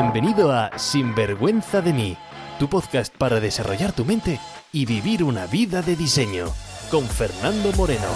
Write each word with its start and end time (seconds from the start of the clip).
Bienvenido 0.00 0.52
a 0.52 0.78
Sinvergüenza 0.78 1.82
de 1.82 1.92
mí, 1.92 2.16
tu 2.60 2.68
podcast 2.68 3.12
para 3.16 3.40
desarrollar 3.40 3.90
tu 3.92 4.04
mente 4.04 4.38
y 4.70 4.86
vivir 4.86 5.24
una 5.24 5.46
vida 5.48 5.82
de 5.82 5.96
diseño, 5.96 6.46
con 6.88 7.04
Fernando 7.04 7.72
Moreno. 7.72 8.06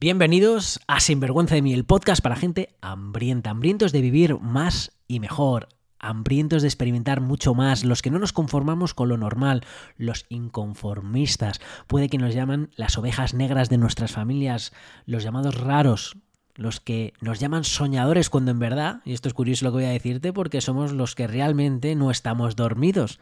Bienvenidos 0.00 0.80
a 0.88 0.98
Sinvergüenza 0.98 1.54
de 1.54 1.62
mí, 1.62 1.72
el 1.72 1.84
podcast 1.84 2.20
para 2.20 2.34
gente 2.34 2.74
hambrienta, 2.80 3.50
hambrientos 3.50 3.92
de 3.92 4.00
vivir 4.00 4.40
más 4.40 4.90
y 5.06 5.20
mejor, 5.20 5.68
hambrientos 6.00 6.62
de 6.62 6.68
experimentar 6.68 7.20
mucho 7.20 7.54
más, 7.54 7.84
los 7.84 8.02
que 8.02 8.10
no 8.10 8.18
nos 8.18 8.32
conformamos 8.32 8.92
con 8.92 9.08
lo 9.08 9.16
normal, 9.16 9.64
los 9.98 10.26
inconformistas, 10.30 11.60
puede 11.86 12.08
que 12.08 12.18
nos 12.18 12.34
llaman 12.34 12.70
las 12.74 12.98
ovejas 12.98 13.34
negras 13.34 13.68
de 13.68 13.78
nuestras 13.78 14.10
familias, 14.10 14.72
los 15.06 15.22
llamados 15.22 15.54
raros, 15.54 16.16
los 16.60 16.78
que 16.78 17.14
nos 17.22 17.40
llaman 17.40 17.64
soñadores 17.64 18.28
cuando 18.28 18.50
en 18.50 18.58
verdad, 18.58 19.00
y 19.06 19.14
esto 19.14 19.28
es 19.28 19.34
curioso 19.34 19.64
lo 19.64 19.70
que 19.70 19.76
voy 19.76 19.84
a 19.86 19.90
decirte, 19.92 20.30
porque 20.34 20.60
somos 20.60 20.92
los 20.92 21.14
que 21.14 21.26
realmente 21.26 21.94
no 21.94 22.10
estamos 22.10 22.54
dormidos. 22.54 23.18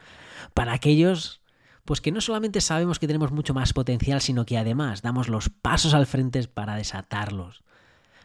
Para 0.55 0.73
aquellos, 0.73 1.41
pues 1.85 2.01
que 2.01 2.11
no 2.11 2.21
solamente 2.21 2.61
sabemos 2.61 2.99
que 2.99 3.07
tenemos 3.07 3.31
mucho 3.31 3.55
más 3.55 3.73
potencial, 3.73 4.21
sino 4.21 4.45
que 4.45 4.59
además 4.59 5.03
damos 5.03 5.29
los 5.29 5.51
pasos 5.51 5.95
al 5.95 6.07
frente 6.07 6.49
para 6.49 6.75
desatarlos. 6.75 7.63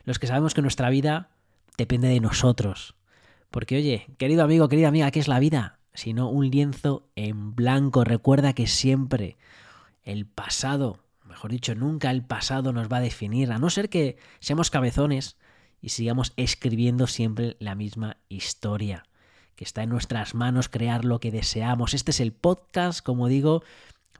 Los 0.03 0.17
que 0.17 0.25
sabemos 0.25 0.55
que 0.55 0.63
nuestra 0.63 0.89
vida 0.89 1.29
depende 1.77 2.07
de 2.07 2.19
nosotros, 2.19 2.95
porque 3.51 3.77
oye, 3.77 4.07
querido 4.17 4.43
amigo, 4.43 4.67
querida 4.67 4.87
amiga, 4.87 5.11
¿qué 5.11 5.19
es 5.19 5.27
la 5.27 5.37
vida? 5.37 5.77
Sino 5.93 6.27
un 6.27 6.49
lienzo 6.49 7.05
en 7.15 7.53
blanco. 7.53 8.03
Recuerda 8.03 8.53
que 8.53 8.65
siempre 8.65 9.37
el 10.01 10.25
pasado, 10.25 11.02
mejor 11.33 11.51
dicho, 11.51 11.73
nunca 11.73 12.11
el 12.11 12.23
pasado 12.23 12.73
nos 12.73 12.91
va 12.91 12.97
a 12.97 13.01
definir, 13.01 13.51
a 13.51 13.57
no 13.57 13.69
ser 13.69 13.89
que 13.89 14.17
seamos 14.39 14.69
cabezones 14.69 15.37
y 15.81 15.89
sigamos 15.89 16.31
escribiendo 16.37 17.07
siempre 17.07 17.57
la 17.59 17.73
misma 17.73 18.17
historia, 18.29 19.03
que 19.55 19.63
está 19.63 19.81
en 19.81 19.89
nuestras 19.89 20.35
manos 20.35 20.69
crear 20.69 21.05
lo 21.05 21.19
que 21.19 21.31
deseamos. 21.31 21.95
Este 21.95 22.11
es 22.11 22.19
el 22.19 22.33
podcast, 22.33 23.03
como 23.03 23.27
digo, 23.27 23.63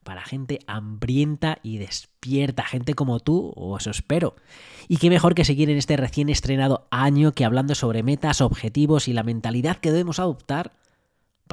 para 0.04 0.24
gente 0.24 0.60
hambrienta 0.66 1.60
y 1.62 1.78
despierta, 1.78 2.64
gente 2.64 2.96
como 2.96 3.20
tú, 3.20 3.54
o 3.56 3.78
eso 3.78 3.92
espero. 3.92 4.36
Y 4.88 4.98
qué 4.98 5.12
mejor 5.12 5.36
que 5.36 5.46
seguir 5.46 5.70
en 5.70 5.78
este 5.78 5.96
recién 5.96 6.30
estrenado 6.30 6.88
año 6.90 7.34
que 7.34 7.46
hablando 7.46 7.76
sobre 7.76 8.02
metas, 8.02 8.42
objetivos 8.42 9.08
y 9.08 9.14
la 9.14 9.24
mentalidad 9.24 9.78
que 9.78 9.92
debemos 9.92 10.20
adoptar 10.20 10.74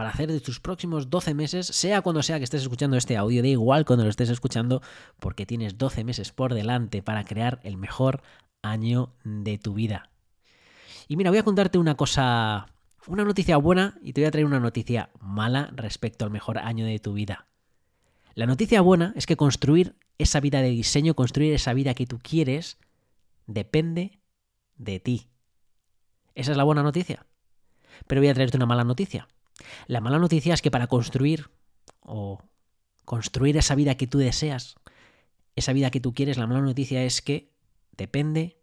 para 0.01 0.13
hacer 0.13 0.33
de 0.33 0.41
tus 0.41 0.61
próximos 0.61 1.11
12 1.11 1.35
meses, 1.35 1.67
sea 1.67 2.01
cuando 2.01 2.23
sea 2.23 2.39
que 2.39 2.45
estés 2.45 2.63
escuchando 2.63 2.97
este 2.97 3.19
audio, 3.19 3.43
da 3.43 3.49
igual 3.49 3.85
cuando 3.85 4.03
lo 4.03 4.09
estés 4.09 4.31
escuchando, 4.31 4.81
porque 5.19 5.45
tienes 5.45 5.77
12 5.77 6.05
meses 6.05 6.33
por 6.33 6.55
delante 6.55 7.03
para 7.03 7.23
crear 7.23 7.61
el 7.65 7.77
mejor 7.77 8.23
año 8.63 9.13
de 9.25 9.59
tu 9.59 9.75
vida. 9.75 10.09
Y 11.07 11.17
mira, 11.17 11.29
voy 11.29 11.39
a 11.39 11.43
contarte 11.43 11.77
una 11.77 11.99
cosa, 11.99 12.69
una 13.09 13.27
noticia 13.27 13.59
buena 13.59 13.99
y 14.01 14.15
te 14.15 14.23
voy 14.23 14.29
a 14.29 14.31
traer 14.31 14.47
una 14.47 14.59
noticia 14.59 15.11
mala 15.21 15.69
respecto 15.77 16.25
al 16.25 16.31
mejor 16.31 16.57
año 16.57 16.87
de 16.87 16.99
tu 16.99 17.13
vida. 17.13 17.49
La 18.33 18.47
noticia 18.47 18.81
buena 18.81 19.13
es 19.17 19.27
que 19.27 19.37
construir 19.37 19.97
esa 20.17 20.41
vida 20.41 20.63
de 20.63 20.71
diseño, 20.71 21.13
construir 21.13 21.53
esa 21.53 21.75
vida 21.75 21.93
que 21.93 22.07
tú 22.07 22.19
quieres, 22.23 22.79
depende 23.47 24.19
de 24.79 24.99
ti. 24.99 25.29
Esa 26.35 26.53
es 26.53 26.57
la 26.57 26.65
buena 26.65 26.83
noticia. 26.83 27.27
Pero 28.07 28.23
voy 28.23 28.29
a 28.29 28.35
traerte 28.35 28.57
una 28.57 28.65
mala 28.65 28.85
noticia. 28.85 29.29
La 29.87 30.01
mala 30.01 30.19
noticia 30.19 30.55
es 30.55 30.63
que 30.63 30.71
para 30.71 30.87
construir 30.87 31.51
o 32.01 32.39
construir 33.05 33.57
esa 33.57 33.75
vida 33.75 33.97
que 33.97 34.07
tú 34.07 34.19
deseas, 34.19 34.77
esa 35.57 35.73
vida 35.73 35.91
que 35.91 36.01
tú 36.01 36.15
quieres, 36.15 36.39
la 36.39 36.47
mala 36.47 36.61
noticia 36.61 37.03
es 37.03 37.23
que 37.23 37.53
depende 37.97 38.57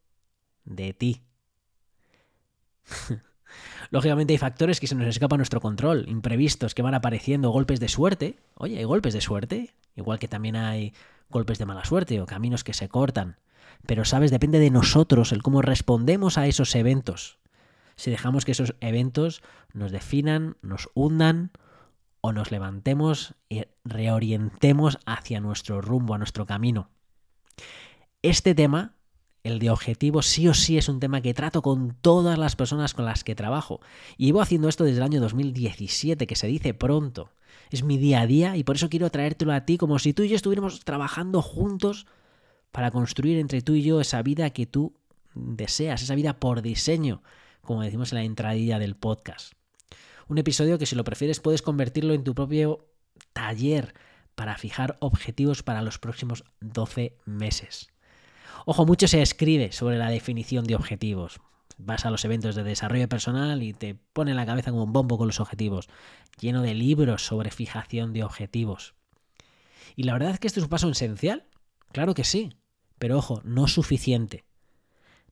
de 0.65 0.93
ti. 0.93 1.23
Lógicamente 3.89 4.33
hay 4.33 4.37
factores 4.37 4.79
que 4.79 4.87
se 4.87 4.95
nos 4.95 5.07
escapan 5.07 5.37
a 5.37 5.39
nuestro 5.39 5.61
control, 5.61 6.05
imprevistos 6.07 6.75
que 6.75 6.81
van 6.81 6.93
apareciendo, 6.93 7.49
golpes 7.51 7.79
de 7.79 7.87
suerte. 7.87 8.39
Oye, 8.55 8.77
hay 8.77 8.83
golpes 8.83 9.13
de 9.13 9.21
suerte, 9.21 9.73
igual 9.95 10.19
que 10.19 10.27
también 10.27 10.55
hay 10.55 10.93
golpes 11.29 11.57
de 11.57 11.65
mala 11.65 11.85
suerte 11.85 12.21
o 12.21 12.25
caminos 12.25 12.63
que 12.63 12.73
se 12.73 12.89
cortan. 12.89 13.37
Pero 13.85 14.05
sabes, 14.05 14.31
depende 14.31 14.59
de 14.59 14.71
nosotros 14.71 15.31
el 15.31 15.43
cómo 15.43 15.61
respondemos 15.61 16.37
a 16.37 16.47
esos 16.47 16.73
eventos. 16.75 17.37
Si 17.97 18.09
dejamos 18.09 18.45
que 18.45 18.53
esos 18.53 18.75
eventos 18.79 19.41
nos 19.73 19.91
definan, 19.91 20.55
nos 20.61 20.89
hundan 20.93 21.51
o 22.21 22.31
nos 22.31 22.51
levantemos 22.51 23.35
y 23.49 23.65
reorientemos 23.83 24.97
hacia 25.05 25.41
nuestro 25.41 25.81
rumbo, 25.81 26.13
a 26.13 26.17
nuestro 26.17 26.45
camino. 26.45 26.89
Este 28.21 28.55
tema 28.55 28.97
el 29.47 29.59
de 29.59 29.69
objetivos 29.69 30.25
sí 30.25 30.47
o 30.47 30.53
sí 30.53 30.77
es 30.77 30.89
un 30.89 30.99
tema 30.99 31.21
que 31.21 31.33
trato 31.33 31.61
con 31.61 31.95
todas 32.01 32.37
las 32.37 32.55
personas 32.55 32.93
con 32.93 33.05
las 33.05 33.23
que 33.23 33.33
trabajo. 33.33 33.79
Y 34.17 34.25
llevo 34.25 34.41
haciendo 34.41 34.67
esto 34.67 34.83
desde 34.83 34.97
el 34.97 35.03
año 35.03 35.21
2017, 35.21 36.27
que 36.27 36.35
se 36.35 36.47
dice 36.47 36.73
pronto. 36.73 37.31
Es 37.69 37.83
mi 37.83 37.97
día 37.97 38.21
a 38.21 38.27
día 38.27 38.57
y 38.57 38.63
por 38.63 38.75
eso 38.75 38.89
quiero 38.89 39.09
traértelo 39.09 39.53
a 39.53 39.61
ti 39.61 39.77
como 39.77 39.99
si 39.99 40.13
tú 40.13 40.23
y 40.23 40.29
yo 40.29 40.35
estuviéramos 40.35 40.81
trabajando 40.81 41.41
juntos 41.41 42.07
para 42.71 42.91
construir 42.91 43.39
entre 43.39 43.61
tú 43.61 43.73
y 43.73 43.83
yo 43.83 44.01
esa 44.01 44.21
vida 44.21 44.49
que 44.49 44.65
tú 44.65 44.93
deseas, 45.33 46.01
esa 46.01 46.15
vida 46.15 46.39
por 46.39 46.61
diseño, 46.61 47.21
como 47.67 47.83
decimos 47.83 48.11
en 48.11 48.17
la 48.17 48.23
entradilla 48.23 48.79
del 48.79 48.95
podcast. 48.95 49.53
Un 50.27 50.39
episodio 50.39 50.79
que 50.79 50.87
si 50.87 50.95
lo 50.95 51.03
prefieres 51.03 51.39
puedes 51.39 51.61
convertirlo 51.61 52.13
en 52.13 52.23
tu 52.23 52.33
propio 52.33 52.87
taller 53.33 53.93
para 54.33 54.57
fijar 54.57 54.97
objetivos 54.99 55.63
para 55.63 55.81
los 55.81 55.99
próximos 55.99 56.43
12 56.61 57.17
meses. 57.25 57.89
Ojo, 58.65 58.85
mucho 58.85 59.07
se 59.07 59.21
escribe 59.21 59.71
sobre 59.71 59.97
la 59.97 60.09
definición 60.09 60.65
de 60.65 60.75
objetivos. 60.75 61.39
Vas 61.77 62.05
a 62.05 62.09
los 62.09 62.25
eventos 62.25 62.55
de 62.55 62.63
desarrollo 62.63 63.07
personal 63.07 63.61
y 63.61 63.73
te 63.73 63.95
ponen 64.13 64.35
la 64.35 64.45
cabeza 64.45 64.71
como 64.71 64.83
un 64.83 64.93
bombo 64.93 65.17
con 65.17 65.27
los 65.27 65.39
objetivos, 65.39 65.89
lleno 66.39 66.61
de 66.61 66.73
libros 66.73 67.25
sobre 67.25 67.51
fijación 67.51 68.13
de 68.13 68.23
objetivos. 68.23 68.95
Y 69.95 70.03
la 70.03 70.13
verdad 70.13 70.31
es 70.31 70.39
que 70.39 70.47
esto 70.47 70.59
es 70.59 70.63
un 70.63 70.69
paso 70.69 70.89
esencial, 70.89 71.45
claro 71.91 72.13
que 72.13 72.23
sí, 72.23 72.53
pero 72.97 73.17
ojo, 73.17 73.41
no 73.43 73.67
suficiente. 73.67 74.46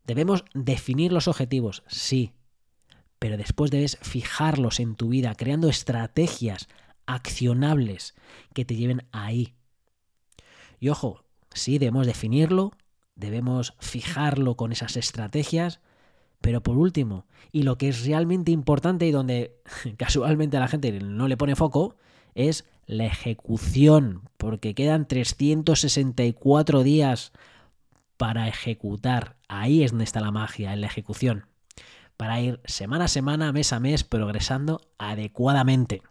Debemos 0.06 0.46
definir 0.54 1.12
los 1.12 1.28
objetivos, 1.28 1.84
sí, 1.88 2.34
pero 3.20 3.38
después 3.38 3.72
debes 3.72 3.98
fijarlos 4.02 4.80
en 4.80 4.96
tu 4.96 5.10
vida, 5.10 5.36
creando 5.36 5.70
estrategias 5.70 6.68
accionables 7.06 8.16
que 8.54 8.66
te 8.66 8.76
lleven 8.76 9.08
ahí. 9.12 9.54
Y 10.80 10.90
ojo, 10.90 11.24
sí 11.54 11.80
debemos 11.80 12.06
definirlo, 12.06 12.72
debemos 13.16 13.74
fijarlo 13.80 14.56
con 14.56 14.72
esas 14.72 14.98
estrategias. 14.98 15.80
Pero 16.42 16.62
por 16.62 16.78
último, 16.78 17.26
y 17.52 17.64
lo 17.64 17.78
que 17.78 17.90
es 17.90 18.06
realmente 18.06 18.52
importante 18.52 19.08
y 19.08 19.12
donde 19.12 19.56
casualmente 19.98 20.58
a 20.58 20.60
la 20.60 20.68
gente 20.68 20.92
no 21.00 21.28
le 21.28 21.38
pone 21.38 21.56
foco, 21.56 21.96
es 22.36 22.66
la 22.86 23.06
ejecución, 23.06 24.30
porque 24.38 24.76
quedan 24.76 25.08
364 25.08 26.84
días 26.84 27.32
para 28.18 28.48
ejecutar. 28.48 29.35
Ahí 29.48 29.84
es 29.84 29.92
donde 29.92 30.06
está 30.06 30.22
la 30.22 30.32
magia, 30.32 30.74
en 30.74 30.82
la 30.82 30.88
ejecución. 30.88 31.46
Para 32.18 32.40
ir 32.40 32.60
semana 32.66 33.06
a 33.06 33.08
semana, 33.10 33.52
mes 33.52 33.74
a 33.74 33.80
mes, 33.80 34.04
progresando 34.04 34.82
adecuadamente. 34.98 36.02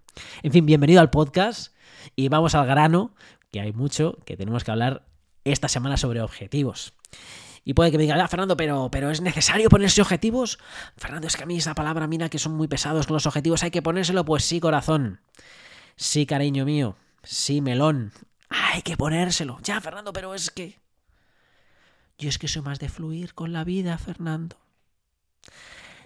En 0.42 0.52
fin, 0.52 0.66
bienvenido 0.66 1.00
al 1.00 1.10
podcast 1.10 1.74
y 2.14 2.28
vamos 2.28 2.54
al 2.54 2.66
grano, 2.66 3.14
que 3.50 3.60
hay 3.60 3.72
mucho 3.72 4.18
que 4.24 4.36
tenemos 4.36 4.62
que 4.62 4.70
hablar 4.70 5.06
esta 5.44 5.68
semana 5.68 5.96
sobre 5.96 6.20
objetivos. 6.20 6.94
Y 7.64 7.74
puede 7.74 7.90
que 7.90 7.96
me 7.96 8.04
diga, 8.04 8.22
ah, 8.22 8.28
Fernando, 8.28 8.56
pero, 8.56 8.90
pero 8.90 9.10
¿es 9.10 9.22
necesario 9.22 9.70
ponerse 9.70 10.02
objetivos? 10.02 10.58
Fernando, 10.96 11.26
es 11.26 11.36
que 11.36 11.44
a 11.44 11.46
mí 11.46 11.56
esa 11.56 11.74
palabra, 11.74 12.06
mira, 12.06 12.28
que 12.28 12.38
son 12.38 12.54
muy 12.54 12.68
pesados 12.68 13.06
con 13.06 13.14
los 13.14 13.26
objetivos, 13.26 13.62
¿hay 13.62 13.70
que 13.70 13.82
ponérselo? 13.82 14.24
Pues 14.24 14.44
sí, 14.44 14.60
corazón. 14.60 15.20
Sí, 15.96 16.26
cariño 16.26 16.66
mío. 16.66 16.96
Sí, 17.22 17.62
melón. 17.62 18.12
Hay 18.50 18.82
que 18.82 18.96
ponérselo. 18.96 19.58
Ya, 19.62 19.80
Fernando, 19.80 20.12
pero 20.12 20.34
es 20.34 20.50
que... 20.50 20.83
Yo 22.18 22.28
es 22.28 22.38
que 22.38 22.48
soy 22.48 22.62
más 22.62 22.78
de 22.78 22.88
fluir 22.88 23.34
con 23.34 23.52
la 23.52 23.64
vida, 23.64 23.98
Fernando. 23.98 24.56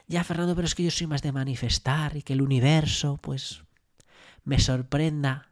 Ya, 0.06 0.24
Fernando, 0.24 0.54
pero 0.54 0.66
es 0.66 0.74
que 0.74 0.84
yo 0.84 0.90
soy 0.90 1.06
más 1.06 1.22
de 1.22 1.32
manifestar 1.32 2.16
y 2.16 2.22
que 2.22 2.32
el 2.32 2.42
universo, 2.42 3.18
pues, 3.20 3.62
me 4.44 4.58
sorprenda. 4.58 5.50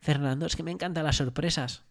Fernando, 0.00 0.46
es 0.46 0.56
que 0.56 0.62
me 0.62 0.70
encantan 0.70 1.04
las 1.04 1.16
sorpresas. 1.16 1.82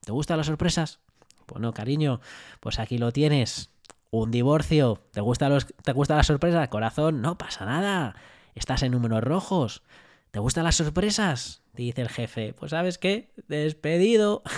¿Te 0.00 0.12
gustan 0.12 0.36
las 0.36 0.46
sorpresas? 0.46 1.00
Bueno, 1.48 1.74
cariño, 1.74 2.20
pues 2.60 2.78
aquí 2.78 2.98
lo 2.98 3.12
tienes. 3.12 3.70
Un 4.10 4.30
divorcio. 4.30 5.02
¿Te 5.12 5.20
gusta, 5.20 5.48
los, 5.48 5.66
¿Te 5.66 5.92
la 5.92 6.22
sorpresa? 6.22 6.70
Corazón, 6.70 7.20
no 7.20 7.36
pasa 7.36 7.64
nada. 7.64 8.14
Estás 8.54 8.82
en 8.82 8.92
números 8.92 9.24
rojos. 9.24 9.82
¿Te 10.30 10.38
gustan 10.38 10.64
las 10.64 10.76
sorpresas? 10.76 11.62
Dice 11.72 12.02
el 12.02 12.08
jefe. 12.08 12.54
Pues 12.54 12.70
sabes 12.70 12.98
qué? 12.98 13.32
Despedido. 13.48 14.42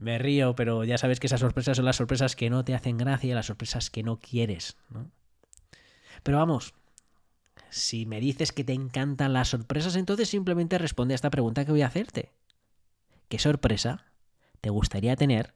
Me 0.00 0.18
río, 0.18 0.54
pero 0.54 0.84
ya 0.84 0.98
sabes 0.98 1.18
que 1.18 1.26
esas 1.26 1.40
sorpresas 1.40 1.76
son 1.76 1.86
las 1.86 1.96
sorpresas 1.96 2.36
que 2.36 2.50
no 2.50 2.64
te 2.64 2.74
hacen 2.74 2.98
gracia, 2.98 3.34
las 3.34 3.46
sorpresas 3.46 3.90
que 3.90 4.02
no 4.02 4.18
quieres. 4.18 4.76
¿no? 4.90 5.10
Pero 6.22 6.38
vamos, 6.38 6.74
si 7.70 8.06
me 8.06 8.20
dices 8.20 8.52
que 8.52 8.64
te 8.64 8.72
encantan 8.72 9.32
las 9.32 9.48
sorpresas, 9.48 9.96
entonces 9.96 10.28
simplemente 10.28 10.78
responde 10.78 11.14
a 11.14 11.16
esta 11.16 11.30
pregunta 11.30 11.64
que 11.64 11.72
voy 11.72 11.82
a 11.82 11.88
hacerte. 11.88 12.32
¿Qué 13.28 13.38
sorpresa 13.38 14.06
te 14.60 14.70
gustaría 14.70 15.16
tener 15.16 15.54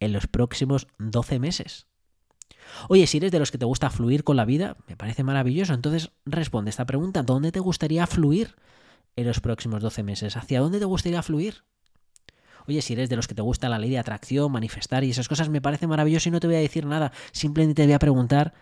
en 0.00 0.12
los 0.12 0.26
próximos 0.26 0.86
12 0.98 1.38
meses? 1.38 1.86
Oye, 2.88 3.06
si 3.06 3.18
eres 3.18 3.32
de 3.32 3.38
los 3.38 3.50
que 3.50 3.58
te 3.58 3.64
gusta 3.64 3.90
fluir 3.90 4.24
con 4.24 4.36
la 4.36 4.44
vida, 4.44 4.76
me 4.86 4.96
parece 4.96 5.24
maravilloso. 5.24 5.74
Entonces 5.74 6.12
responde 6.24 6.70
esta 6.70 6.86
pregunta. 6.86 7.22
¿Dónde 7.22 7.52
te 7.52 7.60
gustaría 7.60 8.06
fluir 8.06 8.56
en 9.16 9.26
los 9.26 9.40
próximos 9.40 9.82
12 9.82 10.02
meses? 10.02 10.36
¿Hacia 10.36 10.60
dónde 10.60 10.78
te 10.78 10.84
gustaría 10.84 11.22
fluir? 11.22 11.64
Oye, 12.66 12.82
si 12.82 12.92
eres 12.92 13.08
de 13.08 13.16
los 13.16 13.28
que 13.28 13.34
te 13.34 13.42
gusta 13.42 13.68
la 13.68 13.78
ley 13.78 13.90
de 13.90 13.98
atracción, 13.98 14.50
manifestar 14.52 15.04
y 15.04 15.10
esas 15.10 15.28
cosas, 15.28 15.48
me 15.48 15.60
parece 15.60 15.86
maravilloso 15.86 16.28
y 16.28 16.32
no 16.32 16.40
te 16.40 16.46
voy 16.46 16.56
a 16.56 16.60
decir 16.60 16.86
nada. 16.86 17.12
Simplemente 17.32 17.82
te 17.82 17.86
voy 17.86 17.94
a 17.94 17.98
preguntar 17.98 18.54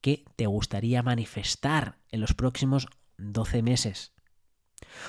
qué 0.00 0.24
te 0.36 0.46
gustaría 0.46 1.02
manifestar 1.02 1.98
en 2.10 2.20
los 2.20 2.34
próximos 2.34 2.86
12 3.18 3.62
meses. 3.62 4.12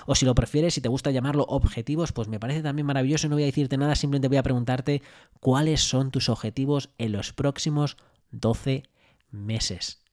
O 0.05 0.15
si 0.15 0.25
lo 0.25 0.35
prefieres, 0.35 0.73
si 0.73 0.81
te 0.81 0.89
gusta 0.89 1.11
llamarlo 1.11 1.45
objetivos, 1.47 2.11
pues 2.11 2.27
me 2.27 2.39
parece 2.39 2.61
también 2.61 2.85
maravilloso 2.85 3.27
y 3.27 3.29
no 3.29 3.35
voy 3.35 3.43
a 3.43 3.47
decirte 3.47 3.77
nada, 3.77 3.95
simplemente 3.95 4.27
voy 4.27 4.37
a 4.37 4.43
preguntarte 4.43 5.01
cuáles 5.39 5.81
son 5.81 6.11
tus 6.11 6.29
objetivos 6.29 6.89
en 6.97 7.11
los 7.11 7.33
próximos 7.33 7.97
12 8.31 8.83
meses. 9.31 10.03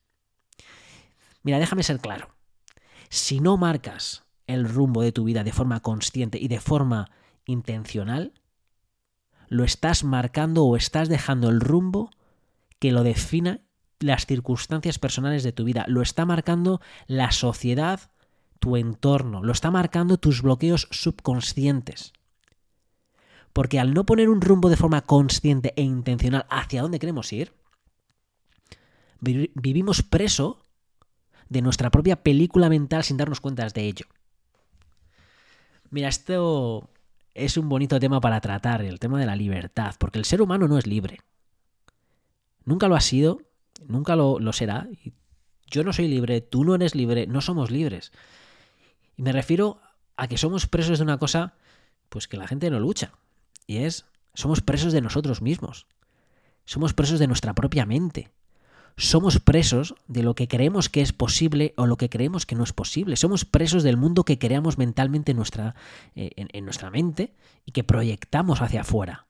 Mira, 1.43 1.59
déjame 1.59 1.83
ser 1.83 1.99
claro. 1.99 2.35
Si 3.09 3.39
no 3.39 3.57
marcas 3.57 4.23
el 4.47 4.67
rumbo 4.67 5.01
de 5.01 5.11
tu 5.11 5.23
vida 5.23 5.43
de 5.43 5.53
forma 5.53 5.81
consciente 5.81 6.37
y 6.39 6.47
de 6.47 6.59
forma 6.59 7.11
intencional, 7.45 8.33
lo 9.47 9.63
estás 9.63 10.03
marcando 10.03 10.65
o 10.65 10.75
estás 10.75 11.09
dejando 11.09 11.49
el 11.49 11.59
rumbo 11.59 12.09
que 12.79 12.91
lo 12.91 13.03
defina 13.03 13.61
las 13.99 14.25
circunstancias 14.25 14.99
personales 14.99 15.43
de 15.43 15.51
tu 15.51 15.63
vida. 15.63 15.85
Lo 15.87 16.01
está 16.01 16.25
marcando 16.25 16.81
la 17.07 17.31
sociedad, 17.31 18.11
tu 18.59 18.77
entorno. 18.77 19.43
Lo 19.43 19.51
está 19.51 19.71
marcando 19.71 20.17
tus 20.17 20.41
bloqueos 20.41 20.87
subconscientes. 20.91 22.13
Porque 23.53 23.79
al 23.79 23.93
no 23.93 24.05
poner 24.05 24.29
un 24.29 24.41
rumbo 24.41 24.69
de 24.69 24.75
forma 24.75 25.01
consciente 25.01 25.73
e 25.77 25.81
intencional 25.81 26.45
hacia 26.49 26.81
dónde 26.81 26.99
queremos 26.99 27.31
ir, 27.31 27.53
vivimos 29.21 30.03
preso 30.03 30.61
de 31.47 31.61
nuestra 31.61 31.89
propia 31.89 32.21
película 32.21 32.69
mental 32.69 33.03
sin 33.03 33.17
darnos 33.17 33.39
cuenta 33.39 33.65
de 33.67 33.85
ello. 33.85 34.05
Mira, 35.89 36.09
esto 36.09 36.89
es 37.35 37.57
un 37.57 37.69
bonito 37.69 37.99
tema 37.99 38.21
para 38.21 38.41
tratar, 38.41 38.81
el 38.81 38.99
tema 38.99 39.19
de 39.19 39.25
la 39.25 39.35
libertad, 39.35 39.93
porque 39.99 40.17
el 40.17 40.25
ser 40.25 40.41
humano 40.41 40.67
no 40.67 40.77
es 40.77 40.87
libre. 40.87 41.19
Nunca 42.63 42.87
lo 42.87 42.95
ha 42.95 43.01
sido, 43.01 43.41
nunca 43.85 44.15
lo, 44.15 44.39
lo 44.39 44.53
será. 44.53 44.87
Yo 45.67 45.83
no 45.83 45.93
soy 45.93 46.07
libre, 46.07 46.41
tú 46.41 46.63
no 46.63 46.75
eres 46.75 46.95
libre, 46.95 47.27
no 47.27 47.41
somos 47.41 47.69
libres. 47.69 48.11
Y 49.17 49.21
me 49.21 49.33
refiero 49.33 49.79
a 50.15 50.27
que 50.27 50.37
somos 50.37 50.65
presos 50.65 50.97
de 50.97 51.03
una 51.03 51.19
cosa, 51.19 51.53
pues 52.09 52.27
que 52.27 52.37
la 52.37 52.47
gente 52.47 52.69
no 52.69 52.79
lucha. 52.79 53.11
Y 53.67 53.77
es, 53.79 54.05
somos 54.33 54.61
presos 54.61 54.93
de 54.93 55.01
nosotros 55.01 55.41
mismos. 55.41 55.87
Somos 56.63 56.93
presos 56.93 57.19
de 57.19 57.27
nuestra 57.27 57.53
propia 57.53 57.85
mente 57.85 58.31
somos 58.97 59.39
presos 59.39 59.95
de 60.07 60.23
lo 60.23 60.35
que 60.35 60.47
creemos 60.47 60.89
que 60.89 61.01
es 61.01 61.11
posible 61.11 61.73
o 61.75 61.85
lo 61.85 61.97
que 61.97 62.09
creemos 62.09 62.45
que 62.45 62.55
no 62.55 62.63
es 62.63 62.71
posible. 62.71 63.17
Somos 63.17 63.43
presos 63.43 63.83
del 63.83 63.97
mundo 63.97 64.23
que 64.23 64.39
creamos 64.39 64.77
mentalmente 64.77 65.31
en 65.31 65.37
nuestra, 65.37 65.75
eh, 66.15 66.31
en, 66.35 66.65
nuestra 66.65 66.89
mente 66.89 67.33
y 67.65 67.71
que 67.71 67.83
proyectamos 67.83 68.61
hacia 68.61 68.81
afuera. 68.81 69.27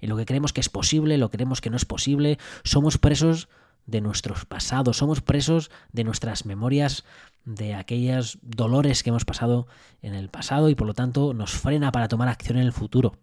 En 0.00 0.08
lo 0.08 0.16
que 0.16 0.26
creemos 0.26 0.52
que 0.52 0.60
es 0.60 0.68
posible, 0.68 1.16
lo 1.16 1.30
que 1.30 1.38
creemos 1.38 1.60
que 1.60 1.70
no 1.70 1.76
es 1.76 1.84
posible. 1.84 2.38
Somos 2.64 2.98
presos 2.98 3.48
de 3.86 4.00
nuestros 4.00 4.46
pasados, 4.46 4.96
somos 4.96 5.20
presos 5.20 5.70
de 5.92 6.04
nuestras 6.04 6.44
memorias, 6.44 7.04
de 7.44 7.74
aquellos 7.74 8.38
dolores 8.42 9.02
que 9.02 9.10
hemos 9.10 9.24
pasado 9.24 9.66
en 10.02 10.14
el 10.14 10.28
pasado 10.28 10.70
y 10.70 10.74
por 10.74 10.86
lo 10.86 10.94
tanto 10.94 11.34
nos 11.34 11.52
frena 11.52 11.92
para 11.92 12.08
tomar 12.08 12.28
acción 12.28 12.58
en 12.58 12.64
el 12.64 12.72
futuro. 12.72 13.16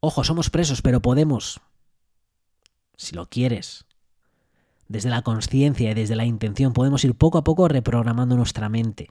Ojo, 0.00 0.24
somos 0.24 0.50
presos, 0.50 0.80
pero 0.80 1.00
podemos 1.00 1.60
si 2.96 3.14
lo 3.14 3.28
quieres. 3.28 3.86
Desde 4.88 5.10
la 5.10 5.22
conciencia 5.22 5.90
y 5.90 5.94
desde 5.94 6.16
la 6.16 6.26
intención 6.26 6.72
podemos 6.72 7.04
ir 7.04 7.14
poco 7.14 7.38
a 7.38 7.44
poco 7.44 7.68
reprogramando 7.68 8.36
nuestra 8.36 8.68
mente. 8.68 9.08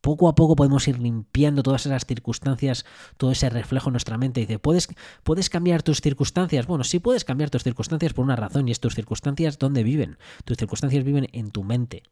Poco 0.00 0.28
a 0.28 0.36
poco 0.36 0.54
podemos 0.54 0.86
ir 0.86 1.00
limpiando 1.00 1.64
todas 1.64 1.84
esas 1.84 2.06
circunstancias, 2.06 2.84
todo 3.16 3.32
ese 3.32 3.50
reflejo 3.50 3.88
en 3.88 3.94
nuestra 3.94 4.16
mente. 4.16 4.40
Dice, 4.40 4.60
¿puedes, 4.60 4.88
¿puedes 5.24 5.50
cambiar 5.50 5.82
tus 5.82 6.00
circunstancias? 6.00 6.68
Bueno, 6.68 6.84
sí 6.84 7.00
puedes 7.00 7.24
cambiar 7.24 7.50
tus 7.50 7.64
circunstancias 7.64 8.12
por 8.12 8.24
una 8.24 8.36
razón, 8.36 8.68
y 8.68 8.70
es 8.70 8.78
tus 8.78 8.94
circunstancias 8.94 9.58
dónde 9.58 9.82
viven. 9.82 10.16
Tus 10.44 10.56
circunstancias 10.56 11.02
viven 11.02 11.28
en 11.32 11.50
tu 11.50 11.64
mente, 11.64 12.04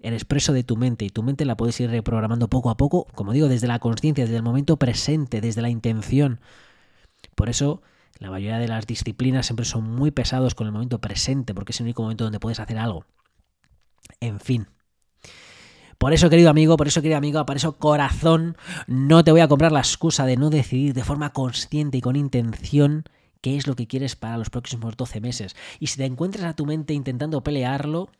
el 0.00 0.14
expreso 0.14 0.54
de 0.54 0.64
tu 0.64 0.76
mente, 0.76 1.04
y 1.04 1.10
tu 1.10 1.22
mente 1.22 1.44
la 1.44 1.56
puedes 1.56 1.78
ir 1.80 1.90
reprogramando 1.90 2.48
poco 2.48 2.70
a 2.70 2.78
poco, 2.78 3.06
como 3.14 3.32
digo, 3.32 3.48
desde 3.48 3.66
la 3.66 3.80
conciencia, 3.80 4.24
desde 4.24 4.36
el 4.36 4.42
momento 4.42 4.78
presente, 4.78 5.42
desde 5.42 5.60
la 5.60 5.68
intención. 5.68 6.40
Por 7.34 7.50
eso 7.50 7.82
la 8.18 8.30
mayoría 8.30 8.58
de 8.58 8.68
las 8.68 8.86
disciplinas 8.86 9.46
siempre 9.46 9.64
son 9.64 9.84
muy 9.84 10.10
pesados 10.10 10.54
con 10.54 10.66
el 10.66 10.72
momento 10.72 11.00
presente, 11.00 11.54
porque 11.54 11.72
es 11.72 11.80
el 11.80 11.84
único 11.84 12.02
momento 12.02 12.24
donde 12.24 12.40
puedes 12.40 12.60
hacer 12.60 12.78
algo. 12.78 13.04
En 14.20 14.40
fin. 14.40 14.66
Por 15.98 16.12
eso, 16.12 16.30
querido 16.30 16.50
amigo, 16.50 16.76
por 16.76 16.86
eso, 16.86 17.02
querido 17.02 17.18
amigo, 17.18 17.44
por 17.44 17.56
eso, 17.56 17.76
corazón, 17.76 18.56
no 18.86 19.24
te 19.24 19.32
voy 19.32 19.40
a 19.40 19.48
comprar 19.48 19.72
la 19.72 19.80
excusa 19.80 20.26
de 20.26 20.36
no 20.36 20.48
decidir 20.50 20.94
de 20.94 21.04
forma 21.04 21.32
consciente 21.32 21.98
y 21.98 22.00
con 22.00 22.14
intención 22.14 23.04
qué 23.40 23.56
es 23.56 23.66
lo 23.66 23.74
que 23.74 23.86
quieres 23.86 24.16
para 24.16 24.38
los 24.38 24.50
próximos 24.50 24.96
12 24.96 25.20
meses. 25.20 25.56
Y 25.80 25.88
si 25.88 25.96
te 25.96 26.04
encuentras 26.04 26.44
a 26.44 26.54
tu 26.54 26.66
mente 26.66 26.94
intentando 26.94 27.42
pelearlo, 27.42 28.10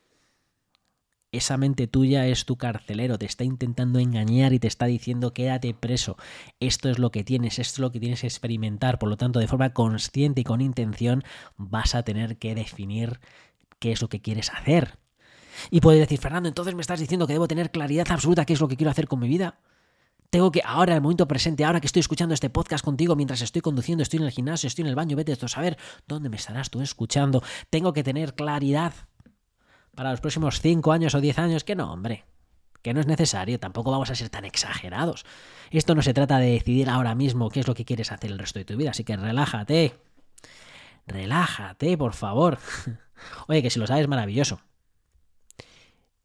esa 1.30 1.56
mente 1.56 1.86
tuya 1.86 2.26
es 2.26 2.44
tu 2.46 2.56
carcelero, 2.56 3.18
te 3.18 3.26
está 3.26 3.44
intentando 3.44 3.98
engañar 3.98 4.52
y 4.52 4.58
te 4.58 4.68
está 4.68 4.86
diciendo 4.86 5.34
quédate 5.34 5.74
preso. 5.74 6.16
Esto 6.60 6.88
es 6.88 6.98
lo 6.98 7.10
que 7.10 7.24
tienes, 7.24 7.58
esto 7.58 7.74
es 7.74 7.78
lo 7.80 7.92
que 7.92 8.00
tienes 8.00 8.22
que 8.22 8.26
experimentar. 8.26 8.98
Por 8.98 9.08
lo 9.08 9.16
tanto, 9.16 9.38
de 9.38 9.48
forma 9.48 9.72
consciente 9.72 10.40
y 10.40 10.44
con 10.44 10.60
intención 10.60 11.22
vas 11.56 11.94
a 11.94 12.02
tener 12.02 12.38
que 12.38 12.54
definir 12.54 13.20
qué 13.78 13.92
es 13.92 14.00
lo 14.00 14.08
que 14.08 14.20
quieres 14.20 14.50
hacer. 14.50 14.98
Y 15.70 15.80
puedes 15.80 16.00
decir, 16.00 16.18
Fernando, 16.18 16.48
entonces 16.48 16.74
me 16.74 16.80
estás 16.80 17.00
diciendo 17.00 17.26
que 17.26 17.32
debo 17.32 17.48
tener 17.48 17.70
claridad 17.70 18.06
absoluta 18.10 18.44
qué 18.44 18.52
es 18.52 18.60
lo 18.60 18.68
que 18.68 18.76
quiero 18.76 18.90
hacer 18.90 19.08
con 19.08 19.20
mi 19.20 19.28
vida. 19.28 19.58
Tengo 20.30 20.52
que, 20.52 20.60
ahora, 20.64 20.92
en 20.92 20.96
el 20.96 21.02
momento 21.02 21.26
presente, 21.26 21.64
ahora 21.64 21.80
que 21.80 21.86
estoy 21.86 22.00
escuchando 22.00 22.34
este 22.34 22.50
podcast 22.50 22.84
contigo, 22.84 23.16
mientras 23.16 23.40
estoy 23.40 23.62
conduciendo, 23.62 24.02
estoy 24.02 24.18
en 24.18 24.26
el 24.26 24.30
gimnasio, 24.30 24.66
estoy 24.66 24.82
en 24.82 24.88
el 24.88 24.94
baño, 24.94 25.16
vete 25.16 25.32
a 25.32 25.48
saber 25.48 25.78
dónde 26.06 26.28
me 26.28 26.36
estarás 26.36 26.68
tú 26.68 26.82
escuchando. 26.82 27.42
Tengo 27.70 27.94
que 27.94 28.04
tener 28.04 28.34
claridad 28.34 28.92
para 29.98 30.12
los 30.12 30.20
próximos 30.20 30.60
5 30.60 30.92
años 30.92 31.16
o 31.16 31.20
10 31.20 31.40
años, 31.40 31.64
que 31.64 31.74
no, 31.74 31.92
hombre, 31.92 32.24
que 32.82 32.94
no 32.94 33.00
es 33.00 33.08
necesario, 33.08 33.58
tampoco 33.58 33.90
vamos 33.90 34.10
a 34.10 34.14
ser 34.14 34.28
tan 34.28 34.44
exagerados. 34.44 35.26
Esto 35.72 35.96
no 35.96 36.02
se 36.02 36.14
trata 36.14 36.38
de 36.38 36.52
decidir 36.52 36.88
ahora 36.88 37.16
mismo 37.16 37.48
qué 37.50 37.58
es 37.58 37.66
lo 37.66 37.74
que 37.74 37.84
quieres 37.84 38.12
hacer 38.12 38.30
el 38.30 38.38
resto 38.38 38.60
de 38.60 38.64
tu 38.64 38.76
vida, 38.76 38.90
así 38.90 39.02
que 39.02 39.16
relájate. 39.16 39.96
Relájate, 41.04 41.98
por 41.98 42.12
favor. 42.12 42.60
Oye, 43.48 43.60
que 43.60 43.70
si 43.70 43.80
lo 43.80 43.88
sabes, 43.88 44.06
maravilloso. 44.06 44.60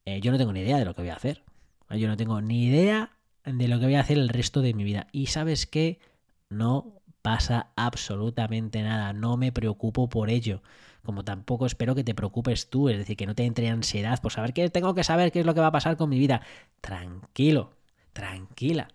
Eh, 0.06 0.22
yo 0.22 0.32
no 0.32 0.38
tengo 0.38 0.54
ni 0.54 0.60
idea 0.60 0.78
de 0.78 0.86
lo 0.86 0.94
que 0.94 1.02
voy 1.02 1.10
a 1.10 1.16
hacer. 1.16 1.42
Yo 1.90 2.08
no 2.08 2.16
tengo 2.16 2.42
ni 2.42 2.66
idea 2.66 3.18
de 3.44 3.68
lo 3.68 3.80
que 3.80 3.86
voy 3.86 3.96
a 3.96 4.02
hacer 4.02 4.20
el 4.20 4.30
resto 4.30 4.62
de 4.62 4.76
mi 4.76 4.84
vida. 4.84 5.08
Y 5.12 5.28
sabes 5.28 5.66
qué? 5.66 6.00
No 6.48 7.02
pasa 7.24 7.72
absolutamente 7.76 8.84
nada. 8.84 9.14
No 9.14 9.36
me 9.36 9.52
preocupo 9.52 10.10
por 10.10 10.30
ello 10.30 10.62
como 11.04 11.24
tampoco 11.24 11.66
espero 11.66 11.96
que 11.96 12.04
te 12.04 12.16
preocupes 12.16 12.70
tú, 12.70 12.90
es 12.90 12.98
decir, 12.98 13.18
que 13.18 13.26
no 13.26 13.36
te 13.36 13.46
entre 13.46 13.70
ansiedad 13.70 14.22
por 14.22 14.32
saber 14.32 14.54
que 14.54 14.70
tengo 14.70 14.96
que 14.96 15.04
saber 15.04 15.32
qué 15.32 15.42
es 15.42 15.46
lo 15.46 15.54
que 15.54 15.60
va 15.60 15.68
a 15.68 15.72
pasar 15.72 15.98
con 15.98 16.10
mi 16.10 16.18
vida. 16.18 16.42
Tranquilo, 16.82 17.74
tranquila. 18.14 18.88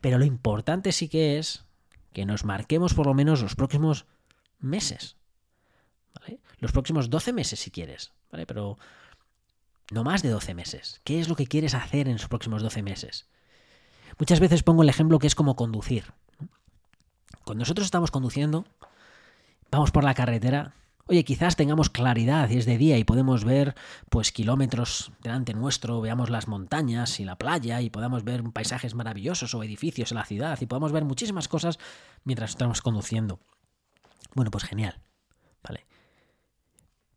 Pero 0.00 0.18
lo 0.18 0.24
importante 0.24 0.92
sí 0.92 1.08
que 1.08 1.38
es 1.38 1.64
que 2.12 2.24
nos 2.24 2.44
marquemos 2.44 2.94
por 2.94 3.06
lo 3.06 3.14
menos 3.14 3.42
los 3.42 3.56
próximos 3.56 4.06
meses. 4.60 5.16
¿vale? 6.20 6.40
Los 6.58 6.72
próximos 6.72 7.10
12 7.10 7.32
meses 7.32 7.60
si 7.60 7.70
quieres, 7.70 8.12
¿vale? 8.30 8.46
Pero 8.46 8.78
no 9.90 10.04
más 10.04 10.22
de 10.22 10.30
12 10.30 10.54
meses. 10.54 11.00
¿Qué 11.04 11.20
es 11.20 11.28
lo 11.28 11.36
que 11.36 11.46
quieres 11.46 11.74
hacer 11.74 12.08
en 12.08 12.14
los 12.14 12.28
próximos 12.28 12.62
12 12.62 12.82
meses? 12.82 13.26
Muchas 14.18 14.40
veces 14.40 14.62
pongo 14.62 14.82
el 14.82 14.88
ejemplo 14.88 15.18
que 15.18 15.26
es 15.26 15.34
como 15.34 15.56
conducir. 15.56 16.12
Cuando 17.44 17.62
nosotros 17.62 17.84
estamos 17.84 18.10
conduciendo, 18.10 18.64
vamos 19.70 19.90
por 19.90 20.04
la 20.04 20.14
carretera 20.14 20.74
Oye, 21.08 21.24
quizás 21.24 21.54
tengamos 21.54 21.88
claridad 21.88 22.50
y 22.50 22.58
es 22.58 22.66
de 22.66 22.78
día 22.78 22.98
y 22.98 23.04
podemos 23.04 23.44
ver 23.44 23.76
pues 24.10 24.32
kilómetros 24.32 25.12
delante 25.22 25.54
nuestro, 25.54 26.00
veamos 26.00 26.30
las 26.30 26.48
montañas 26.48 27.20
y 27.20 27.24
la 27.24 27.36
playa 27.38 27.80
y 27.80 27.90
podamos 27.90 28.24
ver 28.24 28.42
paisajes 28.52 28.96
maravillosos 28.96 29.54
o 29.54 29.62
edificios 29.62 30.10
en 30.10 30.16
la 30.16 30.24
ciudad 30.24 30.58
y 30.60 30.66
podamos 30.66 30.90
ver 30.90 31.04
muchísimas 31.04 31.46
cosas 31.46 31.78
mientras 32.24 32.50
estamos 32.50 32.82
conduciendo. 32.82 33.38
Bueno, 34.34 34.50
pues 34.50 34.64
genial. 34.64 35.00
Vale. 35.62 35.86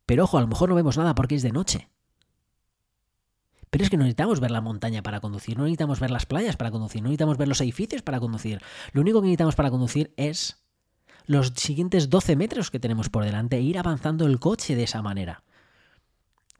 Pero 0.06 0.26
ojo, 0.26 0.38
a 0.38 0.42
lo 0.42 0.48
mejor 0.48 0.70
no 0.70 0.76
vemos 0.76 0.98
nada 0.98 1.16
porque 1.16 1.34
es 1.34 1.42
de 1.42 1.52
noche. 1.52 1.90
Pero 3.72 3.84
es 3.84 3.90
que 3.90 3.98
no 3.98 4.04
necesitamos 4.04 4.40
ver 4.40 4.52
la 4.52 4.62
montaña 4.62 5.02
para 5.02 5.20
conducir, 5.20 5.58
no 5.58 5.64
necesitamos 5.64 6.00
ver 6.00 6.12
las 6.12 6.28
playas 6.28 6.58
para 6.58 6.70
conducir, 6.70 7.02
no 7.02 7.10
necesitamos 7.10 7.38
ver 7.38 7.48
los 7.48 7.62
edificios 7.62 8.04
para 8.04 8.20
conducir. 8.20 8.62
Lo 8.94 9.02
único 9.02 9.20
que 9.22 9.26
necesitamos 9.26 9.56
para 9.56 9.72
conducir 9.72 10.14
es 10.16 10.64
los 11.30 11.54
siguientes 11.56 12.10
12 12.10 12.36
metros 12.36 12.72
que 12.72 12.80
tenemos 12.80 13.10
por 13.10 13.24
delante 13.24 13.58
e 13.58 13.62
ir 13.62 13.78
avanzando 13.78 14.26
el 14.26 14.40
coche 14.40 14.76
de 14.76 14.82
esa 14.82 15.04
manera. 15.04 15.44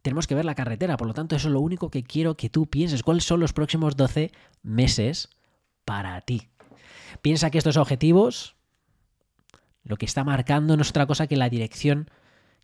Tenemos 0.00 0.28
que 0.28 0.36
ver 0.36 0.44
la 0.44 0.54
carretera, 0.54 0.96
por 0.96 1.08
lo 1.08 1.12
tanto 1.12 1.34
eso 1.34 1.48
es 1.48 1.52
lo 1.52 1.58
único 1.58 1.90
que 1.90 2.04
quiero 2.04 2.36
que 2.36 2.50
tú 2.50 2.68
pienses. 2.68 3.02
¿Cuáles 3.02 3.24
son 3.24 3.40
los 3.40 3.52
próximos 3.52 3.96
12 3.96 4.30
meses 4.62 5.28
para 5.84 6.20
ti? 6.20 6.50
Piensa 7.20 7.50
que 7.50 7.58
estos 7.58 7.76
objetivos, 7.76 8.54
lo 9.82 9.96
que 9.96 10.06
está 10.06 10.22
marcando 10.22 10.76
no 10.76 10.82
es 10.82 10.90
otra 10.90 11.08
cosa 11.08 11.26
que 11.26 11.36
la 11.36 11.48
dirección 11.48 12.08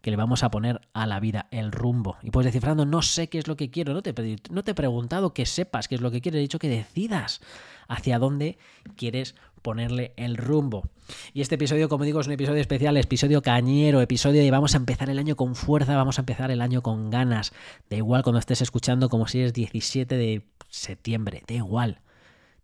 que 0.07 0.13
le 0.13 0.17
vamos 0.17 0.45
a 0.45 0.53
poner 0.53 0.83
a 0.93 1.05
la 1.05 1.19
vida, 1.19 1.49
el 1.51 1.73
rumbo. 1.73 2.17
Y 2.23 2.31
puedes 2.31 2.53
decir, 2.53 2.65
no 2.77 3.03
sé 3.03 3.29
qué 3.29 3.39
es 3.39 3.49
lo 3.49 3.57
que 3.57 3.73
quiero, 3.73 3.93
no 3.93 4.05
te, 4.05 4.15
no 4.53 4.63
te 4.63 4.71
he 4.71 4.75
preguntado 4.75 5.35
que 5.35 5.47
sepas 5.47 5.89
qué 5.89 5.97
es 5.97 6.01
lo 6.01 6.13
que 6.13 6.21
quieres, 6.21 6.39
he 6.39 6.43
dicho 6.43 6.61
que 6.61 6.69
decidas 6.69 7.41
hacia 7.89 8.21
dónde 8.21 8.57
quieres 8.95 9.35
ponerle 9.63 10.13
el 10.17 10.37
rumbo. 10.37 10.89
Y 11.35 11.41
este 11.41 11.57
episodio, 11.57 11.89
como 11.89 12.05
digo, 12.05 12.21
es 12.21 12.29
un 12.29 12.35
episodio 12.35 12.61
especial, 12.61 12.97
episodio 12.97 13.43
cañero, 13.43 14.01
episodio 14.01 14.43
de 14.43 14.51
vamos 14.53 14.75
a 14.75 14.77
empezar 14.77 15.11
el 15.11 15.19
año 15.19 15.35
con 15.35 15.57
fuerza, 15.57 15.97
vamos 15.97 16.21
a 16.21 16.23
empezar 16.23 16.53
el 16.53 16.61
año 16.61 16.85
con 16.85 17.11
ganas. 17.11 17.53
Da 17.91 17.97
igual 17.97 18.23
cuando 18.23 18.39
estés 18.39 18.63
escuchando 18.63 19.09
como 19.09 19.27
si 19.27 19.41
es 19.41 19.55
17 19.55 20.17
de 20.17 20.47
septiembre, 20.69 21.43
da 21.49 21.55
igual. 21.55 22.01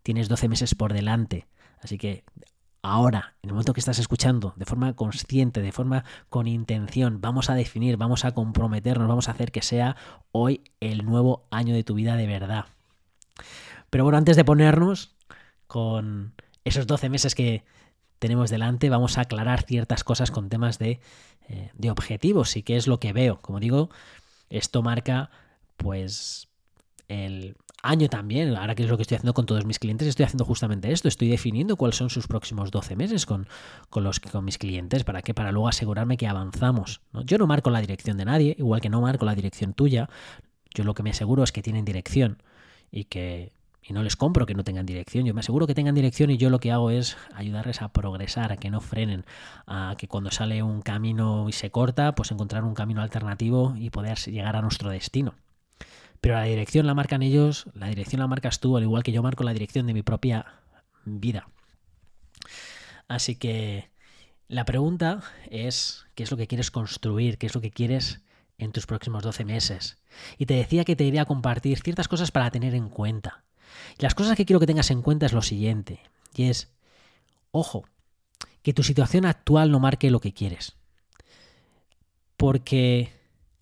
Tienes 0.01 0.29
12 0.29 0.47
meses 0.47 0.75
por 0.75 0.93
delante. 0.93 1.45
Así 1.81 1.97
que 1.97 2.23
ahora, 2.83 3.35
en 3.41 3.49
el 3.49 3.53
momento 3.53 3.73
que 3.73 3.79
estás 3.79 3.97
escuchando, 3.97 4.53
de 4.57 4.65
forma 4.65 4.93
consciente, 4.93 5.61
de 5.61 5.71
forma 5.71 6.03
con 6.29 6.47
intención, 6.47 7.21
vamos 7.21 7.49
a 7.49 7.55
definir, 7.55 7.97
vamos 7.97 8.25
a 8.25 8.33
comprometernos, 8.33 9.07
vamos 9.07 9.29
a 9.29 9.31
hacer 9.31 9.51
que 9.51 9.61
sea 9.61 9.95
hoy 10.31 10.61
el 10.81 11.05
nuevo 11.05 11.47
año 11.49 11.73
de 11.73 11.83
tu 11.83 11.95
vida 11.95 12.17
de 12.17 12.27
verdad. 12.27 12.65
Pero 13.89 14.03
bueno, 14.03 14.17
antes 14.17 14.35
de 14.35 14.43
ponernos 14.43 15.15
con 15.65 16.33
esos 16.65 16.85
12 16.85 17.09
meses 17.09 17.35
que 17.35 17.63
tenemos 18.19 18.49
delante, 18.49 18.89
vamos 18.89 19.17
a 19.17 19.21
aclarar 19.21 19.63
ciertas 19.63 20.03
cosas 20.03 20.29
con 20.29 20.49
temas 20.49 20.77
de, 20.77 20.99
eh, 21.47 21.71
de 21.73 21.89
objetivos 21.89 22.55
y 22.57 22.63
qué 22.63 22.75
es 22.75 22.87
lo 22.87 22.99
que 22.99 23.13
veo. 23.13 23.41
Como 23.41 23.59
digo, 23.59 23.89
esto 24.49 24.81
marca 24.83 25.29
pues 25.77 26.49
el 27.07 27.55
año 27.81 28.07
también, 28.07 28.55
ahora 28.55 28.75
que 28.75 28.83
es 28.83 28.89
lo 28.89 28.97
que 28.97 29.03
estoy 29.03 29.15
haciendo 29.15 29.33
con 29.33 29.45
todos 29.45 29.65
mis 29.65 29.77
clientes, 29.77 30.07
estoy 30.07 30.25
haciendo 30.25 30.45
justamente 30.45 30.91
esto, 30.91 31.07
estoy 31.07 31.29
definiendo 31.29 31.75
cuáles 31.75 31.97
son 31.97 32.09
sus 32.09 32.27
próximos 32.27 32.71
12 32.71 32.95
meses 32.95 33.25
con, 33.25 33.47
con, 33.89 34.03
los, 34.03 34.19
con 34.19 34.45
mis 34.45 34.57
clientes, 34.57 35.03
¿para 35.03 35.21
qué? 35.21 35.33
Para 35.33 35.51
luego 35.51 35.67
asegurarme 35.67 36.17
que 36.17 36.27
avanzamos. 36.27 37.01
Yo 37.25 37.37
no 37.37 37.45
marco 37.45 37.69
la 37.69 37.81
dirección 37.81 38.17
de 38.17 38.25
nadie, 38.25 38.55
igual 38.57 38.79
que 38.79 38.89
no 38.89 39.01
marco 39.01 39.25
la 39.25 39.35
dirección 39.35 39.73
tuya, 39.73 40.09
yo 40.73 40.83
lo 40.83 40.93
que 40.93 41.03
me 41.03 41.11
aseguro 41.11 41.43
es 41.43 41.51
que 41.51 41.61
tienen 41.61 41.85
dirección 41.85 42.41
y 42.89 43.05
que 43.05 43.51
y 43.85 43.93
no 43.93 44.01
les 44.01 44.15
compro 44.15 44.45
que 44.45 44.55
no 44.55 44.63
tengan 44.63 44.85
dirección. 44.85 45.25
Yo 45.25 45.33
me 45.33 45.41
aseguro 45.41 45.67
que 45.67 45.75
tengan 45.75 45.93
dirección 45.93 46.29
y 46.31 46.37
yo 46.37 46.49
lo 46.49 46.59
que 46.59 46.71
hago 46.71 46.89
es 46.89 47.17
ayudarles 47.35 47.81
a 47.81 47.91
progresar, 47.91 48.51
a 48.53 48.57
que 48.57 48.69
no 48.69 48.79
frenen, 48.79 49.25
a 49.67 49.95
que 49.97 50.07
cuando 50.07 50.31
sale 50.31 50.63
un 50.63 50.81
camino 50.81 51.49
y 51.49 51.51
se 51.51 51.69
corta, 51.69 52.15
pues 52.15 52.31
encontrar 52.31 52.63
un 52.63 52.73
camino 52.73 53.01
alternativo 53.01 53.73
y 53.77 53.89
poder 53.89 54.17
llegar 54.19 54.55
a 54.55 54.61
nuestro 54.61 54.89
destino. 54.89 55.35
Pero 56.23 56.35
la 56.35 56.43
dirección 56.43 56.87
la 56.87 56.93
marcan 56.93 57.21
ellos, 57.21 57.65
la 57.73 57.87
dirección 57.87 58.21
la 58.21 58.27
marcas 58.27 58.61
tú, 58.61 58.77
al 58.77 58.83
igual 58.83 59.03
que 59.03 59.11
yo 59.11 59.21
marco 59.21 59.43
la 59.43 59.51
dirección 59.51 59.87
de 59.87 59.93
mi 59.93 60.03
propia 60.03 60.45
vida. 61.03 61.49
Así 63.09 63.35
que 63.35 63.89
la 64.47 64.63
pregunta 64.63 65.21
es, 65.49 66.05
¿qué 66.15 66.23
es 66.23 66.31
lo 66.31 66.37
que 66.37 66.47
quieres 66.47 66.71
construir? 66.71 67.37
¿Qué 67.37 67.47
es 67.47 67.55
lo 67.55 67.59
que 67.59 67.71
quieres 67.71 68.21
en 68.57 68.71
tus 68.71 68.85
próximos 68.85 69.21
12 69.21 69.43
meses? 69.43 69.97
Y 70.37 70.45
te 70.45 70.53
decía 70.53 70.85
que 70.85 70.95
te 70.95 71.03
iría 71.03 71.23
a 71.23 71.25
compartir 71.25 71.81
ciertas 71.81 72.07
cosas 72.07 72.31
para 72.31 72.51
tener 72.51 72.73
en 72.73 72.87
cuenta. 72.87 73.43
Y 73.99 74.03
las 74.03 74.15
cosas 74.15 74.37
que 74.37 74.45
quiero 74.45 74.61
que 74.61 74.65
tengas 74.65 74.91
en 74.91 75.01
cuenta 75.01 75.25
es 75.25 75.33
lo 75.33 75.41
siguiente, 75.41 75.99
y 76.33 76.43
es, 76.43 76.71
ojo, 77.51 77.83
que 78.61 78.71
tu 78.71 78.83
situación 78.83 79.25
actual 79.25 79.71
no 79.71 79.81
marque 79.81 80.09
lo 80.09 80.21
que 80.21 80.33
quieres. 80.33 80.77
Porque 82.37 83.11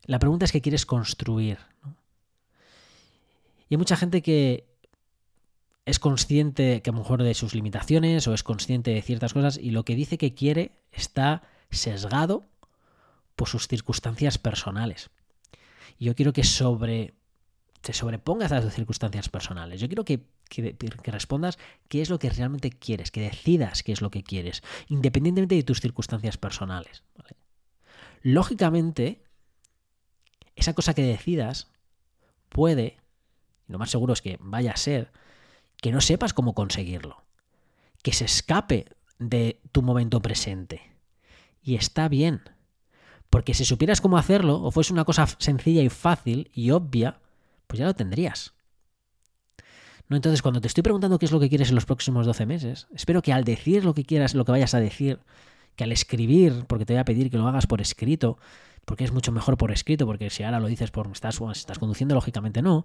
la 0.03 0.19
pregunta 0.19 0.45
es 0.45 0.51
qué 0.51 0.61
quieres 0.61 0.85
construir. 0.85 1.70
Y 3.71 3.75
hay 3.75 3.77
mucha 3.77 3.95
gente 3.95 4.21
que 4.21 4.67
es 5.85 5.97
consciente 5.97 6.81
que 6.81 6.89
a 6.89 6.93
lo 6.93 6.99
mejor 6.99 7.23
de 7.23 7.33
sus 7.33 7.55
limitaciones 7.55 8.27
o 8.27 8.33
es 8.33 8.43
consciente 8.43 8.91
de 8.91 9.01
ciertas 9.01 9.31
cosas 9.31 9.57
y 9.57 9.71
lo 9.71 9.85
que 9.85 9.95
dice 9.95 10.17
que 10.17 10.33
quiere 10.33 10.73
está 10.91 11.43
sesgado 11.69 12.43
por 13.37 13.47
sus 13.47 13.69
circunstancias 13.69 14.37
personales. 14.37 15.09
Y 15.97 16.03
yo 16.03 16.15
quiero 16.15 16.33
que 16.33 16.43
sobre 16.43 17.13
te 17.79 17.93
sobrepongas 17.93 18.51
a 18.51 18.59
las 18.59 18.75
circunstancias 18.75 19.29
personales. 19.29 19.79
Yo 19.79 19.87
quiero 19.87 20.03
que, 20.03 20.25
que, 20.49 20.75
respondas 21.05 21.57
qué 21.87 22.01
es 22.01 22.09
lo 22.09 22.19
que 22.19 22.29
realmente 22.29 22.71
quieres, 22.71 23.09
que 23.09 23.21
decidas 23.21 23.83
qué 23.83 23.93
es 23.93 24.01
lo 24.01 24.11
que 24.11 24.21
quieres, 24.21 24.63
independientemente 24.89 25.55
de 25.55 25.63
tus 25.63 25.79
circunstancias 25.79 26.35
personales. 26.35 27.03
Lógicamente, 28.21 29.23
esa 30.57 30.73
cosa 30.73 30.93
que 30.93 31.03
decidas 31.03 31.71
puede 32.49 33.00
lo 33.71 33.79
más 33.79 33.89
seguro 33.89 34.13
es 34.13 34.21
que 34.21 34.37
vaya 34.39 34.71
a 34.71 34.77
ser 34.77 35.11
que 35.81 35.91
no 35.91 36.01
sepas 36.01 36.33
cómo 36.33 36.53
conseguirlo, 36.53 37.23
que 38.03 38.13
se 38.13 38.25
escape 38.25 38.85
de 39.17 39.59
tu 39.71 39.81
momento 39.81 40.21
presente. 40.21 40.81
Y 41.63 41.75
está 41.75 42.07
bien, 42.07 42.41
porque 43.29 43.53
si 43.53 43.65
supieras 43.65 44.01
cómo 44.01 44.17
hacerlo, 44.17 44.61
o 44.61 44.71
fuese 44.71 44.93
una 44.93 45.05
cosa 45.05 45.25
sencilla 45.39 45.81
y 45.81 45.89
fácil 45.89 46.51
y 46.53 46.71
obvia, 46.71 47.19
pues 47.67 47.79
ya 47.79 47.85
lo 47.85 47.95
tendrías. 47.95 48.53
No, 50.09 50.17
entonces, 50.17 50.41
cuando 50.41 50.59
te 50.59 50.67
estoy 50.67 50.83
preguntando 50.83 51.17
qué 51.17 51.25
es 51.25 51.31
lo 51.31 51.39
que 51.39 51.47
quieres 51.47 51.69
en 51.69 51.75
los 51.75 51.85
próximos 51.85 52.25
12 52.25 52.45
meses, 52.45 52.87
espero 52.93 53.21
que 53.21 53.31
al 53.31 53.45
decir 53.45 53.85
lo 53.85 53.93
que 53.93 54.03
quieras, 54.03 54.35
lo 54.35 54.43
que 54.43 54.51
vayas 54.51 54.73
a 54.73 54.81
decir, 54.81 55.19
que 55.77 55.85
al 55.85 55.93
escribir, 55.93 56.65
porque 56.67 56.85
te 56.85 56.93
voy 56.93 56.99
a 56.99 57.05
pedir 57.05 57.31
que 57.31 57.37
lo 57.37 57.47
hagas 57.47 57.67
por 57.67 57.79
escrito, 57.79 58.37
porque 58.83 59.05
es 59.05 59.13
mucho 59.13 59.31
mejor 59.31 59.57
por 59.57 59.71
escrito, 59.71 60.05
porque 60.05 60.29
si 60.29 60.43
ahora 60.43 60.59
lo 60.59 60.67
dices 60.67 60.91
por 60.91 61.07
estás, 61.07 61.39
estás 61.53 61.79
conduciendo, 61.79 62.13
lógicamente 62.13 62.61
no, 62.61 62.83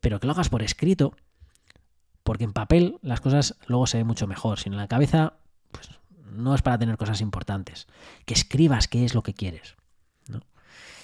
pero 0.00 0.20
que 0.20 0.26
lo 0.26 0.32
hagas 0.32 0.48
por 0.48 0.62
escrito, 0.62 1.14
porque 2.22 2.44
en 2.44 2.52
papel 2.52 2.98
las 3.02 3.20
cosas 3.20 3.56
luego 3.66 3.86
se 3.86 3.98
ven 3.98 4.06
mucho 4.06 4.26
mejor. 4.26 4.58
Si 4.58 4.68
en 4.68 4.76
la 4.76 4.88
cabeza, 4.88 5.34
pues 5.70 5.88
no 6.32 6.54
es 6.54 6.62
para 6.62 6.78
tener 6.78 6.96
cosas 6.96 7.20
importantes. 7.20 7.86
Que 8.24 8.34
escribas 8.34 8.88
qué 8.88 9.04
es 9.04 9.14
lo 9.14 9.22
que 9.22 9.34
quieres. 9.34 9.76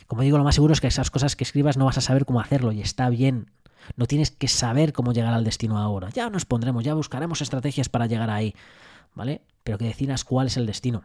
Como 0.06 0.22
digo, 0.22 0.36
lo 0.36 0.44
más 0.44 0.56
seguro 0.56 0.74
es 0.74 0.80
que 0.80 0.88
esas 0.88 1.10
cosas 1.10 1.36
que 1.36 1.44
escribas 1.44 1.76
no 1.76 1.86
vas 1.86 1.96
a 1.96 2.02
saber 2.02 2.26
cómo 2.26 2.40
hacerlo 2.40 2.72
y 2.72 2.80
está 2.80 3.08
bien. 3.08 3.50
No 3.96 4.06
tienes 4.06 4.30
que 4.30 4.48
saber 4.48 4.92
cómo 4.92 5.12
llegar 5.12 5.32
al 5.32 5.44
destino 5.44 5.78
ahora. 5.78 6.10
Ya 6.10 6.28
nos 6.28 6.44
pondremos, 6.44 6.84
ya 6.84 6.94
buscaremos 6.94 7.40
estrategias 7.40 7.88
para 7.88 8.06
llegar 8.06 8.28
ahí. 8.28 8.54
¿Vale? 9.14 9.42
Pero 9.64 9.78
que 9.78 9.86
decidas 9.86 10.24
cuál 10.24 10.48
es 10.48 10.56
el 10.56 10.66
destino. 10.66 11.04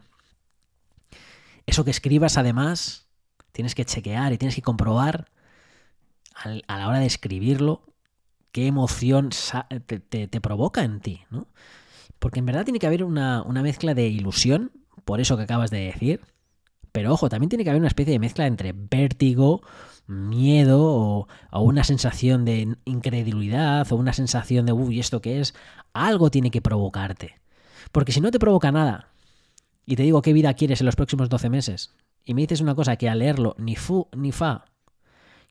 Eso 1.64 1.84
que 1.84 1.90
escribas, 1.90 2.38
además, 2.38 3.06
tienes 3.52 3.74
que 3.74 3.84
chequear 3.84 4.32
y 4.32 4.38
tienes 4.38 4.54
que 4.54 4.62
comprobar 4.62 5.30
a 6.44 6.78
la 6.78 6.88
hora 6.88 7.00
de 7.00 7.06
escribirlo 7.06 7.82
qué 8.52 8.66
emoción 8.66 9.30
te, 9.86 10.40
provoca 10.40 10.82
en 10.82 11.00
ti, 11.00 11.20
¿no? 11.30 11.46
Porque 12.18 12.40
en 12.40 12.46
verdad 12.46 12.64
tiene 12.64 12.78
que 12.78 12.86
haber 12.86 13.04
una, 13.04 13.44
mezcla 13.62 13.94
de 13.94 14.08
ilusión, 14.08 14.72
por 15.04 15.20
eso 15.20 15.36
que 15.36 15.44
acabas 15.44 15.70
de 15.70 15.78
decir, 15.78 16.20
pero 16.92 17.12
ojo, 17.12 17.28
también 17.28 17.48
tiene 17.48 17.64
que 17.64 17.70
haber 17.70 17.80
una 17.80 17.88
especie 17.88 18.12
de 18.12 18.18
mezcla 18.18 18.46
entre 18.46 18.72
vértigo, 18.72 19.62
miedo 20.06 20.80
o, 20.82 21.28
o, 21.52 21.60
una 21.60 21.84
sensación 21.84 22.44
de 22.44 22.76
incredulidad 22.84 23.90
o 23.92 23.96
una 23.96 24.12
sensación 24.12 24.66
de, 24.66 24.72
uy, 24.72 24.98
¿esto 24.98 25.20
qué 25.20 25.40
es? 25.40 25.54
Algo 25.92 26.30
tiene 26.30 26.50
que 26.50 26.62
provocarte. 26.62 27.40
Porque 27.92 28.12
si 28.12 28.20
no 28.20 28.30
te 28.30 28.38
provoca 28.38 28.72
nada 28.72 29.10
y 29.86 29.96
te 29.96 30.02
digo 30.02 30.22
qué 30.22 30.32
vida 30.32 30.54
quieres 30.54 30.80
en 30.80 30.86
los 30.86 30.96
próximos 30.96 31.28
12 31.28 31.50
meses 31.50 31.94
y 32.24 32.34
me 32.34 32.42
dices 32.42 32.60
una 32.60 32.74
cosa 32.74 32.96
que 32.96 33.08
al 33.08 33.20
leerlo 33.20 33.54
ni 33.58 33.76
fu 33.76 34.08
ni 34.16 34.32
fa 34.32 34.64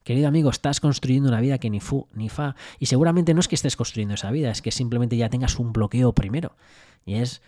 Querido 0.07 0.29
amigo, 0.29 0.49
estás 0.49 0.79
construyendo 0.79 1.27
una 1.27 1.41
vida 1.41 1.57
que 1.57 1.69
ni 1.69 1.81
fu 1.81 2.07
ni 2.13 2.29
fa. 2.29 2.55
Y 2.79 2.85
seguramente 2.85 3.33
no 3.33 3.41
es 3.41 3.49
que 3.49 3.55
estés 3.55 3.75
construyendo 3.75 4.13
esa 4.13 4.31
vida, 4.31 4.49
es 4.49 4.61
que 4.61 4.71
simplemente 4.71 5.17
ya 5.17 5.27
tengas 5.27 5.59
un 5.59 5.73
bloqueo 5.73 6.13
primero. 6.13 6.55
Y 7.05 7.15
es 7.15 7.41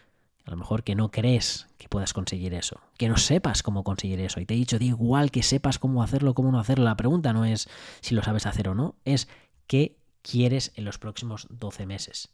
a 0.44 0.52
lo 0.52 0.58
mejor 0.58 0.84
que 0.84 0.94
no 0.94 1.10
crees 1.10 1.68
que 1.78 1.88
puedas 1.88 2.12
conseguir 2.12 2.54
eso, 2.54 2.82
que 2.98 3.08
no 3.08 3.16
sepas 3.16 3.64
cómo 3.64 3.86
conseguir 3.86 4.20
eso. 4.20 4.42
Y 4.42 4.46
te 4.46 4.56
he 4.56 4.58
dicho, 4.58 4.78
da 4.78 4.84
igual 4.84 5.32
que 5.32 5.42
sepas 5.42 5.80
cómo 5.80 6.04
hacerlo, 6.04 6.34
cómo 6.34 6.52
no 6.52 6.60
hacerlo. 6.60 6.84
La 6.84 6.98
pregunta 6.98 7.32
no 7.32 7.46
es 7.46 7.70
si 8.02 8.14
lo 8.14 8.24
sabes 8.24 8.46
hacer 8.46 8.68
o 8.68 8.76
no, 8.76 8.98
es 9.06 9.30
qué 9.66 9.96
quieres 10.22 10.74
en 10.76 10.84
los 10.84 10.98
próximos 10.98 11.48
12 11.50 11.86
meses. 11.86 12.34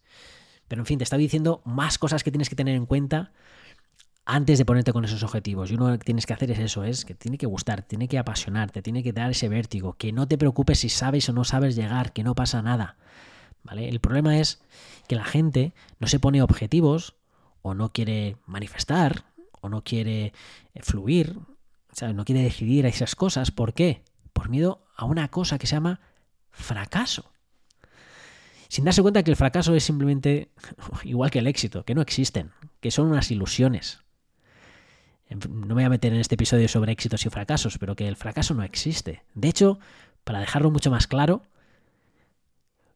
Pero 0.67 0.81
en 0.81 0.87
fin, 0.87 0.97
te 0.97 1.03
estaba 1.03 1.19
diciendo 1.19 1.61
más 1.65 1.99
cosas 1.99 2.23
que 2.23 2.31
tienes 2.31 2.49
que 2.49 2.55
tener 2.55 2.75
en 2.75 2.87
cuenta 2.87 3.31
antes 4.25 4.57
de 4.57 4.65
ponerte 4.65 4.91
con 4.91 5.05
esos 5.05 5.23
objetivos. 5.23 5.71
Y 5.71 5.75
uno 5.75 5.91
que 5.91 5.99
tienes 5.99 6.25
que 6.25 6.33
hacer 6.33 6.51
es 6.51 6.59
eso, 6.59 6.83
es 6.83 7.05
que 7.05 7.13
tiene 7.13 7.37
que 7.37 7.45
gustar, 7.45 7.83
tiene 7.83 8.07
que 8.07 8.17
apasionarte, 8.17 8.81
tiene 8.81 9.03
que 9.03 9.13
dar 9.13 9.31
ese 9.31 9.49
vértigo, 9.49 9.93
que 9.93 10.11
no 10.11 10.27
te 10.27 10.37
preocupes 10.37 10.79
si 10.79 10.89
sabes 10.89 11.29
o 11.29 11.33
no 11.33 11.43
sabes 11.43 11.75
llegar, 11.75 12.11
que 12.11 12.23
no 12.23 12.35
pasa 12.35 12.61
nada. 12.61 12.97
¿Vale? 13.63 13.87
El 13.87 13.99
problema 13.99 14.37
es 14.37 14.61
que 15.07 15.15
la 15.15 15.23
gente 15.23 15.73
no 15.99 16.07
se 16.07 16.19
pone 16.19 16.41
objetivos 16.41 17.15
o 17.61 17.73
no 17.73 17.91
quiere 17.91 18.37
manifestar 18.45 19.25
o 19.61 19.69
no 19.69 19.83
quiere 19.83 20.33
eh, 20.73 20.81
fluir, 20.81 21.39
no 22.13 22.25
quiere 22.25 22.41
decidir 22.41 22.85
esas 22.85 23.15
cosas. 23.15 23.51
¿Por 23.51 23.73
qué? 23.73 24.03
Por 24.33 24.49
miedo 24.49 24.85
a 24.95 25.05
una 25.05 25.29
cosa 25.29 25.57
que 25.57 25.65
se 25.65 25.75
llama 25.75 25.99
fracaso. 26.51 27.31
Sin 28.67 28.85
darse 28.85 29.01
cuenta 29.01 29.23
que 29.23 29.31
el 29.31 29.37
fracaso 29.37 29.73
es 29.75 29.83
simplemente 29.83 30.51
igual 31.03 31.31
que 31.31 31.39
el 31.39 31.47
éxito, 31.47 31.85
que 31.85 31.95
no 31.95 32.01
existen, 32.01 32.51
que 32.81 32.91
son 32.91 33.07
unas 33.07 33.31
ilusiones. 33.31 34.04
No 35.29 35.67
me 35.67 35.73
voy 35.73 35.83
a 35.83 35.89
meter 35.89 36.13
en 36.13 36.19
este 36.19 36.35
episodio 36.35 36.67
sobre 36.67 36.91
éxitos 36.91 37.25
y 37.25 37.29
fracasos, 37.29 37.77
pero 37.77 37.95
que 37.95 38.07
el 38.07 38.15
fracaso 38.15 38.53
no 38.53 38.63
existe. 38.63 39.23
De 39.33 39.47
hecho, 39.47 39.79
para 40.23 40.39
dejarlo 40.39 40.69
mucho 40.71 40.91
más 40.91 41.07
claro, 41.07 41.43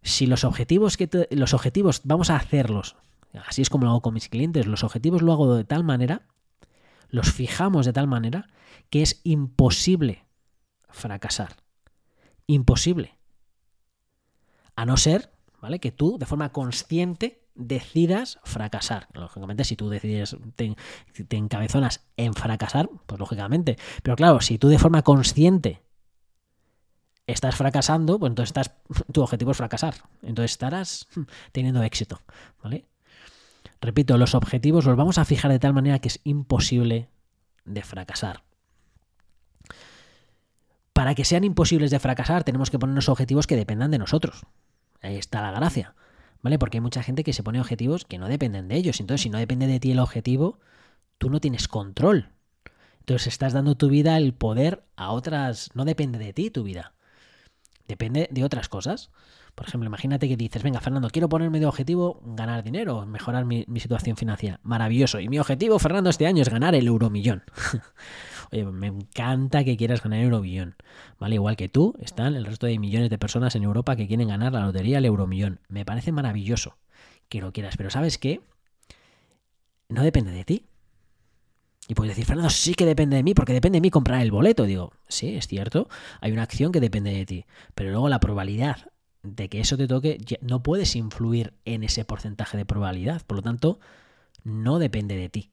si 0.04 0.28
los 0.28 0.44
objetivos 0.44 0.96
que 0.96 1.28
los 1.32 1.54
objetivos 1.54 2.02
vamos 2.04 2.30
a 2.30 2.36
hacerlos, 2.36 2.96
así 3.48 3.62
es 3.62 3.70
como 3.70 3.86
lo 3.86 3.92
hago 3.92 4.02
con 4.02 4.14
mis 4.14 4.30
clientes, 4.30 4.68
los 4.68 4.84
objetivos 4.84 5.22
lo 5.22 5.34
hago 5.34 5.56
de 5.56 5.64
tal 5.64 5.84
manera, 5.84 6.22
los 7.10 7.32
fijamos 7.32 7.86
de 7.86 7.94
tal 7.94 8.08
manera 8.08 8.48
que 8.90 9.02
es 9.02 9.22
imposible 9.24 10.26
fracasar. 10.90 11.56
Imposible. 12.48 13.18
A 14.76 14.86
no 14.86 14.98
ser, 14.98 15.32
¿vale? 15.62 15.80
Que 15.80 15.92
tú, 15.92 16.18
de 16.18 16.26
forma 16.26 16.52
consciente, 16.52 17.44
decidas 17.60 18.40
fracasar. 18.44 19.08
Lógicamente, 19.14 19.64
si 19.66 19.76
tú 19.76 19.90
decides, 19.90 20.36
te, 20.56 20.76
te, 21.28 21.38
encabezonas 21.38 22.08
en 22.18 22.34
fracasar, 22.34 22.90
pues 23.06 23.20
lógicamente. 23.20 23.78
Pero 24.02 24.16
claro, 24.16 24.42
si 24.42 24.58
tú 24.58 24.70
de 24.70 24.80
forma 24.80 25.04
consciente 25.04 25.84
estás 27.28 27.56
fracasando, 27.56 28.18
pues 28.18 28.32
entonces 28.32 28.50
estás, 28.50 28.76
tu 29.14 29.22
objetivo 29.22 29.52
es 29.52 29.58
fracasar. 29.58 29.96
Entonces 30.24 30.52
estarás 30.52 31.08
teniendo 31.52 31.84
éxito. 31.84 32.22
¿Vale? 32.64 32.86
Repito, 33.82 34.18
los 34.18 34.34
objetivos 34.36 34.86
los 34.86 34.98
vamos 34.98 35.18
a 35.18 35.26
fijar 35.26 35.52
de 35.52 35.60
tal 35.60 35.74
manera 35.74 36.00
que 36.00 36.08
es 36.08 36.22
imposible 36.24 37.10
de 37.66 37.84
fracasar. 37.84 38.44
Para 40.94 41.16
que 41.16 41.24
sean 41.24 41.44
imposibles 41.44 41.92
de 41.92 42.00
fracasar, 42.00 42.44
tenemos 42.44 42.72
que 42.72 42.80
ponernos 42.80 43.08
objetivos 43.08 43.48
que 43.48 43.56
dependan 43.56 43.92
de 43.92 44.00
nosotros. 44.00 44.46
Ahí 45.02 45.16
está 45.16 45.42
la 45.42 45.52
gracia. 45.52 45.96
¿Vale? 46.42 46.58
Porque 46.58 46.78
hay 46.78 46.82
mucha 46.82 47.04
gente 47.04 47.24
que 47.24 47.34
se 47.34 47.44
pone 47.44 47.60
objetivos 47.60 48.06
que 48.06 48.18
no 48.18 48.28
dependen 48.28 48.68
de 48.68 48.76
ellos. 48.76 49.00
Entonces, 49.00 49.22
si 49.24 49.30
no 49.30 49.38
depende 49.38 49.68
de 49.68 49.80
ti 49.80 49.92
el 49.92 50.00
objetivo, 50.00 50.60
tú 51.18 51.30
no 51.30 51.42
tienes 51.42 51.68
control. 51.68 52.30
Entonces, 53.00 53.28
estás 53.28 53.54
dando 53.54 53.76
tu 53.76 53.90
vida 53.90 54.18
el 54.18 54.34
poder 54.34 54.84
a 54.96 55.12
otras. 55.12 55.70
No 55.74 55.86
depende 55.86 56.18
de 56.18 56.34
ti 56.34 56.50
tu 56.50 56.64
vida. 56.64 56.94
Depende 57.88 58.30
de 58.32 58.44
otras 58.44 58.70
cosas. 58.70 59.10
Por 59.56 59.68
ejemplo, 59.68 59.88
imagínate 59.88 60.30
que 60.30 60.38
dices, 60.38 60.64
venga, 60.64 60.80
Fernando, 60.80 61.10
quiero 61.10 61.28
ponerme 61.28 61.60
de 61.60 61.66
objetivo 61.66 62.22
ganar 62.24 62.64
dinero, 62.64 63.06
mejorar 63.06 63.46
mi, 63.46 63.66
mi 63.68 63.80
situación 63.80 64.16
financiera. 64.16 64.60
Maravilloso. 64.64 65.20
Y 65.20 65.28
mi 65.28 65.40
objetivo, 65.40 65.80
Fernando, 65.80 66.10
este 66.10 66.28
año 66.28 66.42
es 66.42 66.50
ganar 66.50 66.76
el 66.76 66.88
euromillón. 66.88 67.44
Oye, 68.52 68.66
me 68.66 68.88
encanta 68.88 69.64
que 69.64 69.78
quieras 69.78 70.02
ganar 70.02 70.20
euromillón. 70.20 70.76
¿Vale? 71.20 71.36
Igual 71.36 71.56
que 71.56 71.70
tú, 71.70 71.96
están 72.00 72.36
el 72.36 72.46
resto 72.46 72.68
de 72.68 72.80
millones 72.80 73.10
de 73.10 73.18
personas 73.18 73.56
en 73.56 73.64
Europa 73.64 73.96
que 73.96 74.08
quieren 74.08 74.28
ganar 74.28 74.54
la 74.54 74.66
lotería 74.66 74.98
el 74.98 75.06
euromillón. 75.06 75.60
Me 75.68 75.86
parece 75.86 76.12
maravilloso 76.12 76.78
que 77.30 77.42
lo 77.42 77.54
quieras, 77.54 77.78
pero 77.78 77.90
¿sabes 77.90 78.18
qué? 78.18 78.42
No 79.88 80.04
depende 80.04 80.32
de 80.32 80.46
ti. 80.46 80.66
Y 81.88 81.96
puedes 81.96 82.12
decir, 82.12 82.26
Fernando, 82.26 82.52
sí 82.52 82.76
que 82.76 82.86
depende 82.86 83.16
de 83.16 83.24
mí, 83.24 83.34
porque 83.34 83.54
depende 83.54 83.78
de 83.78 83.82
mí 83.82 83.90
comprar 83.90 84.22
el 84.22 84.32
boleto. 84.32 84.66
Digo, 84.66 84.94
sí, 85.08 85.36
es 85.36 85.48
cierto, 85.48 85.90
hay 86.22 86.32
una 86.32 86.44
acción 86.44 86.72
que 86.72 86.80
depende 86.80 87.12
de 87.12 87.26
ti, 87.26 87.46
pero 87.74 87.90
luego 87.90 88.10
la 88.10 88.20
probabilidad 88.20 88.92
de 89.24 89.50
que 89.50 89.60
eso 89.60 89.76
te 89.76 89.88
toque, 89.88 90.20
no 90.42 90.62
puedes 90.62 90.96
influir 90.96 91.54
en 91.66 91.84
ese 91.84 92.06
porcentaje 92.06 92.58
de 92.58 92.66
probabilidad. 92.66 93.24
Por 93.26 93.38
lo 93.38 93.42
tanto, 93.42 93.80
no 94.44 94.78
depende 94.78 95.16
de 95.16 95.30
ti. 95.30 95.52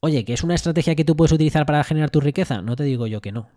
Oye, 0.00 0.24
¿que 0.24 0.34
es 0.34 0.42
una 0.44 0.54
estrategia 0.54 0.94
que 0.94 1.04
tú 1.04 1.16
puedes 1.16 1.32
utilizar 1.32 1.66
para 1.66 1.82
generar 1.84 2.10
tu 2.10 2.20
riqueza? 2.20 2.60
No 2.62 2.76
te 2.76 2.84
digo 2.84 3.06
yo 3.06 3.20
que 3.20 3.32
no. 3.32 3.48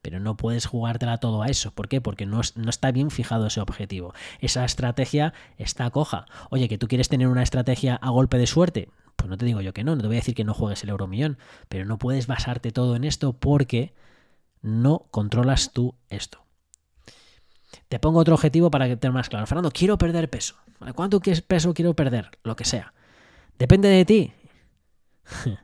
Pero 0.00 0.20
no 0.20 0.36
puedes 0.36 0.66
jugártela 0.66 1.18
todo 1.18 1.42
a 1.42 1.48
eso. 1.48 1.72
¿Por 1.72 1.88
qué? 1.88 2.00
Porque 2.00 2.24
no, 2.24 2.40
está 2.40 2.92
bien 2.92 3.10
fijado 3.10 3.46
ese 3.46 3.60
objetivo. 3.60 4.14
Esa 4.40 4.64
estrategia 4.64 5.34
está 5.56 5.90
coja. 5.90 6.26
Oye, 6.50 6.68
que 6.68 6.78
tú 6.78 6.86
quieres 6.86 7.08
tener 7.08 7.26
una 7.26 7.42
estrategia 7.42 7.96
a 7.96 8.10
golpe 8.10 8.38
de 8.38 8.46
suerte. 8.46 8.90
Pues 9.16 9.28
no 9.28 9.36
te 9.36 9.44
digo 9.44 9.60
yo 9.60 9.74
que 9.74 9.82
no, 9.82 9.96
no 9.96 10.02
te 10.02 10.06
voy 10.06 10.16
a 10.16 10.20
decir 10.20 10.36
que 10.36 10.44
no 10.44 10.54
juegues 10.54 10.84
el 10.84 10.90
euromillón. 10.90 11.38
Pero 11.68 11.84
no 11.84 11.98
puedes 11.98 12.28
basarte 12.28 12.70
todo 12.70 12.94
en 12.94 13.02
esto 13.02 13.32
porque 13.32 13.92
no 14.62 15.06
controlas 15.10 15.72
tú 15.72 15.96
esto. 16.10 16.44
Te 17.88 17.98
pongo 17.98 18.20
otro 18.20 18.34
objetivo 18.34 18.70
para 18.70 18.86
que 18.86 18.96
tenga 18.96 19.14
más 19.14 19.28
claro. 19.28 19.46
Fernando, 19.46 19.72
quiero 19.72 19.98
perder 19.98 20.30
peso. 20.30 20.56
¿Cuánto 20.94 21.20
peso 21.20 21.74
quiero 21.74 21.94
perder? 21.94 22.30
Lo 22.44 22.54
que 22.54 22.64
sea. 22.64 22.94
Depende 23.58 23.88
de 23.88 24.04
ti. 24.04 24.32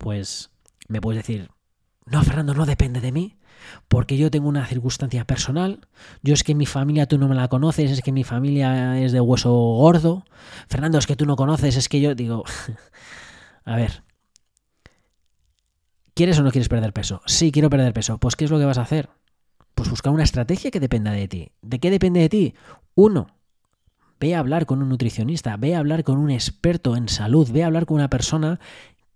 pues 0.00 0.50
me 0.88 1.00
puedes 1.00 1.22
decir, 1.22 1.50
no, 2.06 2.24
Fernando, 2.24 2.54
no 2.54 2.64
depende 2.64 3.02
de 3.02 3.12
mí, 3.12 3.36
porque 3.86 4.16
yo 4.16 4.30
tengo 4.30 4.48
una 4.48 4.66
circunstancia 4.66 5.26
personal, 5.26 5.86
yo 6.22 6.32
es 6.32 6.42
que 6.42 6.54
mi 6.54 6.64
familia 6.64 7.06
tú 7.06 7.18
no 7.18 7.28
me 7.28 7.34
la 7.34 7.48
conoces, 7.48 7.90
es 7.90 8.00
que 8.00 8.10
mi 8.10 8.24
familia 8.24 8.98
es 8.98 9.12
de 9.12 9.20
hueso 9.20 9.52
gordo, 9.52 10.24
Fernando, 10.68 10.96
es 10.96 11.06
que 11.06 11.16
tú 11.16 11.26
no 11.26 11.36
conoces, 11.36 11.76
es 11.76 11.90
que 11.90 12.00
yo 12.00 12.14
digo, 12.14 12.44
a 13.64 13.76
ver, 13.76 14.02
¿quieres 16.14 16.38
o 16.38 16.42
no 16.42 16.50
quieres 16.50 16.70
perder 16.70 16.94
peso? 16.94 17.20
Sí, 17.26 17.52
quiero 17.52 17.68
perder 17.68 17.92
peso, 17.92 18.16
pues 18.16 18.36
¿qué 18.36 18.46
es 18.46 18.50
lo 18.50 18.58
que 18.58 18.64
vas 18.64 18.78
a 18.78 18.82
hacer? 18.82 19.10
Pues 19.74 19.90
buscar 19.90 20.14
una 20.14 20.24
estrategia 20.24 20.70
que 20.70 20.80
dependa 20.80 21.12
de 21.12 21.28
ti. 21.28 21.52
¿De 21.60 21.78
qué 21.78 21.90
depende 21.90 22.20
de 22.20 22.28
ti? 22.30 22.54
Uno, 22.94 23.28
ve 24.18 24.34
a 24.34 24.38
hablar 24.38 24.64
con 24.64 24.82
un 24.82 24.88
nutricionista, 24.88 25.58
ve 25.58 25.76
a 25.76 25.78
hablar 25.78 26.04
con 26.04 26.16
un 26.16 26.30
experto 26.30 26.96
en 26.96 27.08
salud, 27.10 27.50
ve 27.52 27.64
a 27.64 27.66
hablar 27.66 27.84
con 27.84 27.96
una 27.96 28.08
persona 28.08 28.60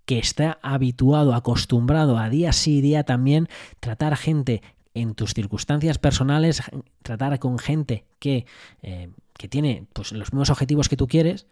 que 0.04 0.18
está 0.18 0.58
habituado, 0.62 1.34
acostumbrado 1.34 2.18
a 2.18 2.28
día 2.28 2.52
sí 2.52 2.80
día 2.80 3.04
también 3.04 3.48
tratar 3.80 4.16
gente 4.16 4.62
en 4.94 5.14
tus 5.14 5.34
circunstancias 5.34 5.98
personales, 5.98 6.62
tratar 7.02 7.38
con 7.38 7.58
gente 7.58 8.04
que, 8.18 8.46
eh, 8.82 9.10
que 9.36 9.48
tiene 9.48 9.86
pues, 9.92 10.12
los 10.12 10.32
mismos 10.32 10.50
objetivos 10.50 10.88
que 10.88 10.96
tú 10.96 11.08
quieres 11.08 11.46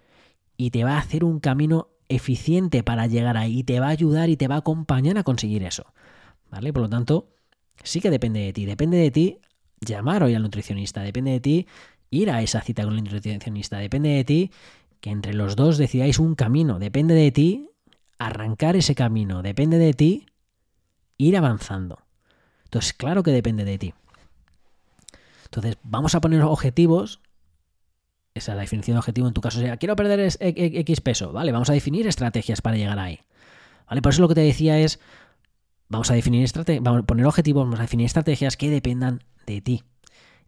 y 0.56 0.70
te 0.70 0.84
va 0.84 0.94
a 0.94 1.00
hacer 1.00 1.24
un 1.24 1.40
camino 1.40 1.88
eficiente 2.08 2.82
para 2.82 3.06
llegar 3.06 3.36
ahí 3.36 3.60
y 3.60 3.64
te 3.64 3.80
va 3.80 3.86
a 3.86 3.90
ayudar 3.90 4.28
y 4.28 4.36
te 4.36 4.48
va 4.48 4.56
a 4.56 4.58
acompañar 4.58 5.18
a 5.18 5.24
conseguir 5.24 5.64
eso. 5.64 5.92
¿Vale? 6.50 6.72
Por 6.72 6.82
lo 6.82 6.88
tanto, 6.88 7.28
sí 7.82 8.00
que 8.00 8.10
depende 8.10 8.40
de 8.40 8.52
ti. 8.52 8.64
Depende 8.66 8.98
de 8.98 9.10
ti 9.10 9.38
llamar 9.80 10.22
hoy 10.22 10.34
al 10.34 10.42
nutricionista. 10.42 11.02
Depende 11.02 11.32
de 11.32 11.40
ti 11.40 11.66
ir 12.10 12.30
a 12.30 12.42
esa 12.42 12.60
cita 12.60 12.84
con 12.84 12.94
el 12.94 13.02
nutricionista. 13.02 13.78
Depende 13.78 14.10
de 14.10 14.24
ti 14.24 14.50
que 15.00 15.10
entre 15.10 15.34
los 15.34 15.56
dos 15.56 15.78
decidáis 15.78 16.18
un 16.18 16.34
camino. 16.34 16.78
Depende 16.78 17.14
de 17.14 17.32
ti 17.32 17.70
arrancar 18.18 18.76
ese 18.76 18.94
camino, 18.94 19.42
depende 19.42 19.78
de 19.78 19.92
ti 19.92 20.26
ir 21.18 21.36
avanzando. 21.36 21.98
Entonces, 22.64 22.92
claro 22.92 23.22
que 23.22 23.30
depende 23.30 23.64
de 23.64 23.78
ti. 23.78 23.94
Entonces, 25.44 25.76
vamos 25.82 26.14
a 26.14 26.20
poner 26.20 26.42
objetivos. 26.42 27.20
Esa 28.34 28.52
es 28.52 28.56
la 28.56 28.62
definición 28.62 28.94
de 28.94 29.00
objetivo 29.00 29.28
en 29.28 29.34
tu 29.34 29.42
caso. 29.42 29.58
sea, 29.58 29.76
quiero 29.76 29.94
perder 29.94 30.34
X 30.40 31.00
peso. 31.02 31.32
Vale, 31.32 31.52
vamos 31.52 31.68
a 31.68 31.74
definir 31.74 32.06
estrategias 32.06 32.62
para 32.62 32.76
llegar 32.76 32.98
ahí. 32.98 33.20
Vale, 33.86 34.00
por 34.00 34.12
eso 34.12 34.22
lo 34.22 34.28
que 34.28 34.34
te 34.34 34.40
decía 34.40 34.78
es, 34.78 35.00
vamos 35.88 36.10
a 36.10 36.14
definir 36.14 36.48
vamos 36.80 37.02
a 37.02 37.06
poner 37.06 37.26
objetivos, 37.26 37.64
vamos 37.64 37.78
a 37.78 37.82
definir 37.82 38.06
estrategias 38.06 38.56
que 38.56 38.70
dependan 38.70 39.22
de 39.46 39.60
ti. 39.60 39.84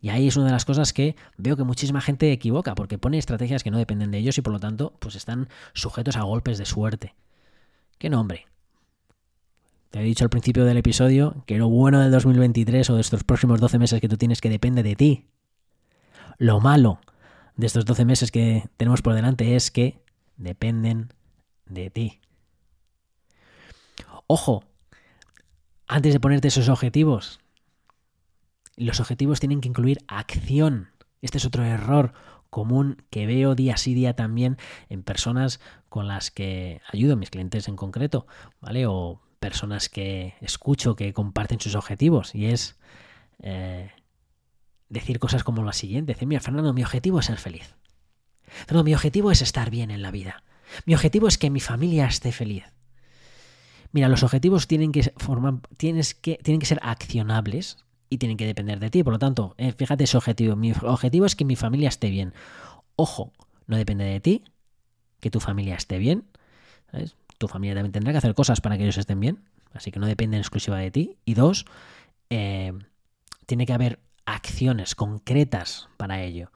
Y 0.01 0.09
ahí 0.09 0.29
es 0.29 0.37
una 0.37 0.47
de 0.47 0.53
las 0.53 0.65
cosas 0.65 0.93
que 0.93 1.17
veo 1.37 1.57
que 1.57 1.65
muchísima 1.65 2.01
gente 2.01 2.33
equivoca, 2.33 2.75
porque 2.75 2.99
pone 2.99 3.19
estrategias 3.19 3.63
que 3.63 3.71
no 3.71 3.79
dependen 3.79 4.11
de 4.11 4.19
ellos 4.19 4.39
y 4.39 4.43
por 4.43 4.53
lo 4.53 4.61
tanto, 4.61 4.95
pues 4.99 5.15
están 5.15 5.49
sujetos 5.75 6.17
a 6.17 6.23
golpes 6.23 6.59
de 6.59 6.65
suerte. 6.65 7.15
¿Qué 8.05 8.11
nombre? 8.11 8.47
Te 9.89 9.99
he 9.99 10.03
dicho 10.03 10.25
al 10.25 10.29
principio 10.29 10.67
del 10.67 10.77
episodio 10.77 11.43
que 11.47 11.57
lo 11.57 11.71
bueno 11.71 12.01
del 12.01 12.11
2023 12.11 12.91
o 12.91 12.97
de 12.97 13.01
estos 13.01 13.25
próximos 13.25 13.63
12 13.63 13.79
meses 13.79 13.99
que 13.99 14.11
tú 14.11 14.19
tienes 14.19 14.43
que 14.43 14.51
depende 14.51 14.83
de 14.83 14.95
ti. 14.95 15.25
Lo 16.37 16.61
malo 16.61 17.01
de 17.57 17.67
estos 17.67 17.87
12 17.87 18.05
meses 18.05 18.31
que 18.31 18.69
tenemos 18.77 19.01
por 19.01 19.15
delante 19.15 19.57
es 19.57 19.71
que 19.71 20.03
dependen 20.37 21.15
de 21.65 21.89
ti. 21.89 22.21
Ojo, 24.27 24.65
antes 25.87 26.13
de 26.13 26.21
ponerte 26.21 26.49
esos 26.49 26.69
objetivos, 26.69 27.41
los 28.77 29.01
objetivos 29.01 29.41
tienen 29.41 29.63
que 29.63 29.69
incluir 29.69 30.05
acción. 30.09 30.91
Este 31.23 31.39
es 31.39 31.47
otro 31.47 31.65
error 31.65 32.13
común 32.55 33.03
que 33.11 33.27
veo 33.27 33.57
día 33.57 33.77
sí 33.77 33.95
día 33.95 34.15
también 34.15 34.59
en 34.89 35.03
personas 35.03 35.59
con 35.89 36.07
las 36.07 36.31
que 36.31 36.81
ayudo, 36.87 37.17
mis 37.17 37.31
clientes 37.31 37.67
en 37.67 37.75
concreto, 37.75 38.29
¿vale? 38.61 38.87
O 38.87 39.21
personas 39.41 39.89
que 39.89 40.35
escucho 40.41 40.95
que 40.95 41.13
comparten 41.13 41.59
sus 41.59 41.75
objetivos 41.75 42.33
y 42.33 42.47
es 42.47 42.79
eh, 43.43 43.91
decir 44.89 45.19
cosas 45.19 45.43
como 45.43 45.65
la 45.65 45.73
siguiente, 45.73 46.13
decir, 46.13 46.29
mira, 46.29 46.41
Fernando, 46.41 46.73
mi 46.73 46.85
objetivo 46.85 47.19
es 47.19 47.27
ser 47.27 47.39
feliz. 47.39 47.75
Fernando, 48.45 48.85
mi 48.85 48.95
objetivo 48.95 49.33
es 49.33 49.43
estar 49.43 49.69
bien 49.71 49.91
en 49.91 50.03
la 50.03 50.13
vida. 50.13 50.45
Mi 50.87 50.95
objetivo 50.95 51.27
es 51.27 51.39
que 51.39 51.51
mi 51.51 51.59
familia 51.59 52.07
esté 52.07 52.31
feliz. 52.31 52.73
Mira, 53.91 54.09
los 54.09 54.23
objetivos 54.23 54.69
tienen 54.69 54.93
que, 54.93 55.13
formar, 55.17 55.55
tienes 55.77 56.15
que, 56.15 56.37
tienen 56.37 56.61
que 56.61 56.67
ser 56.67 56.79
accionables, 56.85 57.85
y 58.15 58.19
tienen 58.19 58.37
que 58.37 58.47
depender 58.47 58.81
de 58.81 58.91
ti. 58.91 59.03
Por 59.03 59.13
lo 59.13 59.19
tanto, 59.19 59.55
eh, 59.59 59.73
fíjate 59.73 60.05
ese 60.05 60.17
objetivo. 60.17 60.57
Mi 60.57 60.73
objetivo 60.73 61.27
es 61.27 61.37
que 61.37 61.45
mi 61.45 61.57
familia 61.57 61.89
esté 61.89 62.11
bien. 62.11 62.33
Ojo, 62.97 63.33
no 63.67 63.77
depende 63.77 64.05
de 64.05 64.21
ti 64.21 64.45
que 65.21 65.31
tu 65.31 65.41
familia 65.41 65.75
esté 65.75 65.99
bien. 65.99 66.25
Tu 67.39 67.49
familia 67.49 67.75
también 67.75 67.93
tendrá 67.93 68.13
que 68.13 68.19
hacer 68.19 68.35
cosas 68.35 68.61
para 68.61 68.77
que 68.77 68.85
ellos 68.85 68.99
estén 68.99 69.21
bien. 69.21 69.45
Así 69.73 69.91
que 69.91 69.99
no 69.99 70.07
depende 70.07 70.37
en 70.37 70.43
exclusiva 70.43 70.79
de 70.79 70.91
ti. 70.91 71.17
Y 71.25 71.35
dos, 71.35 71.67
eh, 72.31 72.73
tiene 73.47 73.67
que 73.67 73.73
haber 73.73 73.99
acciones 74.27 74.95
concretas 74.95 75.89
para 75.97 76.23
ello. 76.23 76.51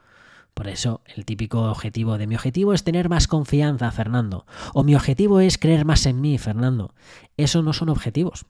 Por 0.54 0.68
eso 0.68 1.02
el 1.06 1.24
típico 1.24 1.70
objetivo 1.70 2.18
de 2.18 2.26
mi 2.26 2.34
objetivo 2.34 2.74
es 2.74 2.84
tener 2.84 3.08
más 3.08 3.26
confianza, 3.26 3.90
Fernando. 3.90 4.46
O 4.74 4.84
mi 4.84 4.94
objetivo 4.94 5.40
es 5.40 5.58
creer 5.58 5.84
más 5.84 6.06
en 6.06 6.20
mí, 6.20 6.38
Fernando. 6.38 6.94
Eso 7.36 7.62
no 7.62 7.72
son 7.72 7.88
objetivos. 7.88 8.46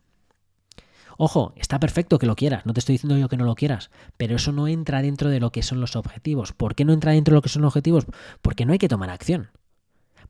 Ojo, 1.20 1.52
está 1.56 1.80
perfecto 1.80 2.18
que 2.18 2.26
lo 2.26 2.36
quieras, 2.36 2.64
no 2.64 2.72
te 2.72 2.78
estoy 2.78 2.94
diciendo 2.94 3.18
yo 3.18 3.28
que 3.28 3.36
no 3.36 3.44
lo 3.44 3.56
quieras, 3.56 3.90
pero 4.16 4.36
eso 4.36 4.52
no 4.52 4.68
entra 4.68 5.02
dentro 5.02 5.30
de 5.30 5.40
lo 5.40 5.50
que 5.50 5.62
son 5.64 5.80
los 5.80 5.96
objetivos. 5.96 6.52
¿Por 6.52 6.76
qué 6.76 6.84
no 6.84 6.92
entra 6.92 7.10
dentro 7.12 7.32
de 7.32 7.36
lo 7.38 7.42
que 7.42 7.48
son 7.48 7.62
los 7.62 7.70
objetivos? 7.70 8.06
Porque 8.40 8.64
no 8.64 8.72
hay 8.72 8.78
que 8.78 8.88
tomar 8.88 9.10
acción. 9.10 9.50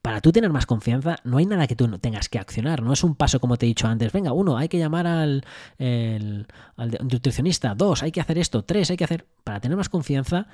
para 0.01 0.21
tú 0.21 0.31
tener 0.31 0.51
más 0.51 0.65
confianza, 0.65 1.17
no 1.23 1.37
hay 1.37 1.45
nada 1.45 1.67
que 1.67 1.75
tú 1.75 1.87
no 1.87 1.99
tengas 1.99 2.29
que 2.29 2.39
accionar. 2.39 2.81
No 2.81 2.93
es 2.93 3.03
un 3.03 3.15
paso 3.15 3.39
como 3.39 3.57
te 3.57 3.65
he 3.65 3.67
dicho 3.67 3.87
antes. 3.87 4.11
Venga, 4.11 4.31
uno, 4.31 4.57
hay 4.57 4.69
que 4.69 4.77
llamar 4.77 5.07
al, 5.07 5.43
al 5.77 6.97
nutricionista. 7.01 7.75
Dos, 7.75 8.03
hay 8.03 8.11
que 8.11 8.21
hacer 8.21 8.37
esto. 8.37 8.63
Tres, 8.63 8.89
hay 8.89 8.97
que 8.97 9.03
hacer. 9.03 9.27
Para 9.43 9.59
tener 9.59 9.77
más 9.77 9.89
confianza, 9.89 10.47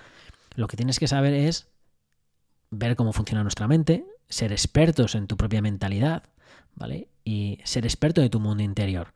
lo 0.55 0.67
que 0.67 0.77
tienes 0.77 0.99
que 0.99 1.07
saber 1.07 1.33
es 1.33 1.67
ver 2.71 2.95
cómo 2.95 3.13
funciona 3.13 3.43
nuestra 3.43 3.67
mente, 3.67 4.05
ser 4.29 4.51
expertos 4.51 5.15
en 5.15 5.27
tu 5.27 5.37
propia 5.37 5.61
mentalidad, 5.61 6.23
¿vale? 6.75 7.09
Y 7.23 7.59
ser 7.63 7.85
experto 7.85 8.21
de 8.21 8.29
tu 8.29 8.39
mundo 8.39 8.63
interior. 8.63 9.13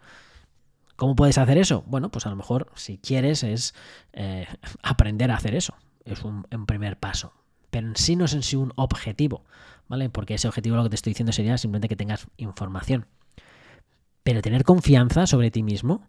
¿Cómo 0.99 1.15
puedes 1.15 1.38
hacer 1.38 1.57
eso? 1.57 1.85
Bueno, 1.88 2.12
pues 2.12 2.25
a 2.25 2.29
lo 2.29 2.35
mejor 2.35 2.69
si 2.75 2.97
quieres 2.97 3.43
es 3.43 3.73
eh, 4.12 4.45
aprender 4.83 5.31
a 5.31 5.38
hacer 5.38 5.55
eso. 5.55 5.73
Es 6.03 6.25
un, 6.25 6.45
un, 6.51 6.65
primer 6.65 6.99
paso. 6.99 7.31
Pero 7.69 7.88
en 7.88 7.95
sí 7.95 8.17
no 8.17 8.25
es 8.25 8.33
en 8.33 8.43
sí 8.43 8.57
un 8.57 8.73
objetivo, 8.75 9.45
¿vale? 9.88 10.09
Porque 10.09 10.33
ese 10.33 10.49
objetivo 10.49 10.75
lo 10.75 10.83
que 10.83 10.89
te 10.89 10.95
estoy 10.95 11.12
diciendo 11.12 11.31
sería 11.31 11.57
simplemente 11.57 11.88
que 11.88 11.95
tengas 11.95 12.27
información. 12.35 13.05
Pero 14.23 14.41
tener 14.41 14.65
confianza 14.65 15.25
sobre 15.25 15.51
ti 15.51 15.63
mismo 15.63 16.05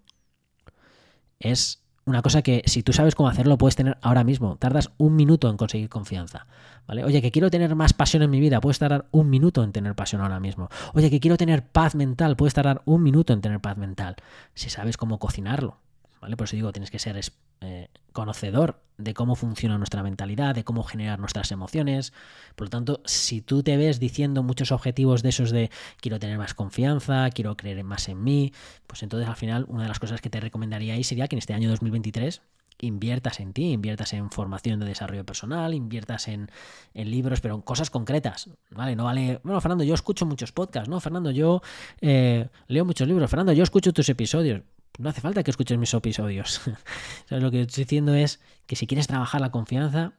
es 1.39 1.80
una 2.11 2.23
cosa 2.23 2.43
que 2.43 2.63
si 2.67 2.83
tú 2.83 2.93
sabes 2.93 3.15
cómo 3.15 3.29
hacerlo 3.29 3.57
puedes 3.57 3.77
tener 3.77 3.97
ahora 4.03 4.25
mismo. 4.25 4.57
Tardas 4.57 4.91
un 4.99 5.17
minuto 5.17 5.49
en 5.49 5.57
conseguir 5.57 5.89
confianza. 5.89 6.47
¿vale? 6.87 7.05
Oye, 7.05 7.23
que 7.23 7.31
quiero 7.31 7.51
tener 7.51 7.75
más 7.75 7.93
pasión 7.93 8.23
en 8.23 8.31
mi 8.31 8.41
vida, 8.41 8.61
puedes 8.61 8.79
tardar 8.79 9.07
un 9.11 9.31
minuto 9.31 9.63
en 9.65 9.73
tener 9.73 9.95
pasión 9.95 10.21
ahora 10.21 10.41
mismo. 10.41 10.69
Oye, 10.93 11.11
que 11.11 11.21
quiero 11.21 11.37
tener 11.37 11.65
paz 11.65 11.95
mental, 11.95 12.37
puedes 12.37 12.55
tardar 12.55 12.83
un 12.85 13.03
minuto 13.03 13.33
en 13.33 13.41
tener 13.41 13.61
paz 13.61 13.77
mental. 13.77 14.17
Si 14.55 14.71
sabes 14.71 14.97
cómo 14.97 15.19
cocinarlo. 15.19 15.79
¿Vale? 16.21 16.37
Por 16.37 16.45
eso 16.45 16.57
digo, 16.57 16.73
tienes 16.73 16.91
que 16.91 16.99
ser 16.99 17.19
eh, 17.61 17.89
conocedor 18.13 18.83
de 18.99 19.15
cómo 19.15 19.35
funciona 19.35 19.79
nuestra 19.79 20.03
mentalidad, 20.03 20.55
de 20.55 20.65
cómo 20.65 20.83
generar 20.83 21.19
nuestras 21.19 21.51
emociones. 21.53 22.13
Por 22.55 22.67
lo 22.67 22.71
tanto, 22.71 23.01
si 23.05 23.41
tú 23.41 23.63
te 23.63 23.77
ves 23.77 23.99
diciendo 23.99 24.43
muchos 24.43 24.73
objetivos 24.73 25.23
de 25.23 25.31
esos 25.31 25.51
de 25.51 25.71
quiero 26.01 26.19
tener 26.19 26.39
más 26.39 26.55
confianza, 26.55 27.31
quiero 27.31 27.57
creer 27.57 27.83
más 27.85 28.09
en 28.09 28.23
mí, 28.23 28.53
pues 28.87 29.03
entonces 29.03 29.29
al 29.29 29.37
final 29.37 29.65
una 29.69 29.83
de 29.83 29.89
las 29.89 29.99
cosas 29.99 30.21
que 30.21 30.31
te 30.31 30.41
recomendaría 30.41 30.95
ahí 30.95 31.05
sería 31.05 31.29
que 31.29 31.37
en 31.37 31.39
este 31.39 31.55
año 31.55 31.71
2023 31.71 32.43
inviertas 32.83 33.41
en 33.41 33.53
ti, 33.53 33.73
inviertas 33.73 34.13
en 34.15 34.31
formación 34.31 34.81
de 34.81 34.87
desarrollo 34.87 35.25
personal, 35.25 35.75
inviertas 35.75 36.29
en, 36.29 36.51
libros, 36.95 37.41
pero 37.41 37.55
en 37.55 37.61
cosas 37.61 37.91
concretas, 37.91 38.49
¿vale? 38.71 38.97
No 38.97 39.05
vale, 39.05 39.41
bueno, 39.43 39.61
Fernando, 39.61 39.85
yo 39.85 39.95
escucho 39.95 40.25
muchos 40.25 40.53
podcasts, 40.53 40.89
¿no? 40.89 40.99
Fernando, 41.01 41.31
yo 41.31 41.61
eh, 42.01 42.49
leo 42.69 42.85
muchos 42.85 43.07
libros, 43.07 43.29
Fernando, 43.29 43.53
yo 43.53 43.63
escucho 43.63 43.93
tus 43.93 44.09
episodios 44.09 44.63
no 44.99 45.09
hace 45.09 45.21
falta 45.21 45.43
que 45.43 45.51
escuches 45.51 45.79
mis 45.79 45.95
episodios. 45.95 46.61
Lo 47.31 47.51
que 47.51 47.63
estoy 47.63 47.85
diciendo 47.85 48.15
es 48.15 48.41
que 48.67 48.77
si 48.77 48.87
quieres 48.87 49.07
trabajar 49.07 49.41
la 49.41 49.51
confianza, 49.51 50.13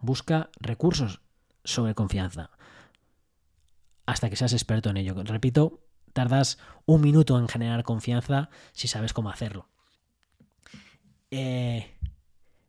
busca 0.00 0.50
recursos 0.60 1.20
sobre 1.64 1.94
confianza. 1.94 2.50
Hasta 4.06 4.30
que 4.30 4.36
seas 4.36 4.52
experto 4.52 4.90
en 4.90 4.96
ello. 4.96 5.14
Repito, 5.24 5.80
tardas 6.12 6.58
un 6.86 7.00
minuto 7.00 7.38
en 7.38 7.48
generar 7.48 7.84
confianza 7.84 8.50
si 8.72 8.88
sabes 8.88 9.12
cómo 9.12 9.30
hacerlo. 9.30 9.68
Eh, 11.30 11.94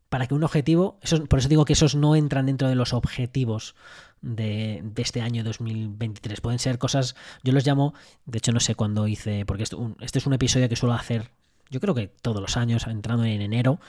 para 0.08 0.26
que 0.26 0.34
un 0.34 0.44
objetivo, 0.44 1.00
por 1.28 1.38
eso 1.38 1.48
digo 1.48 1.64
que 1.64 1.72
esos 1.72 1.94
no 1.94 2.14
entran 2.14 2.46
dentro 2.46 2.68
de 2.68 2.74
los 2.74 2.92
objetivos 2.92 3.74
de, 4.22 4.82
este 4.96 5.20
año 5.20 5.44
2023. 5.44 6.40
Pueden 6.40 6.58
ser 6.58 6.78
cosas, 6.78 7.14
yo 7.42 7.52
los 7.52 7.66
llamo, 7.66 7.94
de 8.24 8.38
hecho 8.38 8.52
no 8.52 8.60
sé 8.60 8.74
cuándo 8.74 9.06
hice, 9.06 9.44
porque 9.44 9.64
este 9.64 10.18
es 10.18 10.26
un 10.26 10.32
episodio 10.32 10.68
que 10.68 10.76
suelo 10.76 10.94
hacer, 10.94 11.30
yo 11.72 11.80
creo 11.80 11.94
que 11.94 12.08
todos 12.08 12.40
los 12.40 12.58
años, 12.58 12.86
entrando 12.86 13.24
en 13.24 13.40
enero, 13.40 13.80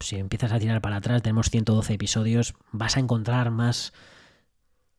si 0.00 0.16
empiezas 0.16 0.50
a 0.50 0.58
tirar 0.58 0.80
para 0.80 0.96
atrás, 0.96 1.22
tenemos 1.22 1.50
112 1.50 1.92
episodios, 1.92 2.54
vas 2.72 2.96
a 2.96 3.00
encontrar 3.00 3.50
más 3.50 3.92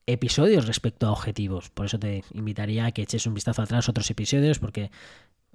episodios 0.06 0.68
respecto 0.68 1.08
a 1.08 1.12
objetivos. 1.12 1.72
Por 1.72 1.88
eso 1.88 1.98
te 2.00 2.24
invitaría 2.34 2.86
a 2.86 2.92
que 2.92 3.02
eches 3.02 3.26
un 3.26 3.34
vistazo 3.34 3.64
atrás 3.64 3.90
otros 3.90 4.10
episodios, 4.12 4.60
porque 4.60 4.92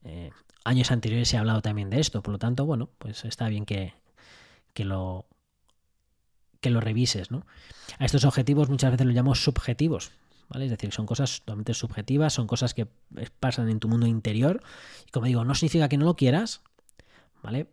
eh, 0.02 0.30
años 0.64 0.90
anteriores 0.90 1.32
ha 1.34 1.38
hablado 1.40 1.62
también 1.62 1.90
de 1.90 2.00
esto. 2.00 2.22
Por 2.22 2.32
lo 2.32 2.38
tanto, 2.38 2.66
bueno, 2.66 2.90
pues 2.98 3.24
está 3.24 3.48
bien 3.48 3.66
que, 3.66 3.94
que 4.72 4.84
lo, 4.84 5.26
que 6.64 6.70
lo 6.70 6.81
revises. 6.81 7.31
¿no? 7.31 7.46
A 7.98 8.07
estos 8.07 8.24
objetivos 8.24 8.70
muchas 8.70 8.90
veces 8.90 9.07
los 9.07 9.14
llamamos 9.14 9.44
subjetivos. 9.44 10.11
¿Vale? 10.48 10.64
Es 10.64 10.70
decir, 10.70 10.92
son 10.92 11.07
cosas 11.07 11.40
totalmente 11.40 11.74
subjetivas, 11.74 12.33
son 12.33 12.46
cosas 12.46 12.74
que 12.74 12.87
pasan 13.40 13.68
en 13.68 13.81
tu 13.81 13.88
mundo 13.88 14.07
interior. 14.07 14.62
Y 15.07 15.11
como 15.11 15.27
digo, 15.27 15.44
no 15.44 15.55
significa 15.55 15.88
que 15.88 15.96
no 15.96 16.05
lo 16.05 16.16
quieras, 16.16 16.62
¿vale? 17.42 17.68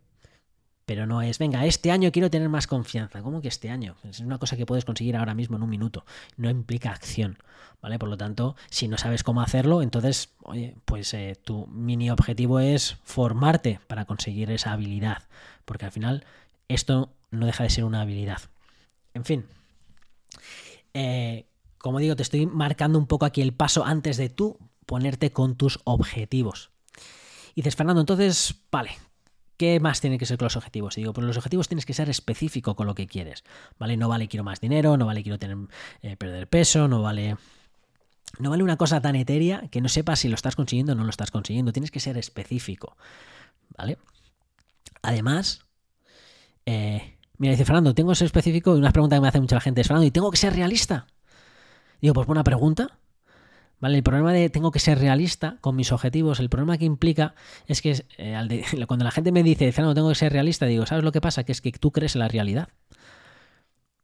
Pero 0.86 1.06
no 1.06 1.21
es, 1.21 1.38
venga, 1.38 1.65
este 1.65 1.91
año 1.91 2.12
quiero 2.12 2.30
tener 2.30 2.49
más 2.49 2.67
confianza. 2.67 3.21
¿Cómo 3.21 3.41
que 3.41 3.47
este 3.49 3.69
año? 3.69 3.95
Es 4.04 4.19
una 4.19 4.39
cosa 4.39 4.58
que 4.58 4.65
puedes 4.65 4.86
conseguir 4.86 5.15
ahora 5.15 5.34
mismo 5.34 5.58
en 5.58 5.63
un 5.63 5.69
minuto. 5.69 6.06
No 6.38 6.49
implica 6.49 6.91
acción, 6.91 7.38
¿vale? 7.82 7.99
Por 7.99 8.10
lo 8.10 8.17
tanto, 8.17 8.56
si 8.69 8.88
no 8.88 8.97
sabes 8.97 9.23
cómo 9.23 9.41
hacerlo, 9.41 9.82
entonces, 9.82 10.30
oye, 10.43 10.75
pues 10.86 11.13
eh, 11.13 11.38
tu 11.41 11.67
mini 11.67 12.10
objetivo 12.10 12.60
es 12.60 12.97
formarte 13.04 13.80
para 13.88 14.06
conseguir 14.06 14.49
esa 14.51 14.71
habilidad. 14.71 15.23
Porque 15.65 15.86
al 15.86 15.91
final 15.91 16.25
esto 16.67 17.13
no 17.32 17.45
deja 17.45 17.63
de 17.63 17.69
ser 17.69 17.84
una 17.84 18.01
habilidad. 18.01 18.39
En 19.13 19.26
fin. 19.26 19.45
Eh, 20.93 21.45
como 21.78 22.00
digo, 22.00 22.15
te 22.15 22.24
estoy 22.24 22.45
marcando 22.45 23.00
un 23.00 23.08
poco 23.08 23.26
aquí 23.26 23.41
el 23.41 23.54
paso 23.54 23.86
antes 23.86 24.17
de 24.17 24.30
tú 24.30 24.58
ponerte 24.86 25.32
con 25.32 25.56
tus 25.56 25.80
objetivos. 25.84 26.71
Y 27.56 27.62
dices, 27.62 27.76
Fernando, 27.76 28.02
entonces, 28.02 28.56
vale, 28.71 28.91
¿qué 29.58 29.80
más 29.80 30.02
tienen 30.02 30.19
que 30.19 30.26
ser 30.26 30.38
con 30.38 30.45
los 30.45 30.58
objetivos? 30.58 30.97
Y 30.97 31.02
digo, 31.02 31.13
pues 31.13 31.26
los 31.26 31.38
objetivos 31.38 31.67
tienes 31.67 31.86
que 31.86 31.93
ser 31.93 32.10
específico 32.10 32.76
con 32.76 32.88
lo 32.88 32.95
que 32.95 33.08
quieres. 33.08 33.43
¿Vale? 33.80 33.97
No 33.97 34.10
vale 34.10 34.28
quiero 34.28 34.43
más 34.43 34.60
dinero, 34.60 34.97
no 34.97 35.06
vale 35.06 35.24
quiero 35.24 35.39
tener, 35.39 35.58
eh, 36.02 36.15
perder 36.17 36.47
peso, 36.47 36.88
no 36.88 37.02
vale. 37.02 37.38
No 38.39 38.50
vale 38.50 38.63
una 38.63 38.78
cosa 38.78 39.02
tan 39.02 39.15
etérea 39.15 39.67
que 39.69 39.82
no 39.82 39.89
sepas 39.89 40.19
si 40.19 40.30
lo 40.30 40.36
estás 40.36 40.56
consiguiendo 40.56 40.93
o 40.93 40.95
no 40.95 41.04
lo 41.04 41.10
estás 41.10 41.32
consiguiendo. 41.32 41.74
Tienes 41.74 41.91
que 41.91 42.00
ser 42.00 42.17
específico. 42.17 42.95
¿Vale? 43.78 43.97
Además, 45.02 45.65
eh, 46.65 47.17
mira, 47.41 47.54
dice 47.54 47.65
Fernando, 47.65 47.95
tengo 47.95 48.12
que 48.12 48.17
ser 48.17 48.27
específico 48.27 48.75
y 48.75 48.80
una 48.80 48.91
pregunta 48.91 49.15
que 49.15 49.21
me 49.21 49.27
hace 49.27 49.41
mucha 49.41 49.60
gente 49.60 49.82
es, 49.82 49.88
Fernando, 49.88 50.06
¿y 50.06 50.12
tengo 50.12 50.30
que 50.30 50.38
ser 50.38 50.54
realista? 50.54 51.08
Digo, 51.99 52.13
pues 52.13 52.27
buena 52.27 52.43
pregunta. 52.43 52.99
¿Vale? 53.80 53.97
El 53.97 54.04
problema 54.04 54.32
de 54.32 54.51
tengo 54.51 54.69
que 54.69 54.77
ser 54.77 54.99
realista 54.99 55.58
con 55.60 55.75
mis 55.75 55.91
objetivos, 55.91 56.39
el 56.39 56.49
problema 56.49 56.77
que 56.77 56.86
implica 56.86 57.34
es 57.65 57.82
que 57.82 58.06
eh, 58.19 58.63
cuando 58.88 59.04
la 59.04 59.10
gente 59.10 59.32
me 59.32 59.41
dice, 59.41 59.71
Fernando, 59.71 59.95
tengo 59.95 60.10
que 60.10 60.15
ser 60.15 60.32
realista, 60.32 60.67
digo, 60.67 60.86
¿sabes 60.86 61.04
lo 61.04 61.12
que 61.12 61.19
pasa? 61.19 61.43
Que 61.43 61.51
es 61.51 61.62
que 61.62 61.71
tú 61.71 61.91
crees 61.91 62.15
en 62.15 62.19
la 62.19 62.27
realidad. 62.27 62.69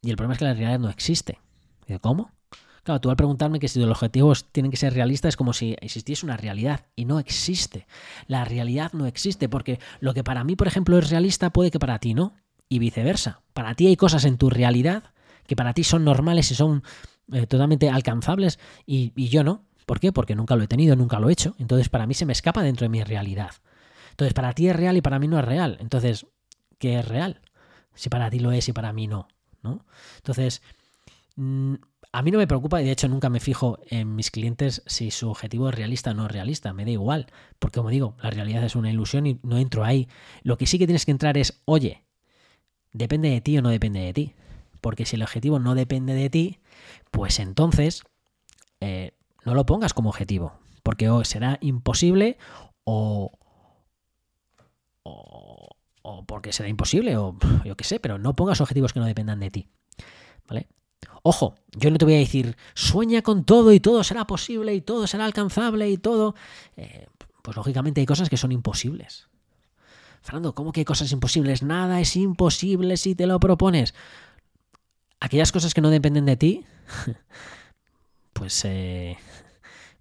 Y 0.02 0.10
el 0.10 0.16
problema 0.16 0.32
es 0.32 0.40
que 0.40 0.44
la 0.44 0.54
realidad 0.54 0.80
no 0.80 0.90
existe. 0.90 1.38
Digo, 1.86 2.00
¿cómo? 2.00 2.32
Claro, 2.82 3.00
tú 3.00 3.08
al 3.08 3.16
preguntarme 3.16 3.60
que 3.60 3.68
si 3.68 3.78
los 3.78 3.88
objetivos 3.88 4.50
tienen 4.50 4.72
que 4.72 4.76
ser 4.76 4.94
realistas 4.94 5.30
es 5.30 5.36
como 5.36 5.52
si 5.52 5.76
existiese 5.80 6.26
una 6.26 6.36
realidad 6.36 6.86
y 6.96 7.04
no 7.04 7.20
existe. 7.20 7.86
La 8.26 8.44
realidad 8.44 8.92
no 8.94 9.06
existe 9.06 9.48
porque 9.48 9.78
lo 10.00 10.12
que 10.12 10.24
para 10.24 10.42
mí, 10.42 10.56
por 10.56 10.66
ejemplo, 10.66 10.98
es 10.98 11.08
realista 11.08 11.50
puede 11.50 11.70
que 11.70 11.78
para 11.78 12.00
ti 12.00 12.14
no 12.14 12.34
y 12.68 12.78
viceversa. 12.78 13.42
Para 13.52 13.74
ti 13.74 13.86
hay 13.86 13.96
cosas 13.96 14.24
en 14.24 14.38
tu 14.38 14.50
realidad 14.50 15.04
que 15.46 15.56
para 15.56 15.72
ti 15.72 15.84
son 15.84 16.04
normales 16.04 16.50
y 16.50 16.54
son 16.54 16.82
eh, 17.32 17.46
totalmente 17.46 17.90
alcanzables 17.90 18.58
y, 18.86 19.12
y 19.16 19.28
yo 19.28 19.44
no. 19.44 19.64
¿Por 19.86 20.00
qué? 20.00 20.12
Porque 20.12 20.34
nunca 20.34 20.54
lo 20.54 20.64
he 20.64 20.68
tenido, 20.68 20.96
nunca 20.96 21.18
lo 21.18 21.30
he 21.30 21.32
hecho. 21.32 21.54
Entonces 21.58 21.88
para 21.88 22.06
mí 22.06 22.14
se 22.14 22.26
me 22.26 22.32
escapa 22.32 22.62
dentro 22.62 22.84
de 22.84 22.90
mi 22.90 23.02
realidad. 23.02 23.52
Entonces 24.10 24.34
para 24.34 24.52
ti 24.52 24.68
es 24.68 24.76
real 24.76 24.96
y 24.96 25.00
para 25.00 25.18
mí 25.18 25.28
no 25.28 25.38
es 25.38 25.44
real. 25.44 25.78
Entonces, 25.80 26.26
¿qué 26.78 26.98
es 26.98 27.06
real? 27.06 27.40
Si 27.94 28.08
para 28.08 28.30
ti 28.30 28.40
lo 28.40 28.52
es 28.52 28.68
y 28.68 28.72
para 28.72 28.92
mí 28.92 29.06
no. 29.06 29.28
¿no? 29.62 29.84
Entonces, 30.16 30.60
mm, 31.36 31.74
a 32.12 32.22
mí 32.22 32.30
no 32.30 32.38
me 32.38 32.46
preocupa 32.46 32.82
y 32.82 32.84
de 32.84 32.90
hecho 32.90 33.08
nunca 33.08 33.28
me 33.28 33.40
fijo 33.40 33.78
en 33.88 34.14
mis 34.16 34.30
clientes 34.30 34.82
si 34.86 35.10
su 35.10 35.30
objetivo 35.30 35.68
es 35.68 35.74
realista 35.74 36.10
o 36.10 36.14
no 36.14 36.26
es 36.26 36.32
realista. 36.32 36.72
Me 36.72 36.84
da 36.84 36.90
igual. 36.90 37.26
Porque 37.58 37.78
como 37.78 37.90
digo, 37.90 38.16
la 38.22 38.30
realidad 38.30 38.64
es 38.64 38.76
una 38.76 38.90
ilusión 38.90 39.26
y 39.26 39.38
no 39.42 39.58
entro 39.58 39.84
ahí. 39.84 40.08
Lo 40.42 40.58
que 40.58 40.66
sí 40.66 40.78
que 40.78 40.86
tienes 40.86 41.04
que 41.04 41.12
entrar 41.12 41.38
es, 41.38 41.62
oye, 41.64 42.04
¿Depende 42.98 43.30
de 43.30 43.40
ti 43.40 43.56
o 43.56 43.62
no 43.62 43.68
depende 43.68 44.00
de 44.00 44.12
ti? 44.12 44.34
Porque 44.80 45.06
si 45.06 45.14
el 45.14 45.22
objetivo 45.22 45.60
no 45.60 45.76
depende 45.76 46.14
de 46.14 46.28
ti, 46.30 46.58
pues 47.12 47.38
entonces 47.38 48.02
eh, 48.80 49.12
no 49.44 49.54
lo 49.54 49.64
pongas 49.66 49.94
como 49.94 50.08
objetivo. 50.08 50.58
Porque 50.82 51.08
o 51.08 51.22
será 51.24 51.58
imposible 51.60 52.38
o, 52.82 53.30
o, 55.04 56.24
porque 56.26 56.52
será 56.52 56.68
imposible 56.68 57.16
o 57.16 57.36
yo 57.64 57.76
qué 57.76 57.84
sé, 57.84 58.00
pero 58.00 58.18
no 58.18 58.34
pongas 58.34 58.60
objetivos 58.60 58.92
que 58.92 58.98
no 58.98 59.06
dependan 59.06 59.38
de 59.38 59.50
ti. 59.50 59.68
¿Vale? 60.48 60.66
Ojo, 61.22 61.54
yo 61.76 61.92
no 61.92 61.98
te 61.98 62.04
voy 62.04 62.14
a 62.14 62.18
decir, 62.18 62.56
sueña 62.74 63.22
con 63.22 63.44
todo 63.44 63.72
y 63.72 63.78
todo 63.78 64.02
será 64.02 64.26
posible 64.26 64.74
y 64.74 64.80
todo 64.80 65.06
será 65.06 65.24
alcanzable 65.24 65.88
y 65.88 65.98
todo. 65.98 66.34
Eh, 66.76 67.06
pues 67.42 67.56
lógicamente 67.56 68.00
hay 68.00 68.06
cosas 68.06 68.28
que 68.28 68.36
son 68.36 68.50
imposibles. 68.50 69.28
Fernando, 70.28 70.54
¿cómo 70.54 70.72
que 70.72 70.82
hay 70.82 70.84
cosas 70.84 71.10
imposibles? 71.10 71.62
Nada 71.62 72.02
es 72.02 72.14
imposible 72.14 72.98
si 72.98 73.14
te 73.14 73.26
lo 73.26 73.40
propones. 73.40 73.94
Aquellas 75.20 75.52
cosas 75.52 75.72
que 75.72 75.80
no 75.80 75.88
dependen 75.88 76.26
de 76.26 76.36
ti, 76.36 76.66
pues 78.34 78.62
eh, 78.66 79.16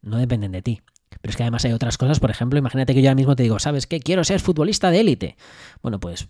no 0.01 0.17
dependen 0.17 0.51
de 0.51 0.61
ti. 0.61 0.81
Pero 1.21 1.29
es 1.29 1.37
que 1.37 1.43
además 1.43 1.63
hay 1.63 1.71
otras 1.71 1.97
cosas, 1.97 2.19
por 2.19 2.29
ejemplo, 2.29 2.59
imagínate 2.59 2.93
que 2.93 3.01
yo 3.01 3.07
ahora 3.07 3.15
mismo 3.15 3.37
te 3.37 3.43
digo, 3.43 3.57
¿sabes 3.59 3.87
qué? 3.87 4.01
Quiero 4.01 4.25
ser 4.25 4.41
futbolista 4.41 4.91
de 4.91 4.99
élite. 4.99 5.37
Bueno, 5.81 6.01
pues 6.01 6.27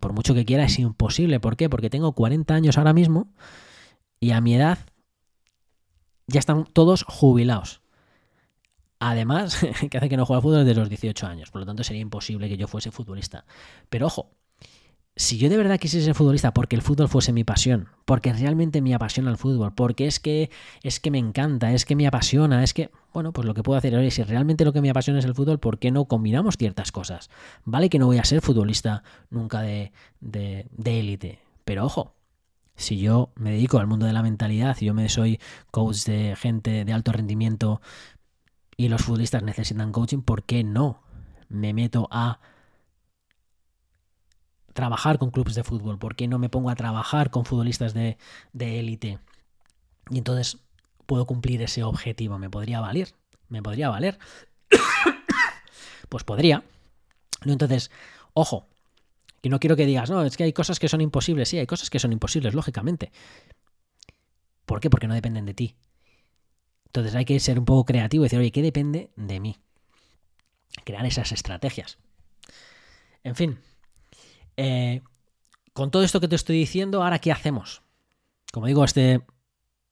por 0.00 0.12
mucho 0.12 0.34
que 0.34 0.44
quiera 0.44 0.64
es 0.64 0.78
imposible. 0.78 1.40
¿Por 1.40 1.56
qué? 1.56 1.70
Porque 1.70 1.88
tengo 1.88 2.12
40 2.12 2.54
años 2.54 2.76
ahora 2.76 2.92
mismo 2.92 3.32
y 4.20 4.32
a 4.32 4.42
mi 4.42 4.54
edad 4.54 4.80
ya 6.26 6.40
están 6.40 6.66
todos 6.66 7.04
jubilados. 7.04 7.80
Además, 8.98 9.58
que 9.90 9.98
hace 9.98 10.08
que 10.08 10.16
no 10.16 10.26
juegue 10.26 10.38
al 10.38 10.42
fútbol 10.42 10.64
desde 10.64 10.78
los 10.80 10.88
18 10.88 11.26
años, 11.26 11.50
por 11.50 11.60
lo 11.60 11.66
tanto 11.66 11.84
sería 11.84 12.02
imposible 12.02 12.48
que 12.48 12.56
yo 12.56 12.68
fuese 12.68 12.90
futbolista. 12.90 13.44
Pero 13.88 14.06
ojo, 14.06 14.30
si 15.16 15.38
yo 15.38 15.48
de 15.48 15.56
verdad 15.56 15.78
quisiese 15.78 16.06
ser 16.06 16.14
futbolista 16.14 16.52
porque 16.52 16.74
el 16.74 16.82
fútbol 16.82 17.08
fuese 17.08 17.32
mi 17.32 17.44
pasión, 17.44 17.88
porque 18.04 18.32
realmente 18.32 18.82
me 18.82 18.94
apasiona 18.94 19.30
el 19.30 19.36
fútbol, 19.36 19.72
porque 19.74 20.06
es 20.06 20.18
que 20.18 20.50
es 20.82 20.98
que 20.98 21.10
me 21.10 21.18
encanta, 21.18 21.72
es 21.72 21.84
que 21.84 21.94
me 21.94 22.06
apasiona, 22.06 22.64
es 22.64 22.74
que, 22.74 22.90
bueno, 23.12 23.32
pues 23.32 23.46
lo 23.46 23.54
que 23.54 23.62
puedo 23.62 23.78
hacer 23.78 23.94
es 23.94 24.14
si 24.14 24.22
realmente 24.24 24.64
lo 24.64 24.72
que 24.72 24.80
me 24.80 24.90
apasiona 24.90 25.20
es 25.20 25.24
el 25.24 25.34
fútbol, 25.34 25.60
¿por 25.60 25.78
qué 25.78 25.90
no 25.92 26.06
combinamos 26.06 26.56
ciertas 26.56 26.90
cosas? 26.90 27.30
Vale 27.64 27.88
que 27.88 27.98
no 27.98 28.06
voy 28.06 28.18
a 28.18 28.24
ser 28.24 28.40
futbolista 28.40 29.04
nunca 29.30 29.60
de 29.60 29.92
de 30.20 30.66
élite, 31.00 31.38
pero 31.64 31.84
ojo, 31.84 32.14
si 32.76 32.98
yo 32.98 33.32
me 33.36 33.52
dedico 33.52 33.78
al 33.78 33.86
mundo 33.86 34.06
de 34.06 34.12
la 34.12 34.22
mentalidad, 34.22 34.76
y 34.80 34.86
yo 34.86 34.94
me 34.94 35.08
soy 35.08 35.38
coach 35.70 36.04
de 36.04 36.34
gente 36.36 36.84
de 36.84 36.92
alto 36.92 37.12
rendimiento 37.12 37.80
y 38.76 38.88
los 38.88 39.02
futbolistas 39.02 39.42
necesitan 39.42 39.92
coaching, 39.92 40.22
¿por 40.22 40.44
qué 40.44 40.64
no 40.64 41.02
me 41.48 41.72
meto 41.72 42.08
a 42.10 42.40
trabajar 44.72 45.18
con 45.18 45.30
clubes 45.30 45.54
de 45.54 45.64
fútbol? 45.64 45.98
¿Por 45.98 46.16
qué 46.16 46.26
no 46.28 46.38
me 46.38 46.48
pongo 46.48 46.70
a 46.70 46.74
trabajar 46.74 47.30
con 47.30 47.44
futbolistas 47.44 47.94
de 47.94 48.18
élite? 48.52 49.20
y 50.10 50.18
entonces 50.18 50.58
puedo 51.06 51.26
cumplir 51.26 51.62
ese 51.62 51.82
objetivo. 51.82 52.38
¿Me 52.38 52.50
podría 52.50 52.80
valer? 52.80 53.14
¿Me 53.48 53.62
podría 53.62 53.88
valer? 53.88 54.18
pues 56.08 56.24
podría. 56.24 56.64
Entonces, 57.44 57.90
ojo, 58.32 58.66
que 59.42 59.48
no 59.48 59.60
quiero 59.60 59.76
que 59.76 59.86
digas, 59.86 60.10
no, 60.10 60.22
es 60.22 60.36
que 60.36 60.44
hay 60.44 60.52
cosas 60.52 60.78
que 60.78 60.88
son 60.88 61.00
imposibles. 61.00 61.48
Sí, 61.48 61.58
hay 61.58 61.66
cosas 61.66 61.90
que 61.90 61.98
son 61.98 62.12
imposibles, 62.12 62.54
lógicamente. 62.54 63.12
¿Por 64.64 64.80
qué? 64.80 64.88
Porque 64.90 65.06
no 65.06 65.14
dependen 65.14 65.44
de 65.44 65.54
ti. 65.54 65.76
Entonces 66.94 67.16
hay 67.16 67.24
que 67.24 67.40
ser 67.40 67.58
un 67.58 67.64
poco 67.64 67.84
creativo 67.84 68.22
y 68.22 68.26
decir, 68.26 68.38
oye, 68.38 68.52
¿qué 68.52 68.62
depende 68.62 69.10
de 69.16 69.40
mí? 69.40 69.56
Crear 70.84 71.04
esas 71.04 71.32
estrategias. 71.32 71.98
En 73.24 73.34
fin, 73.34 73.58
eh, 74.56 75.02
con 75.72 75.90
todo 75.90 76.04
esto 76.04 76.20
que 76.20 76.28
te 76.28 76.36
estoy 76.36 76.56
diciendo, 76.56 77.02
ahora 77.02 77.18
¿qué 77.18 77.32
hacemos? 77.32 77.82
Como 78.52 78.68
digo, 78.68 78.84
este 78.84 79.22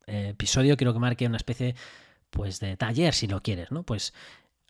eh, 0.07 0.29
episodio 0.29 0.77
quiero 0.77 0.93
que 0.93 1.01
marque 1.01 1.27
una 1.27 1.39
especie 1.39 1.75
pues 2.31 2.61
de 2.61 2.77
taller 2.77 3.15
si 3.15 3.27
lo 3.27 3.43
quieres, 3.43 3.73
¿no? 3.73 3.83
Pues 3.83 4.15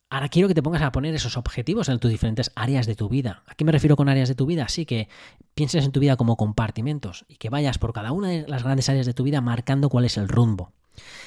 ahora 0.09 0.31
quiero 0.31 0.49
que 0.49 0.55
te 0.55 0.63
pongas 0.63 0.81
a 0.81 0.91
poner 0.91 1.15
esos 1.15 1.37
objetivos 1.37 1.91
en 1.91 1.99
tus 1.99 2.11
diferentes 2.11 2.51
áreas 2.55 2.87
de 2.87 2.95
tu 2.95 3.11
vida. 3.11 3.43
¿A 3.47 3.55
qué 3.57 3.67
me 3.67 3.73
refiero 3.73 3.95
con 3.95 4.09
áreas 4.09 4.31
de 4.31 4.35
tu 4.37 4.47
vida? 4.47 4.65
Así 4.65 4.87
que 4.87 5.11
pienses 5.55 5.85
en 5.85 5.93
tu 5.93 6.01
vida 6.01 6.17
como 6.17 6.39
compartimentos 6.39 7.27
y 7.29 7.37
que 7.37 7.51
vayas 7.51 7.77
por 7.77 7.93
cada 7.93 8.13
una 8.13 8.31
de 8.31 8.49
las 8.49 8.63
grandes 8.63 8.89
áreas 8.89 9.05
de 9.05 9.13
tu 9.13 9.23
vida 9.23 9.43
marcando 9.43 9.91
cuál 9.91 10.07
es 10.07 10.17
el 10.17 10.29
rumbo. 10.29 10.73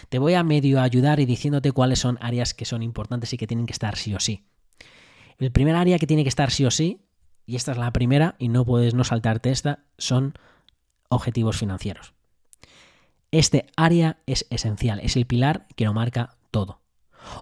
Te 0.10 0.20
voy 0.20 0.34
a 0.34 0.44
medio 0.44 0.82
ayudar 0.82 1.20
y 1.20 1.26
diciéndote 1.26 1.72
cuáles 1.72 2.00
son 2.00 2.18
áreas 2.22 2.54
que 2.54 2.66
son 2.66 2.84
importantes 2.84 3.34
y 3.34 3.38
que 3.38 3.48
tienen 3.48 3.66
que 3.66 3.74
estar 3.74 3.98
sí 3.98 4.14
o 4.14 4.20
sí. 4.20 4.44
El 5.38 5.52
primer 5.52 5.76
área 5.76 6.00
que 6.00 6.08
tiene 6.08 6.24
que 6.24 6.30
estar 6.30 6.52
sí 6.52 6.66
o 6.66 6.72
sí 6.72 7.02
y 7.46 7.56
esta 7.56 7.72
es 7.72 7.78
la 7.78 7.92
primera 7.92 8.36
y 8.40 8.50
no 8.50 8.66
puedes 8.66 8.94
no 8.94 9.04
saltarte 9.04 9.52
esta, 9.52 9.80
son 9.98 10.34
objetivos 11.10 11.58
financieros. 11.58 12.14
Este 13.32 13.68
área 13.76 14.18
es 14.26 14.48
esencial, 14.50 15.00
es 15.02 15.16
el 15.16 15.26
pilar 15.26 15.68
que 15.76 15.86
lo 15.86 15.94
marca 15.94 16.38
todo. 16.52 16.80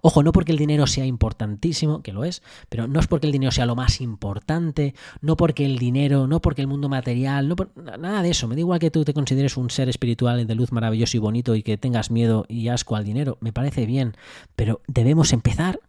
Ojo, 0.01 0.23
no 0.23 0.31
porque 0.31 0.51
el 0.51 0.57
dinero 0.57 0.87
sea 0.87 1.05
importantísimo, 1.05 2.01
que 2.01 2.13
lo 2.13 2.23
es, 2.23 2.41
pero 2.69 2.87
no 2.87 2.99
es 2.99 3.07
porque 3.07 3.27
el 3.27 3.33
dinero 3.33 3.51
sea 3.51 3.65
lo 3.65 3.75
más 3.75 4.01
importante, 4.01 4.95
no 5.21 5.37
porque 5.37 5.65
el 5.65 5.77
dinero, 5.77 6.27
no 6.27 6.41
porque 6.41 6.61
el 6.61 6.67
mundo 6.67 6.89
material, 6.89 7.47
no 7.47 7.55
nada 7.75 8.21
de 8.21 8.29
eso. 8.29 8.47
Me 8.47 8.55
da 8.55 8.61
igual 8.61 8.79
que 8.79 8.91
tú 8.91 9.03
te 9.03 9.13
consideres 9.13 9.57
un 9.57 9.69
ser 9.69 9.89
espiritual 9.89 10.45
de 10.45 10.55
luz 10.55 10.71
maravilloso 10.71 11.17
y 11.17 11.19
bonito 11.19 11.55
y 11.55 11.63
que 11.63 11.77
tengas 11.77 12.11
miedo 12.11 12.45
y 12.47 12.67
asco 12.69 12.95
al 12.95 13.03
dinero, 13.03 13.37
me 13.41 13.53
parece 13.53 13.85
bien, 13.85 14.15
pero 14.55 14.81
debemos 14.87 15.33
empezar 15.33 15.79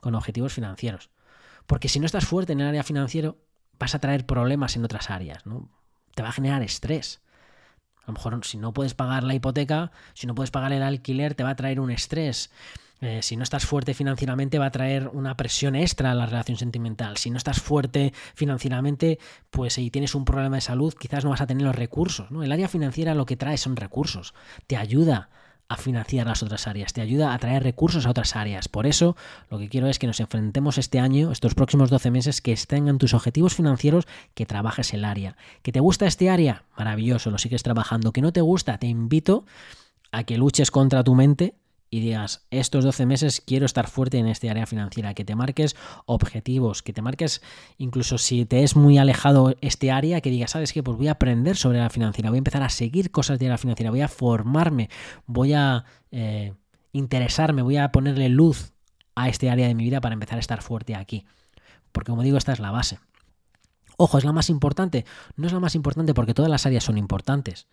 con 0.00 0.14
objetivos 0.14 0.52
financieros. 0.52 1.10
Porque 1.66 1.88
si 1.88 1.98
no 1.98 2.06
estás 2.06 2.26
fuerte 2.26 2.52
en 2.52 2.60
el 2.60 2.66
área 2.66 2.82
financiero, 2.82 3.38
vas 3.78 3.94
a 3.94 3.98
traer 3.98 4.26
problemas 4.26 4.76
en 4.76 4.84
otras 4.84 5.10
áreas, 5.10 5.46
¿no? 5.46 5.70
Te 6.14 6.22
va 6.22 6.28
a 6.28 6.32
generar 6.32 6.62
estrés. 6.62 7.22
A 8.02 8.08
lo 8.08 8.14
mejor 8.14 8.44
si 8.44 8.58
no 8.58 8.72
puedes 8.72 8.94
pagar 8.94 9.24
la 9.24 9.34
hipoteca, 9.34 9.90
si 10.12 10.26
no 10.26 10.34
puedes 10.34 10.50
pagar 10.50 10.72
el 10.72 10.82
alquiler, 10.82 11.34
te 11.34 11.42
va 11.42 11.50
a 11.50 11.56
traer 11.56 11.80
un 11.80 11.90
estrés. 11.90 12.50
Eh, 13.00 13.20
si 13.22 13.36
no 13.36 13.42
estás 13.42 13.66
fuerte 13.66 13.92
financieramente 13.92 14.58
va 14.58 14.66
a 14.66 14.70
traer 14.70 15.08
una 15.08 15.36
presión 15.36 15.76
extra 15.76 16.12
a 16.12 16.14
la 16.14 16.26
relación 16.26 16.56
sentimental. 16.56 17.16
Si 17.16 17.30
no 17.30 17.36
estás 17.36 17.60
fuerte 17.60 18.12
financieramente, 18.34 19.18
pues 19.50 19.74
si 19.74 19.90
tienes 19.90 20.14
un 20.14 20.24
problema 20.24 20.56
de 20.56 20.62
salud, 20.62 20.94
quizás 20.98 21.24
no 21.24 21.30
vas 21.30 21.40
a 21.40 21.46
tener 21.46 21.66
los 21.66 21.76
recursos. 21.76 22.30
¿no? 22.30 22.42
El 22.42 22.52
área 22.52 22.68
financiera 22.68 23.14
lo 23.14 23.26
que 23.26 23.36
trae 23.36 23.58
son 23.58 23.76
recursos. 23.76 24.34
Te 24.66 24.76
ayuda 24.76 25.28
a 25.68 25.76
financiar 25.76 26.26
las 26.26 26.42
otras 26.42 26.66
áreas, 26.66 26.92
te 26.92 27.00
ayuda 27.00 27.32
a 27.32 27.38
traer 27.38 27.62
recursos 27.62 28.06
a 28.06 28.10
otras 28.10 28.36
áreas. 28.36 28.68
Por 28.68 28.86
eso, 28.86 29.16
lo 29.50 29.58
que 29.58 29.68
quiero 29.68 29.88
es 29.88 29.98
que 29.98 30.06
nos 30.06 30.20
enfrentemos 30.20 30.78
este 30.78 31.00
año, 31.00 31.32
estos 31.32 31.54
próximos 31.54 31.90
12 31.90 32.10
meses, 32.10 32.40
que 32.40 32.52
estén 32.52 32.88
en 32.88 32.98
tus 32.98 33.14
objetivos 33.14 33.54
financieros, 33.54 34.06
que 34.34 34.46
trabajes 34.46 34.92
el 34.92 35.04
área. 35.04 35.36
¿Que 35.62 35.72
te 35.72 35.80
gusta 35.80 36.06
este 36.06 36.28
área? 36.28 36.64
Maravilloso, 36.76 37.30
lo 37.30 37.38
sigues 37.38 37.62
trabajando. 37.62 38.12
¿Que 38.12 38.20
no 38.20 38.32
te 38.32 38.42
gusta? 38.42 38.78
Te 38.78 38.86
invito 38.86 39.46
a 40.12 40.24
que 40.24 40.36
luches 40.36 40.70
contra 40.70 41.02
tu 41.02 41.14
mente 41.14 41.54
y 41.94 42.00
digas, 42.00 42.44
estos 42.50 42.82
12 42.82 43.06
meses 43.06 43.40
quiero 43.40 43.66
estar 43.66 43.86
fuerte 43.86 44.18
en 44.18 44.26
este 44.26 44.50
área 44.50 44.66
financiera, 44.66 45.14
que 45.14 45.24
te 45.24 45.36
marques 45.36 45.76
objetivos, 46.06 46.82
que 46.82 46.92
te 46.92 47.02
marques, 47.02 47.40
incluso 47.78 48.18
si 48.18 48.46
te 48.46 48.64
es 48.64 48.74
muy 48.74 48.98
alejado 48.98 49.54
este 49.60 49.92
área, 49.92 50.20
que 50.20 50.28
digas, 50.28 50.50
sabes 50.50 50.72
que 50.72 50.82
pues 50.82 50.98
voy 50.98 51.06
a 51.06 51.12
aprender 51.12 51.56
sobre 51.56 51.78
la 51.78 51.90
financiera, 51.90 52.30
voy 52.30 52.38
a 52.38 52.38
empezar 52.38 52.64
a 52.64 52.68
seguir 52.68 53.12
cosas 53.12 53.38
de 53.38 53.48
la 53.48 53.58
financiera, 53.58 53.92
voy 53.92 54.00
a 54.00 54.08
formarme, 54.08 54.90
voy 55.26 55.52
a 55.52 55.84
eh, 56.10 56.54
interesarme, 56.90 57.62
voy 57.62 57.76
a 57.76 57.92
ponerle 57.92 58.28
luz 58.28 58.72
a 59.14 59.28
este 59.28 59.48
área 59.48 59.68
de 59.68 59.76
mi 59.76 59.84
vida 59.84 60.00
para 60.00 60.14
empezar 60.14 60.38
a 60.38 60.40
estar 60.40 60.62
fuerte 60.62 60.96
aquí. 60.96 61.24
Porque 61.92 62.10
como 62.10 62.24
digo, 62.24 62.38
esta 62.38 62.52
es 62.52 62.58
la 62.58 62.72
base. 62.72 62.98
Ojo, 63.98 64.18
¿es 64.18 64.24
la 64.24 64.32
más 64.32 64.50
importante? 64.50 65.04
No 65.36 65.46
es 65.46 65.52
la 65.52 65.60
más 65.60 65.76
importante 65.76 66.12
porque 66.12 66.34
todas 66.34 66.50
las 66.50 66.66
áreas 66.66 66.82
son 66.82 66.98
importantes. 66.98 67.68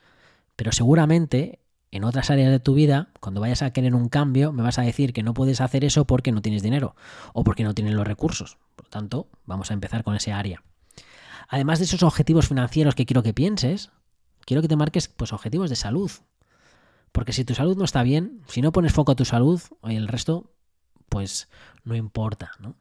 Pero 0.55 0.71
seguramente 0.71 1.57
en 1.91 2.05
otras 2.05 2.29
áreas 2.29 2.51
de 2.51 2.59
tu 2.59 2.73
vida, 2.73 3.09
cuando 3.19 3.41
vayas 3.41 3.61
a 3.61 3.71
querer 3.71 3.93
un 3.93 4.07
cambio, 4.07 4.53
me 4.53 4.63
vas 4.63 4.79
a 4.79 4.81
decir 4.81 5.11
que 5.11 5.23
no 5.23 5.33
puedes 5.33 5.59
hacer 5.59 5.83
eso 5.83 6.05
porque 6.05 6.31
no 6.31 6.41
tienes 6.41 6.63
dinero 6.63 6.95
o 7.33 7.43
porque 7.43 7.63
no 7.63 7.73
tienes 7.73 7.93
los 7.93 8.07
recursos. 8.07 8.57
Por 8.75 8.85
lo 8.85 8.89
tanto, 8.89 9.27
vamos 9.45 9.71
a 9.71 9.73
empezar 9.73 10.03
con 10.03 10.15
ese 10.15 10.31
área. 10.31 10.63
Además 11.49 11.79
de 11.79 11.85
esos 11.85 12.01
objetivos 12.03 12.47
financieros 12.47 12.95
que 12.95 13.05
quiero 13.05 13.23
que 13.23 13.33
pienses, 13.33 13.91
quiero 14.45 14.61
que 14.61 14.69
te 14.69 14.77
marques 14.77 15.09
pues, 15.09 15.33
objetivos 15.33 15.69
de 15.69 15.75
salud. 15.75 16.11
Porque 17.11 17.33
si 17.33 17.43
tu 17.43 17.55
salud 17.55 17.75
no 17.75 17.83
está 17.83 18.03
bien, 18.03 18.41
si 18.47 18.61
no 18.61 18.71
pones 18.71 18.93
foco 18.93 19.11
a 19.11 19.15
tu 19.15 19.25
salud, 19.25 19.61
el 19.83 20.07
resto, 20.07 20.53
pues 21.09 21.49
no 21.83 21.95
importa, 21.95 22.51
¿no? 22.59 22.77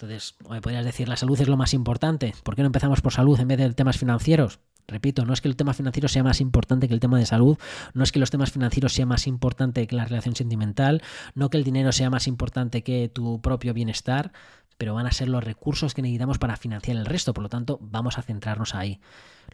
Entonces, 0.00 0.34
me 0.48 0.62
podrías 0.62 0.86
decir, 0.86 1.10
la 1.10 1.16
salud 1.16 1.38
es 1.38 1.46
lo 1.46 1.58
más 1.58 1.74
importante. 1.74 2.34
¿Por 2.42 2.56
qué 2.56 2.62
no 2.62 2.66
empezamos 2.66 3.02
por 3.02 3.12
salud 3.12 3.38
en 3.38 3.48
vez 3.48 3.58
de 3.58 3.70
temas 3.74 3.98
financieros? 3.98 4.60
Repito, 4.88 5.26
no 5.26 5.34
es 5.34 5.42
que 5.42 5.48
el 5.48 5.56
tema 5.56 5.74
financiero 5.74 6.08
sea 6.08 6.24
más 6.24 6.40
importante 6.40 6.88
que 6.88 6.94
el 6.94 7.00
tema 7.00 7.18
de 7.18 7.26
salud, 7.26 7.58
no 7.92 8.02
es 8.02 8.10
que 8.10 8.18
los 8.18 8.30
temas 8.30 8.50
financieros 8.50 8.94
sea 8.94 9.04
más 9.04 9.26
importante 9.26 9.86
que 9.86 9.94
la 9.94 10.06
relación 10.06 10.34
sentimental, 10.34 11.02
no 11.34 11.50
que 11.50 11.58
el 11.58 11.64
dinero 11.64 11.92
sea 11.92 12.08
más 12.08 12.26
importante 12.26 12.82
que 12.82 13.10
tu 13.10 13.42
propio 13.42 13.74
bienestar, 13.74 14.32
pero 14.78 14.94
van 14.94 15.06
a 15.06 15.12
ser 15.12 15.28
los 15.28 15.44
recursos 15.44 15.92
que 15.92 16.00
necesitamos 16.00 16.38
para 16.38 16.56
financiar 16.56 16.96
el 16.96 17.04
resto, 17.04 17.34
por 17.34 17.42
lo 17.42 17.50
tanto, 17.50 17.78
vamos 17.82 18.16
a 18.16 18.22
centrarnos 18.22 18.74
ahí. 18.74 19.00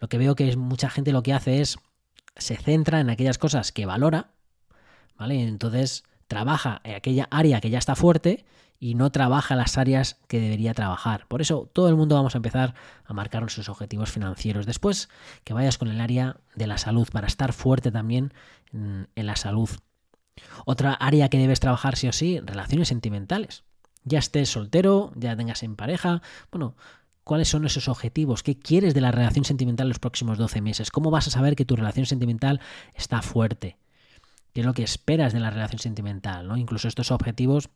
Lo 0.00 0.08
que 0.08 0.16
veo 0.16 0.36
que 0.36 0.48
es 0.48 0.56
mucha 0.56 0.88
gente 0.88 1.10
lo 1.10 1.24
que 1.24 1.32
hace 1.32 1.60
es 1.60 1.76
se 2.36 2.56
centra 2.56 3.00
en 3.00 3.10
aquellas 3.10 3.36
cosas 3.36 3.72
que 3.72 3.84
valora, 3.84 4.30
¿vale? 5.18 5.42
Entonces 5.42 6.04
trabaja 6.28 6.80
en 6.84 6.94
aquella 6.94 7.28
área 7.30 7.60
que 7.60 7.70
ya 7.70 7.78
está 7.78 7.94
fuerte 7.94 8.44
y 8.78 8.94
no 8.94 9.10
trabaja 9.10 9.56
las 9.56 9.78
áreas 9.78 10.18
que 10.28 10.40
debería 10.40 10.74
trabajar. 10.74 11.26
Por 11.28 11.40
eso 11.40 11.70
todo 11.72 11.88
el 11.88 11.96
mundo 11.96 12.14
vamos 12.14 12.34
a 12.34 12.38
empezar 12.38 12.74
a 13.04 13.12
marcar 13.12 13.42
nuestros 13.42 13.68
objetivos 13.68 14.10
financieros. 14.10 14.66
Después 14.66 15.08
que 15.44 15.54
vayas 15.54 15.78
con 15.78 15.88
el 15.88 16.00
área 16.00 16.36
de 16.54 16.66
la 16.66 16.78
salud 16.78 17.08
para 17.10 17.26
estar 17.26 17.52
fuerte 17.52 17.90
también 17.90 18.32
en, 18.72 19.06
la 19.14 19.36
salud. 19.36 19.70
Otra 20.66 20.92
área 20.92 21.28
que 21.28 21.38
debes 21.38 21.60
trabajar 21.60 21.96
sí 21.96 22.08
o 22.08 22.12
sí, 22.12 22.40
relaciones 22.40 22.88
sentimentales. 22.88 23.64
Ya 24.04 24.18
estés 24.18 24.50
soltero, 24.50 25.12
ya 25.16 25.36
tengas 25.36 25.62
en 25.62 25.76
pareja, 25.76 26.22
bueno, 26.50 26.76
¿Cuáles 27.24 27.48
son 27.48 27.66
esos 27.66 27.88
objetivos? 27.88 28.44
¿Qué 28.44 28.56
quieres 28.56 28.94
de 28.94 29.00
la 29.00 29.10
relación 29.10 29.44
sentimental 29.44 29.88
los 29.88 29.98
próximos 29.98 30.38
12 30.38 30.60
meses? 30.60 30.92
¿Cómo 30.92 31.10
vas 31.10 31.26
a 31.26 31.32
saber 31.32 31.56
que 31.56 31.64
tu 31.64 31.74
relación 31.74 32.06
sentimental 32.06 32.60
está 32.94 33.20
fuerte? 33.20 33.78
¿Qué 34.56 34.60
es 34.60 34.66
lo 34.66 34.72
que 34.72 34.84
esperas 34.84 35.34
de 35.34 35.40
la 35.40 35.50
relación 35.50 35.78
sentimental? 35.80 36.48
¿no? 36.48 36.56
Incluso 36.56 36.88
estos 36.88 37.10
objetivos 37.10 37.68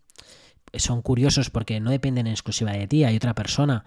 son 0.72 1.02
curiosos 1.02 1.50
porque 1.50 1.78
no 1.78 1.90
dependen 1.90 2.26
en 2.26 2.32
exclusiva 2.32 2.72
de 2.72 2.86
ti, 2.86 3.04
hay 3.04 3.16
otra 3.16 3.34
persona 3.34 3.84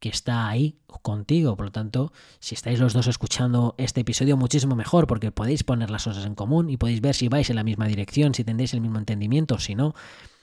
que 0.00 0.08
está 0.08 0.48
ahí 0.48 0.76
contigo. 1.02 1.56
Por 1.56 1.66
lo 1.66 1.70
tanto, 1.70 2.12
si 2.40 2.56
estáis 2.56 2.80
los 2.80 2.94
dos 2.94 3.06
escuchando 3.06 3.76
este 3.78 4.00
episodio, 4.00 4.36
muchísimo 4.36 4.74
mejor, 4.74 5.06
porque 5.06 5.30
podéis 5.30 5.62
poner 5.62 5.88
las 5.88 6.02
cosas 6.02 6.26
en 6.26 6.34
común 6.34 6.68
y 6.68 6.78
podéis 6.78 7.00
ver 7.00 7.14
si 7.14 7.28
vais 7.28 7.48
en 7.48 7.54
la 7.54 7.62
misma 7.62 7.86
dirección, 7.86 8.34
si 8.34 8.42
tendréis 8.42 8.74
el 8.74 8.80
mismo 8.80 8.98
entendimiento, 8.98 9.60
si 9.60 9.76
no. 9.76 9.94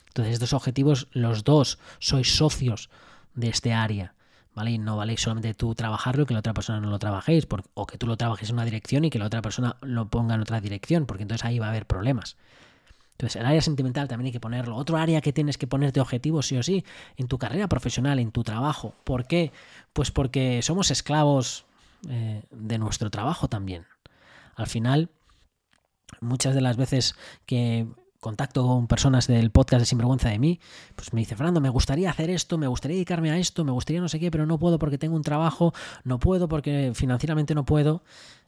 Entonces, 0.08 0.36
estos 0.36 0.54
objetivos, 0.54 1.10
los 1.12 1.44
dos 1.44 1.80
sois 2.00 2.34
socios 2.34 2.90
de 3.34 3.50
este 3.50 3.74
área. 3.74 4.16
No 4.78 4.98
vale 4.98 5.18
solamente 5.18 5.54
tú 5.54 5.74
trabajarlo 5.76 6.24
y 6.24 6.26
que 6.26 6.34
la 6.34 6.40
otra 6.40 6.54
persona 6.54 6.80
no 6.80 6.90
lo 6.90 7.00
trabajéis, 7.00 7.48
o 7.74 7.88
que 7.88 7.98
tú 7.98 8.08
lo 8.08 8.18
trabajes 8.18 8.50
en 8.50 8.56
una 8.56 8.66
dirección 8.66 9.06
y 9.06 9.10
que 9.10 9.20
la 9.20 9.26
otra 9.26 9.42
persona 9.42 9.78
lo 9.82 10.10
ponga 10.10 10.36
en 10.36 10.42
otra 10.42 10.62
dirección, 10.62 11.06
porque 11.06 11.24
entonces 11.24 11.46
ahí 11.46 11.60
va 11.60 11.68
a 11.68 11.70
haber 11.70 11.86
problemas. 11.86 12.36
Entonces, 13.20 13.36
el 13.36 13.46
área 13.46 13.62
sentimental 13.62 14.08
también 14.08 14.28
hay 14.28 14.32
que 14.32 14.40
ponerlo. 14.40 14.78
Otro 14.78 14.98
área 14.98 15.20
que 15.20 15.34
tienes 15.34 15.58
que 15.58 15.68
ponerte 15.68 16.00
objetivos, 16.00 16.48
sí 16.48 16.56
o 16.56 16.64
sí, 16.64 16.86
en 17.18 17.28
tu 17.28 17.38
carrera 17.38 17.68
profesional, 17.68 18.18
en 18.18 18.32
tu 18.32 18.44
trabajo. 18.44 18.94
¿Por 19.04 19.28
qué? 19.28 19.52
Pues 19.92 20.10
porque 20.10 20.62
somos 20.62 20.90
esclavos 20.90 21.66
eh, 22.08 22.44
de 22.50 22.78
nuestro 22.78 23.10
trabajo 23.10 23.50
también. 23.50 23.86
Al 24.56 24.68
final, 24.68 25.10
muchas 26.22 26.56
de 26.56 26.62
las 26.62 26.78
veces 26.78 27.16
que 27.46 27.88
contacto 28.20 28.66
con 28.66 28.88
personas 28.88 29.28
del 29.28 29.52
podcast 29.52 29.82
de 29.82 29.86
Sinvergüenza 29.86 30.30
de 30.30 30.40
mí, 30.40 30.60
pues 30.96 31.14
me 31.14 31.22
dice, 31.22 31.36
Fernando, 31.36 31.62
me 31.62 31.70
gustaría 31.70 32.10
hacer 32.10 32.30
esto, 32.30 32.58
me 32.58 32.68
gustaría 32.68 32.96
dedicarme 32.96 33.32
a 33.32 33.38
esto, 33.38 33.64
me 33.64 33.72
gustaría 33.72 34.02
no 34.02 34.10
sé 34.10 34.20
qué, 34.20 34.30
pero 34.32 34.46
no 34.46 34.60
puedo 34.60 34.78
porque 34.80 34.98
tengo 34.98 35.16
un 35.16 35.24
trabajo, 35.24 35.74
no 36.04 36.20
puedo 36.20 36.48
porque 36.48 36.92
financieramente 36.94 37.56
no 37.56 37.66
puedo. 37.66 38.04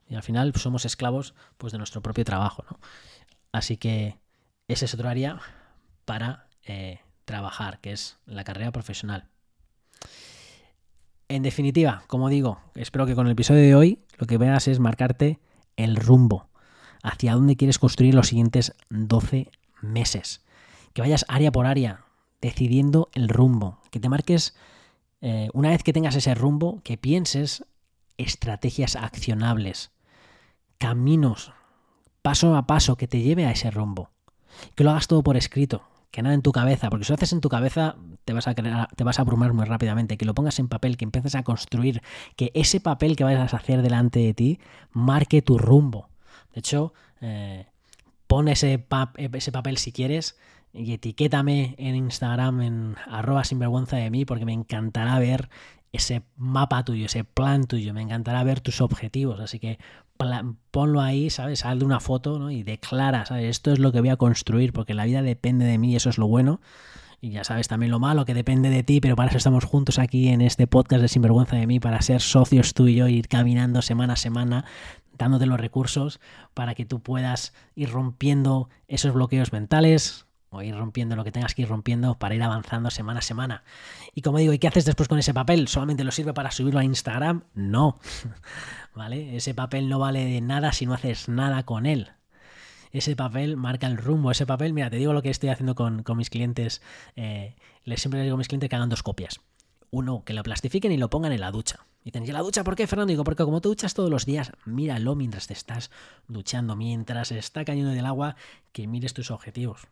Y 0.09 0.15
al 0.15 0.23
final 0.23 0.51
pues, 0.51 0.63
somos 0.63 0.85
esclavos 0.85 1.33
pues, 1.57 1.71
de 1.71 1.77
nuestro 1.77 2.01
propio 2.01 2.25
trabajo. 2.25 2.65
¿no? 2.69 2.79
Así 3.53 3.77
que 3.77 4.17
ese 4.67 4.85
es 4.85 4.93
otro 4.93 5.07
área 5.07 5.39
para 6.05 6.47
eh, 6.65 6.99
trabajar, 7.25 7.79
que 7.79 7.93
es 7.93 8.17
la 8.25 8.43
carrera 8.43 8.71
profesional. 8.71 9.29
En 11.29 11.43
definitiva, 11.43 12.03
como 12.07 12.27
digo, 12.27 12.59
espero 12.75 13.05
que 13.05 13.15
con 13.15 13.25
el 13.25 13.31
episodio 13.31 13.61
de 13.61 13.75
hoy 13.75 13.99
lo 14.17 14.27
que 14.27 14.37
veas 14.37 14.67
es 14.67 14.79
marcarte 14.79 15.39
el 15.77 15.95
rumbo 15.95 16.49
hacia 17.03 17.33
dónde 17.33 17.55
quieres 17.55 17.79
construir 17.79 18.13
los 18.13 18.27
siguientes 18.27 18.73
12 18.89 19.49
meses. 19.81 20.43
Que 20.93 21.01
vayas 21.01 21.25
área 21.27 21.51
por 21.51 21.65
área, 21.65 22.05
decidiendo 22.41 23.09
el 23.13 23.29
rumbo. 23.29 23.79
Que 23.91 23.99
te 23.99 24.09
marques, 24.09 24.55
eh, 25.21 25.49
una 25.53 25.69
vez 25.69 25.83
que 25.83 25.93
tengas 25.93 26.15
ese 26.15 26.33
rumbo, 26.35 26.81
que 26.83 26.97
pienses 26.97 27.65
estrategias 28.17 28.95
accionables, 28.95 29.91
caminos, 30.77 31.53
paso 32.21 32.55
a 32.55 32.67
paso 32.67 32.97
que 32.97 33.07
te 33.07 33.21
lleve 33.21 33.45
a 33.45 33.51
ese 33.51 33.71
rumbo. 33.71 34.11
Que 34.75 34.83
lo 34.83 34.91
hagas 34.91 35.07
todo 35.07 35.23
por 35.23 35.37
escrito, 35.37 35.83
que 36.11 36.21
nada 36.21 36.35
en 36.35 36.41
tu 36.41 36.51
cabeza, 36.51 36.89
porque 36.89 37.05
si 37.05 37.11
lo 37.11 37.15
haces 37.15 37.33
en 37.33 37.41
tu 37.41 37.49
cabeza 37.49 37.95
te 38.25 38.33
vas 38.33 38.47
a, 38.47 38.53
te 38.53 39.03
vas 39.03 39.19
a 39.19 39.21
abrumar 39.21 39.53
muy 39.53 39.65
rápidamente, 39.65 40.17
que 40.17 40.25
lo 40.25 40.35
pongas 40.35 40.59
en 40.59 40.67
papel, 40.67 40.97
que 40.97 41.05
empieces 41.05 41.35
a 41.35 41.43
construir, 41.43 42.01
que 42.35 42.51
ese 42.53 42.79
papel 42.79 43.15
que 43.15 43.23
vayas 43.23 43.53
a 43.53 43.57
hacer 43.57 43.81
delante 43.81 44.19
de 44.19 44.33
ti 44.33 44.59
marque 44.91 45.41
tu 45.41 45.57
rumbo. 45.57 46.09
De 46.53 46.59
hecho, 46.59 46.93
eh, 47.21 47.70
pon 48.31 48.47
ese, 48.47 48.87
ese 49.33 49.51
papel 49.51 49.75
si 49.75 49.91
quieres 49.91 50.37
y 50.71 50.93
etiquétame 50.93 51.75
en 51.77 51.97
Instagram 51.97 52.61
en 52.61 52.95
arroba 53.05 53.43
sinvergüenza 53.43 53.97
de 53.97 54.09
mí 54.09 54.23
porque 54.23 54.45
me 54.45 54.53
encantará 54.53 55.19
ver 55.19 55.49
ese 55.91 56.23
mapa 56.37 56.85
tuyo, 56.85 57.07
ese 57.07 57.25
plan 57.25 57.65
tuyo, 57.65 57.93
me 57.93 58.01
encantará 58.01 58.41
ver 58.45 58.61
tus 58.61 58.79
objetivos, 58.79 59.41
así 59.41 59.59
que 59.59 59.79
ponlo 60.71 61.01
ahí, 61.01 61.29
¿sabes? 61.29 61.65
Haz 61.65 61.77
de 61.77 61.83
una 61.83 61.99
foto 61.99 62.39
¿no? 62.39 62.51
y 62.51 62.63
declara, 62.63 63.25
¿sabes? 63.25 63.49
Esto 63.49 63.73
es 63.73 63.79
lo 63.79 63.91
que 63.91 63.99
voy 63.99 64.09
a 64.09 64.15
construir 64.15 64.71
porque 64.71 64.93
la 64.93 65.03
vida 65.03 65.21
depende 65.21 65.65
de 65.65 65.77
mí, 65.77 65.93
eso 65.97 66.09
es 66.09 66.17
lo 66.17 66.27
bueno. 66.27 66.61
Y 67.23 67.31
ya 67.31 67.43
sabes 67.43 67.67
también 67.67 67.91
lo 67.91 67.99
malo 67.99 68.25
que 68.25 68.33
depende 68.33 68.69
de 68.69 68.81
ti, 68.81 68.99
pero 68.99 69.15
para 69.15 69.29
eso 69.29 69.37
estamos 69.37 69.65
juntos 69.65 69.99
aquí 69.99 70.29
en 70.29 70.41
este 70.41 70.65
podcast 70.65 71.03
de 71.03 71.07
Sinvergüenza 71.07 71.55
de 71.55 71.67
mí, 71.67 71.79
para 71.79 72.01
ser 72.01 72.19
socios 72.19 72.73
tú 72.73 72.87
y 72.87 72.95
yo, 72.95 73.07
ir 73.07 73.27
caminando 73.27 73.83
semana 73.83 74.13
a 74.13 74.15
semana, 74.15 74.65
dándote 75.25 75.45
los 75.45 75.59
recursos 75.59 76.19
para 76.53 76.75
que 76.75 76.85
tú 76.85 77.01
puedas 77.01 77.53
ir 77.75 77.89
rompiendo 77.89 78.69
esos 78.87 79.13
bloqueos 79.13 79.51
mentales, 79.51 80.25
o 80.51 80.61
ir 80.61 80.75
rompiendo 80.75 81.15
lo 81.15 81.23
que 81.23 81.31
tengas 81.31 81.55
que 81.55 81.61
ir 81.61 81.69
rompiendo 81.69 82.15
para 82.19 82.35
ir 82.35 82.43
avanzando 82.43 82.91
semana 82.91 83.19
a 83.19 83.23
semana. 83.23 83.63
Y 84.13 84.21
como 84.21 84.37
digo, 84.37 84.51
¿y 84.51 84.59
qué 84.59 84.67
haces 84.67 84.83
después 84.83 85.07
con 85.07 85.17
ese 85.17 85.33
papel? 85.33 85.69
¿Solamente 85.69 86.03
lo 86.03 86.11
sirve 86.11 86.33
para 86.33 86.51
subirlo 86.51 86.81
a 86.81 86.83
Instagram? 86.83 87.45
No. 87.53 87.99
¿Vale? 88.93 89.37
Ese 89.37 89.53
papel 89.53 89.87
no 89.87 89.97
vale 89.97 90.25
de 90.25 90.41
nada 90.41 90.73
si 90.73 90.85
no 90.85 90.93
haces 90.93 91.29
nada 91.29 91.63
con 91.63 91.85
él. 91.85 92.11
Ese 92.91 93.15
papel 93.15 93.55
marca 93.55 93.87
el 93.87 93.95
rumbo. 93.95 94.29
Ese 94.29 94.45
papel, 94.45 94.73
mira, 94.73 94.89
te 94.89 94.97
digo 94.97 95.13
lo 95.13 95.21
que 95.21 95.29
estoy 95.29 95.49
haciendo 95.49 95.73
con, 95.73 96.03
mis 96.17 96.29
clientes. 96.29 96.81
Eh, 97.15 97.55
les 97.85 98.01
siempre 98.01 98.19
les 98.19 98.25
digo 98.25 98.35
a 98.35 98.37
mis 98.37 98.49
clientes 98.49 98.69
que 98.69 98.75
hagan 98.75 98.89
dos 98.89 99.03
copias. 99.03 99.39
Uno, 99.89 100.23
que 100.25 100.33
lo 100.33 100.43
plastifiquen 100.43 100.91
y 100.91 100.97
lo 100.97 101.09
pongan 101.09 101.31
en 101.31 101.39
la 101.39 101.51
ducha. 101.51 101.85
Y 102.03 102.17
¿y 102.17 102.31
la 102.31 102.41
ducha 102.41 102.63
por 102.63 102.75
qué, 102.75 102.87
Fernando? 102.87 103.11
Digo, 103.11 103.23
porque 103.23 103.43
como 103.43 103.61
te 103.61 103.69
duchas 103.69 103.93
todos 103.93 104.09
los 104.09 104.25
días, 104.25 104.51
míralo 104.65 105.15
mientras 105.15 105.47
te 105.47 105.53
estás 105.53 105.91
duchando, 106.27 106.75
mientras 106.75 107.31
está 107.31 107.63
cayendo 107.63 107.91
del 107.91 108.05
agua, 108.07 108.35
que 108.71 108.87
mires 108.87 109.13
tus 109.13 109.29
objetivos 109.29 109.87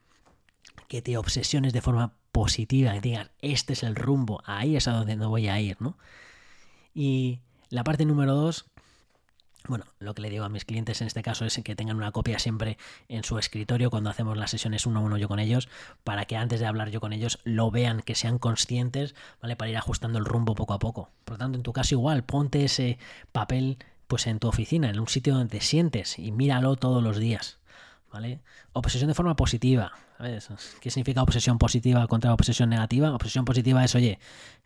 que 0.90 1.02
te 1.02 1.18
obsesiones 1.18 1.72
de 1.72 1.82
forma 1.82 2.14
positiva, 2.32 2.94
que 2.94 3.02
digas, 3.02 3.32
este 3.42 3.74
es 3.74 3.84
el 3.84 3.96
rumbo, 3.96 4.42
ahí 4.46 4.76
es 4.76 4.88
a 4.88 4.92
donde 4.92 5.16
no 5.16 5.30
voy 5.30 5.48
a 5.48 5.60
ir, 5.62 5.78
¿no? 5.80 5.98
Y 6.94 7.40
la 7.70 7.84
parte 7.84 8.06
número 8.06 8.34
dos, 8.34 8.66
bueno, 9.70 9.86
lo 10.00 10.16
que 10.16 10.24
le 10.24 10.32
digo 10.32 10.44
a 10.44 10.50
mis 10.50 10.66
clientes 10.66 11.00
en 11.02 11.08
este 11.08 11.22
caso 11.22 11.46
es 11.46 11.62
que 11.64 11.76
tengan 11.76 11.96
una 11.96 12.12
copia 12.12 12.40
siempre 12.40 12.78
en 13.08 13.24
su 13.24 13.38
escritorio 13.38 13.92
cuando 13.92 14.10
hacemos 14.10 14.36
las 14.36 14.50
sesiones 14.50 14.88
uno 14.88 15.00
a 15.00 15.04
uno 15.04 15.18
yo 15.18 15.28
con 15.28 15.40
ellos, 15.40 15.70
para 16.04 16.26
que 16.26 16.36
antes 16.36 16.60
de 16.60 16.66
hablar 16.66 16.90
yo 16.90 17.00
con 17.00 17.14
ellos 17.14 17.40
lo 17.44 17.70
vean, 17.70 18.02
que 18.02 18.16
sean 18.16 18.40
conscientes, 18.40 19.14
¿vale? 19.42 19.56
Para 19.56 19.70
ir 19.70 19.78
ajustando 19.78 20.18
el 20.18 20.26
rumbo 20.26 20.56
poco 20.56 20.74
a 20.74 20.80
poco. 20.80 21.12
Por 21.24 21.36
lo 21.36 21.38
tanto, 21.38 21.58
en 21.58 21.64
tu 21.64 21.72
caso 21.72 21.94
igual, 21.94 22.24
ponte 22.24 22.66
ese 22.66 22.98
papel 23.32 23.78
pues 24.08 24.26
en 24.26 24.40
tu 24.40 24.48
oficina, 24.48 24.90
en 24.90 25.00
un 25.00 25.08
sitio 25.08 25.36
donde 25.36 25.60
te 25.60 25.64
sientes 25.64 26.18
y 26.18 26.32
míralo 26.32 26.76
todos 26.76 27.04
los 27.04 27.18
días. 27.18 27.60
¿Vale? 28.12 28.42
Obsesión 28.74 29.08
de 29.08 29.14
forma 29.14 29.36
positiva. 29.36 29.92
¿Qué 30.82 30.90
significa 30.90 31.22
obsesión 31.22 31.60
positiva 31.60 32.08
contra 32.08 32.34
obsesión 32.34 32.70
negativa? 32.70 33.14
Obsesión 33.14 33.46
positiva 33.46 33.86
es, 33.86 33.94
oye, 33.94 34.18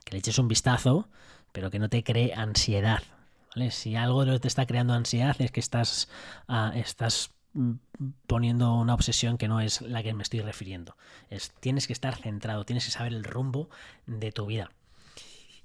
que 0.05 0.13
le 0.13 0.19
eches 0.19 0.39
un 0.39 0.47
vistazo, 0.47 1.09
pero 1.51 1.69
que 1.69 1.77
no 1.77 1.89
te 1.89 2.05
cree 2.05 2.33
ansiedad. 2.33 3.03
Si 3.71 3.95
algo 3.95 4.39
te 4.39 4.47
está 4.47 4.65
creando 4.65 4.93
ansiedad 4.93 5.35
es 5.39 5.51
que 5.51 5.59
estás, 5.59 6.09
ah, 6.47 6.71
estás 6.75 7.31
mm, 7.53 7.73
poniendo 8.27 8.73
una 8.73 8.93
obsesión 8.93 9.37
que 9.37 9.47
no 9.47 9.59
es 9.59 9.81
la 9.81 10.03
que 10.03 10.13
me 10.13 10.23
estoy 10.23 10.41
refiriendo. 10.41 10.97
Es, 11.29 11.51
tienes 11.59 11.87
que 11.87 11.93
estar 11.93 12.15
centrado, 12.15 12.65
tienes 12.65 12.85
que 12.85 12.91
saber 12.91 13.13
el 13.13 13.23
rumbo 13.23 13.69
de 14.05 14.31
tu 14.31 14.45
vida. 14.47 14.71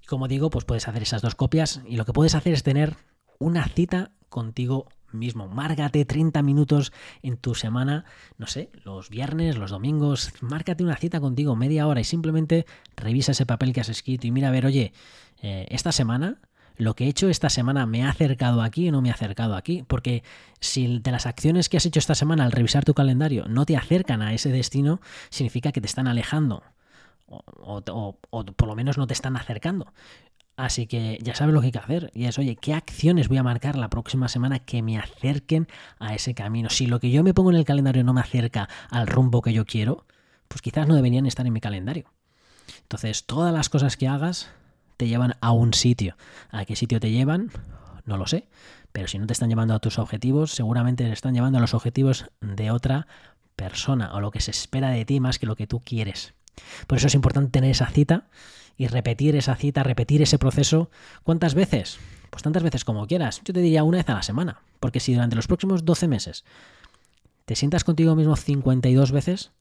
Como 0.07 0.29
digo, 0.29 0.51
pues 0.51 0.65
puedes 0.65 0.89
hacer 0.89 1.03
esas 1.03 1.23
dos 1.23 1.35
copias 1.35 1.83
y 1.87 1.97
lo 1.97 2.05
que 2.05 2.13
puedes 2.13 2.35
hacer 2.35 2.53
es 2.55 2.63
tener 2.63 2.97
una 3.39 3.67
cita 3.69 4.13
contigo 4.29 4.89
mismo. 5.13 5.49
Márgate 5.49 6.05
30 6.05 6.43
minutos 6.43 6.93
en 7.23 7.37
tu 7.37 7.55
semana, 7.55 8.05
no 8.37 8.47
sé, 8.47 8.71
los 8.85 9.11
viernes, 9.11 9.57
los 9.57 9.71
domingos, 9.71 10.33
márcate 10.41 10.85
una 10.85 10.97
cita 10.97 11.21
contigo, 11.21 11.57
media 11.57 11.87
hora 11.87 12.01
y 12.01 12.05
simplemente 12.05 12.67
revisa 12.97 13.33
ese 13.33 13.47
papel 13.47 13.73
que 13.73 13.81
has 13.81 13.89
escrito 13.89 14.27
y 14.27 14.31
mira 14.31 14.49
a 14.49 14.51
ver, 14.53 14.67
oye, 14.67 14.93
eh, 15.41 15.67
esta 15.71 15.93
semana 15.93 16.41
lo 16.79 16.95
que 16.95 17.05
he 17.05 17.09
hecho 17.09 17.29
esta 17.29 17.51
semana 17.51 17.87
me 17.87 18.05
ha 18.05 18.11
acercado 18.11 18.63
aquí 18.63 18.89
o 18.89 18.93
no 18.93 19.03
me 19.03 19.11
ha 19.11 19.15
acercado 19.15 19.57
aquí. 19.57 19.85
Porque 19.87 20.23
si 20.61 20.99
de 20.99 21.11
las 21.11 21.27
acciones 21.27 21.69
que 21.69 21.77
has 21.77 21.87
hecho 21.87 21.99
esta 21.99 22.15
semana 22.15 22.45
al 22.45 22.53
revisar 22.53 22.85
tu 22.85 22.95
calendario 22.95 23.47
no 23.49 23.67
te 23.67 23.77
acercan 23.77 24.23
a 24.23 24.33
ese 24.33 24.51
destino, 24.51 25.01
significa 25.31 25.73
que 25.73 25.81
te 25.81 25.87
están 25.87 26.09
alejando. 26.09 26.63
o, 27.27 27.83
por 28.57 28.69
lo 28.69 28.75
menos 28.75 28.97
no 28.97 29.07
te 29.07 29.13
están 29.13 29.37
acercando. 29.37 29.93
Así 30.59 30.89
que 30.89 31.21
ya 31.23 31.37
sabes 31.37 31.55
lo 31.55 31.61
que 31.61 31.67
hay 31.67 31.73
que 31.73 31.79
hacer. 31.79 32.11
Y 32.15 32.25
es, 32.25 32.37
oye, 32.37 32.57
¿qué 32.57 32.75
acciones 32.75 33.29
voy 33.29 33.39
a 33.39 33.45
marcar 33.45 33.77
la 33.77 33.89
próxima 33.89 34.27
semana 34.27 34.59
que 34.59 34.83
me 34.83 34.99
acerquen 34.99 35.69
a 36.01 36.17
ese 36.17 36.35
camino? 36.35 36.69
Si 36.69 36.87
lo 36.87 36.99
que 36.99 37.13
yo 37.13 37.23
me 37.23 37.33
pongo 37.33 37.51
en 37.51 37.57
el 37.57 37.65
calendario 37.65 38.03
no 38.03 38.13
me 38.13 38.21
acerca 38.21 38.69
al 38.91 39.07
rumbo 39.07 39.41
que 39.41 39.53
yo 39.53 39.65
quiero, 39.67 40.05
pues 40.49 40.61
quizás 40.61 40.89
no 40.89 40.97
deberían 40.97 41.27
estar 41.27 41.47
en 41.47 41.53
mi 41.53 41.61
calendario. 41.61 42.13
Entonces, 42.83 43.25
todas 43.25 43.55
las 43.55 43.69
cosas 43.69 43.97
que 43.97 44.09
hagas 44.09 44.51
te 44.99 45.09
llevan 45.09 45.37
a 45.41 45.53
un 45.53 45.73
sitio. 45.73 46.17
¿A 46.51 46.67
qué 46.67 46.77
sitio 46.77 47.01
te 47.01 47.11
llevan? 47.11 47.51
No 48.05 48.19
lo 48.19 48.27
sé. 48.27 48.49
Pero 48.93 49.09
si 49.09 49.19
no 49.19 49.27
te 49.27 49.33
están 49.33 49.49
llevando 49.49 49.75
a 49.75 49.79
tus 49.79 49.99
objetivos, 49.99 50.51
seguramente 50.53 51.05
te 51.05 51.13
están 51.13 51.35
llevando 51.35 51.59
a 51.59 51.61
los 51.61 51.73
objetivos 51.73 52.27
de 52.41 52.71
otra 52.71 53.07
persona 53.57 54.13
o 54.15 54.21
lo 54.21 54.31
que 54.31 54.41
se 54.41 54.51
espera 54.51 54.91
de 54.91 55.05
ti 55.05 55.21
más 55.21 55.39
que 55.39 55.47
lo 55.47 55.57
que 55.57 55.67
tú 55.67 55.81
quieres. 55.81 56.35
Por 56.87 56.99
eso 56.99 57.07
es 57.07 57.15
importante 57.15 57.53
tener 57.53 57.71
esa 57.71 57.87
cita 57.87 58.27
y 58.77 58.89
repetir 58.89 59.37
esa 59.37 59.55
cita, 59.55 59.85
repetir 59.85 60.21
ese 60.21 60.39
proceso. 60.39 60.91
¿Cuántas 61.23 61.55
veces? 61.55 61.99
Pues 62.31 62.43
tantas 62.43 62.65
veces 62.65 62.85
como 62.85 63.07
quieras. 63.07 63.41
Yo 63.45 63.55
te 63.55 63.61
diría 63.61 63.85
una 63.85 63.99
vez 63.99 64.09
a 64.09 64.15
la 64.15 64.23
semana. 64.23 64.63
Porque 64.81 65.01
si 65.01 65.15
durante 65.15 65.37
los 65.37 65.47
próximos 65.47 65.85
12 65.85 66.09
meses 66.09 66.45
te 67.45 67.55
sientas 67.55 67.85
contigo 67.85 68.17
mismo 68.17 68.35
52 68.35 69.13
veces 69.13 69.53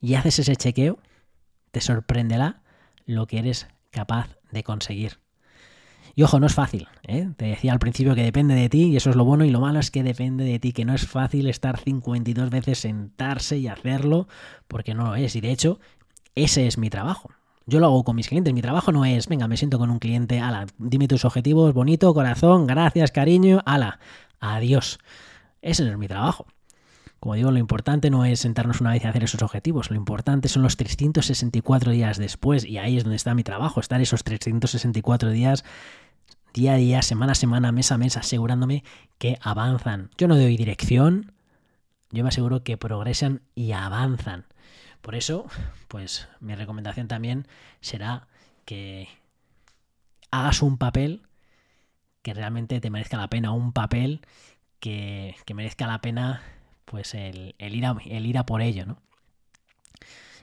y 0.00 0.14
haces 0.14 0.38
ese 0.38 0.56
chequeo, 0.56 0.98
te 1.70 1.82
sorprenderá 1.82 2.62
lo 3.04 3.26
que 3.26 3.38
eres 3.38 3.66
capaz 3.94 4.28
de 4.50 4.62
conseguir. 4.62 5.18
Y 6.16 6.22
ojo, 6.22 6.38
no 6.38 6.46
es 6.46 6.54
fácil. 6.54 6.86
¿eh? 7.08 7.30
Te 7.36 7.46
decía 7.46 7.72
al 7.72 7.78
principio 7.78 8.14
que 8.14 8.22
depende 8.22 8.54
de 8.54 8.68
ti 8.68 8.84
y 8.84 8.96
eso 8.96 9.10
es 9.10 9.16
lo 9.16 9.24
bueno 9.24 9.44
y 9.44 9.50
lo 9.50 9.60
malo 9.60 9.80
es 9.80 9.90
que 9.90 10.02
depende 10.02 10.44
de 10.44 10.58
ti, 10.58 10.72
que 10.72 10.84
no 10.84 10.94
es 10.94 11.06
fácil 11.06 11.48
estar 11.48 11.78
52 11.78 12.50
veces 12.50 12.78
sentarse 12.78 13.58
y 13.58 13.68
hacerlo 13.68 14.28
porque 14.68 14.94
no 14.94 15.06
lo 15.06 15.14
es. 15.16 15.34
Y 15.34 15.40
de 15.40 15.50
hecho, 15.50 15.80
ese 16.34 16.66
es 16.66 16.78
mi 16.78 16.90
trabajo. 16.90 17.30
Yo 17.66 17.80
lo 17.80 17.86
hago 17.86 18.04
con 18.04 18.14
mis 18.14 18.28
clientes. 18.28 18.52
Mi 18.52 18.62
trabajo 18.62 18.92
no 18.92 19.04
es, 19.04 19.26
venga, 19.26 19.48
me 19.48 19.56
siento 19.56 19.78
con 19.78 19.90
un 19.90 19.98
cliente, 19.98 20.38
ala, 20.38 20.66
dime 20.78 21.08
tus 21.08 21.24
objetivos, 21.24 21.72
bonito, 21.72 22.12
corazón, 22.12 22.66
gracias, 22.66 23.10
cariño, 23.10 23.62
ala, 23.64 23.98
adiós. 24.38 24.98
Ese 25.62 25.84
no 25.84 25.92
es 25.92 25.98
mi 25.98 26.06
trabajo. 26.06 26.46
Como 27.24 27.36
digo, 27.36 27.50
lo 27.50 27.58
importante 27.58 28.10
no 28.10 28.26
es 28.26 28.40
sentarnos 28.40 28.82
una 28.82 28.90
vez 28.90 29.02
y 29.02 29.06
hacer 29.06 29.24
esos 29.24 29.40
objetivos, 29.40 29.88
lo 29.88 29.96
importante 29.96 30.46
son 30.50 30.62
los 30.62 30.76
364 30.76 31.90
días 31.90 32.18
después 32.18 32.66
y 32.66 32.76
ahí 32.76 32.98
es 32.98 33.04
donde 33.04 33.16
está 33.16 33.32
mi 33.34 33.42
trabajo, 33.42 33.80
estar 33.80 33.98
esos 34.02 34.24
364 34.24 35.30
días 35.30 35.64
día 36.52 36.74
a 36.74 36.76
día, 36.76 37.00
semana 37.00 37.32
a 37.32 37.34
semana, 37.34 37.72
mes 37.72 37.90
a 37.92 37.96
mes, 37.96 38.18
asegurándome 38.18 38.84
que 39.16 39.38
avanzan. 39.40 40.10
Yo 40.18 40.28
no 40.28 40.36
doy 40.36 40.58
dirección, 40.58 41.32
yo 42.10 42.24
me 42.24 42.28
aseguro 42.28 42.62
que 42.62 42.76
progresan 42.76 43.40
y 43.54 43.72
avanzan. 43.72 44.44
Por 45.00 45.14
eso, 45.14 45.46
pues 45.88 46.28
mi 46.40 46.54
recomendación 46.54 47.08
también 47.08 47.48
será 47.80 48.28
que 48.66 49.08
hagas 50.30 50.60
un 50.60 50.76
papel 50.76 51.22
que 52.20 52.34
realmente 52.34 52.82
te 52.82 52.90
merezca 52.90 53.16
la 53.16 53.30
pena, 53.30 53.52
un 53.52 53.72
papel 53.72 54.20
que, 54.78 55.54
merezca 55.54 55.86
la 55.86 56.02
pena 56.02 56.42
pues 56.84 57.14
el, 57.14 57.54
ir 57.58 57.86
a, 57.86 57.96
el 58.06 58.26
ir 58.26 58.38
a 58.38 58.46
por 58.46 58.62
ello, 58.62 58.86
¿no? 58.86 58.98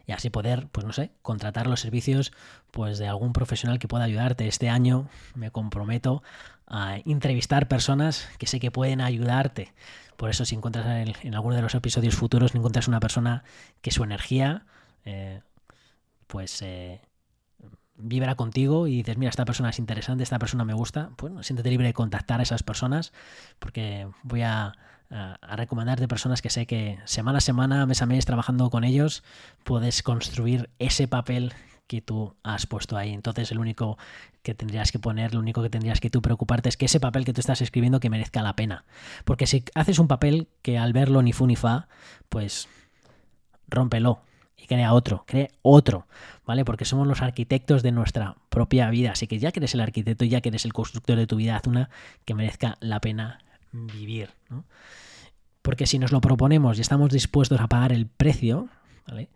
y 0.06 0.14
así 0.14 0.30
poder, 0.30 0.68
pues 0.72 0.86
no 0.86 0.94
sé, 0.94 1.12
contratar 1.22 1.68
los 1.68 1.80
servicios 1.80 2.32
pues 2.72 2.98
de 2.98 3.08
algún 3.08 3.34
profesional 3.34 3.80
que 3.80 3.88
pueda 3.88 4.04
ayudarte. 4.04 4.48
Este 4.48 4.70
año 4.70 5.08
me 5.36 5.52
comprometo 5.52 6.24
a 6.68 6.98
entrevistar 7.06 7.68
personas 7.68 8.30
que 8.38 8.48
sé 8.48 8.60
que 8.60 8.72
pueden 8.72 9.02
ayudarte. 9.02 9.74
Por 10.18 10.30
eso 10.30 10.46
si 10.46 10.56
encuentras 10.56 10.86
en, 11.24 11.36
alguno 11.36 11.56
de 11.56 11.62
los 11.62 11.76
episodios 11.76 12.16
futuros, 12.16 12.56
encuentras 12.56 12.88
una 12.88 13.00
persona 13.00 13.44
que 13.82 13.92
su 13.92 14.04
energía 14.04 14.66
eh, 15.06 15.42
pues 16.28 16.62
eh, 16.62 17.02
vibra 17.96 18.36
contigo 18.36 18.88
y 18.88 18.98
dices, 18.98 19.18
mira, 19.18 19.30
esta 19.30 19.46
persona 19.46 19.70
es 19.70 19.80
interesante, 19.80 20.24
esta 20.24 20.40
persona 20.40 20.64
me 20.64 20.74
gusta, 20.74 21.12
bueno, 21.18 21.44
siéntete 21.44 21.70
libre 21.70 21.88
de 21.88 21.94
contactar 21.94 22.40
a 22.40 22.44
esas 22.44 22.64
personas 22.64 23.14
porque 23.60 24.08
voy 24.24 24.44
a, 24.44 24.74
a, 25.12 25.56
recomendarte 25.56 26.08
personas 26.08 26.42
que 26.42 26.50
sé 26.50 26.66
que 26.66 27.00
semana 27.06 27.40
a 27.40 27.42
semana, 27.42 27.86
mes 27.86 28.02
a 28.02 28.06
mes, 28.06 28.26
trabajando 28.26 28.70
con 28.70 28.84
ellos, 28.84 29.24
puedes 29.64 30.04
construir 30.04 30.70
ese 30.80 31.08
papel 31.08 31.54
que 31.88 32.02
tú 32.02 32.36
has 32.44 32.68
puesto 32.68 32.96
ahí. 32.96 33.12
Entonces, 33.12 33.52
el 33.52 33.60
único 33.60 33.98
que 34.44 34.56
tendrías 34.56 34.92
que 34.92 35.00
poner, 35.00 35.34
lo 35.34 35.42
único 35.42 35.62
que 35.62 35.70
tendrías 35.70 36.00
que 36.00 36.10
tú 36.10 36.22
preocuparte 36.22 36.70
es 36.70 36.78
que 36.78 36.86
ese 36.86 37.00
papel 37.00 37.26
que 37.26 37.34
tú 37.34 37.42
estás 37.42 37.62
escribiendo 37.62 38.00
que 38.00 38.10
merezca 38.10 38.42
la 38.42 38.56
pena. 38.56 38.86
Porque 39.26 39.46
si 39.46 39.66
haces 39.76 40.00
un 40.00 40.08
papel 40.08 40.48
que 40.62 40.78
al 40.78 40.94
verlo 40.94 41.22
ni 41.22 41.34
fu 41.34 41.48
ni 41.48 41.58
fa, 41.58 41.90
pues 42.30 42.70
rómpelo 43.68 44.22
y 44.56 44.68
crea 44.68 44.94
otro, 44.94 45.26
crea 45.28 45.50
otro, 45.64 46.08
¿vale? 46.46 46.64
Porque 46.64 46.86
somos 46.86 47.08
los 47.08 47.22
arquitectos 47.22 47.84
de 47.84 47.92
nuestra 47.92 48.38
propia 48.50 48.90
vida. 48.90 49.12
Así 49.12 49.28
que 49.28 49.40
ya 49.40 49.52
que 49.52 49.60
eres 49.60 49.74
el 49.74 49.82
arquitecto, 49.82 50.24
ya 50.24 50.40
que 50.40 50.50
eres 50.50 50.64
el 50.64 50.72
constructor 50.72 51.18
de 51.18 51.28
tu 51.28 51.36
vida, 51.36 51.58
haz 51.58 51.68
una 51.68 51.90
que 52.24 52.36
merezca 52.36 52.78
la 52.80 53.02
pena 53.02 53.40
vivir, 53.72 54.30
¿no? 54.50 54.66
Porque 55.62 55.86
si 55.86 56.00
nos 56.00 56.12
lo 56.12 56.22
proponemos 56.22 56.78
y 56.78 56.82
estamos 56.82 57.12
dispuestos 57.12 57.60
a 57.60 57.68
pagar 57.68 57.92
el 57.92 58.08
precio, 58.08 58.70
¿vale? 59.08 59.30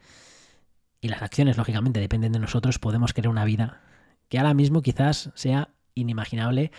Y 1.01 1.07
las 1.07 1.21
acciones, 1.21 1.57
lógicamente, 1.57 1.99
dependen 1.99 2.31
de 2.31 2.39
nosotros, 2.39 2.79
podemos 2.79 3.13
crear 3.13 3.29
una 3.29 3.45
vida 3.45 3.81
que 4.29 4.39
ahora 4.39 4.53
mismo 4.53 4.81
quizás 4.81 5.29
sea 5.35 5.69
inimaginable 5.93 6.71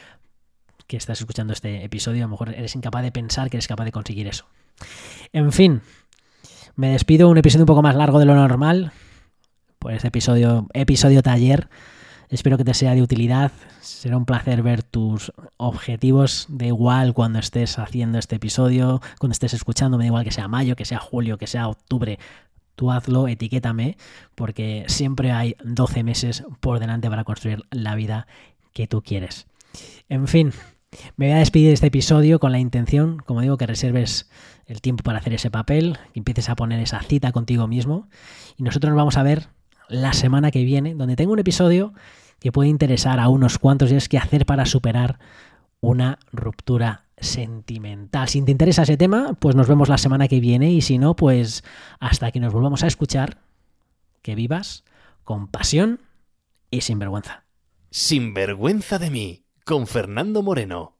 que 0.86 0.96
estás 0.96 1.20
escuchando 1.20 1.52
este 1.52 1.84
episodio. 1.84 2.24
A 2.24 2.26
lo 2.26 2.32
mejor 2.32 2.50
eres 2.50 2.74
incapaz 2.74 3.02
de 3.02 3.12
pensar 3.12 3.50
que 3.50 3.56
eres 3.56 3.68
capaz 3.68 3.84
de 3.84 3.92
conseguir 3.92 4.26
eso. 4.26 4.46
En 5.32 5.52
fin, 5.52 5.80
me 6.74 6.90
despido. 6.90 7.28
Un 7.28 7.38
episodio 7.38 7.64
un 7.64 7.68
poco 7.68 7.82
más 7.82 7.94
largo 7.94 8.18
de 8.18 8.26
lo 8.26 8.34
normal. 8.34 8.92
Por 9.78 9.92
este 9.92 10.08
episodio, 10.08 10.66
episodio 10.72 11.22
taller. 11.22 11.68
Espero 12.28 12.58
que 12.58 12.64
te 12.64 12.74
sea 12.74 12.94
de 12.94 13.02
utilidad. 13.02 13.52
Será 13.80 14.16
un 14.16 14.24
placer 14.24 14.62
ver 14.62 14.82
tus 14.82 15.32
objetivos. 15.56 16.46
Da 16.48 16.66
igual 16.66 17.14
cuando 17.14 17.38
estés 17.38 17.78
haciendo 17.78 18.18
este 18.18 18.36
episodio, 18.36 19.00
cuando 19.18 19.32
estés 19.32 19.54
escuchando, 19.54 19.96
me 19.96 20.04
da 20.04 20.08
igual 20.08 20.24
que 20.24 20.32
sea 20.32 20.48
mayo, 20.48 20.76
que 20.76 20.84
sea 20.84 20.98
julio, 20.98 21.38
que 21.38 21.46
sea 21.46 21.68
octubre. 21.68 22.18
Tú 22.74 22.90
hazlo, 22.90 23.28
etiquétame, 23.28 23.96
porque 24.34 24.84
siempre 24.88 25.32
hay 25.32 25.56
12 25.64 26.02
meses 26.02 26.44
por 26.60 26.78
delante 26.78 27.08
para 27.08 27.24
construir 27.24 27.62
la 27.70 27.94
vida 27.94 28.26
que 28.72 28.86
tú 28.86 29.02
quieres. 29.02 29.46
En 30.08 30.28
fin, 30.28 30.52
me 31.16 31.26
voy 31.26 31.36
a 31.36 31.38
despedir 31.38 31.68
de 31.68 31.74
este 31.74 31.86
episodio 31.86 32.38
con 32.38 32.52
la 32.52 32.58
intención, 32.58 33.18
como 33.18 33.40
digo, 33.40 33.56
que 33.56 33.66
reserves 33.66 34.28
el 34.66 34.80
tiempo 34.80 35.04
para 35.04 35.18
hacer 35.18 35.32
ese 35.32 35.50
papel, 35.50 35.98
que 36.12 36.20
empieces 36.20 36.48
a 36.48 36.56
poner 36.56 36.80
esa 36.80 37.00
cita 37.02 37.32
contigo 37.32 37.66
mismo. 37.66 38.08
Y 38.56 38.62
nosotros 38.62 38.90
nos 38.90 38.98
vamos 38.98 39.16
a 39.16 39.22
ver 39.22 39.48
la 39.88 40.12
semana 40.12 40.50
que 40.50 40.64
viene, 40.64 40.94
donde 40.94 41.16
tengo 41.16 41.32
un 41.32 41.38
episodio 41.38 41.92
que 42.38 42.52
puede 42.52 42.68
interesar 42.68 43.20
a 43.20 43.28
unos 43.28 43.58
cuantos 43.58 43.90
y 43.90 43.96
es 43.96 44.08
qué 44.08 44.18
hacer 44.18 44.46
para 44.46 44.66
superar 44.66 45.18
una 45.80 46.18
ruptura 46.32 47.04
sentimental. 47.18 48.28
Si 48.28 48.42
te 48.42 48.50
interesa 48.50 48.82
ese 48.82 48.96
tema, 48.96 49.34
pues 49.38 49.56
nos 49.56 49.68
vemos 49.68 49.88
la 49.88 49.98
semana 49.98 50.28
que 50.28 50.40
viene 50.40 50.72
y 50.72 50.80
si 50.82 50.98
no, 50.98 51.16
pues 51.16 51.64
hasta 51.98 52.30
que 52.30 52.40
nos 52.40 52.52
volvamos 52.52 52.82
a 52.82 52.86
escuchar, 52.86 53.38
que 54.22 54.34
vivas 54.34 54.84
con 55.24 55.48
pasión 55.48 56.00
y 56.70 56.82
sin 56.82 56.98
vergüenza. 56.98 57.44
Sin 57.90 58.34
vergüenza 58.34 58.98
de 58.98 59.10
mí, 59.10 59.44
con 59.64 59.86
Fernando 59.86 60.42
Moreno. 60.42 60.96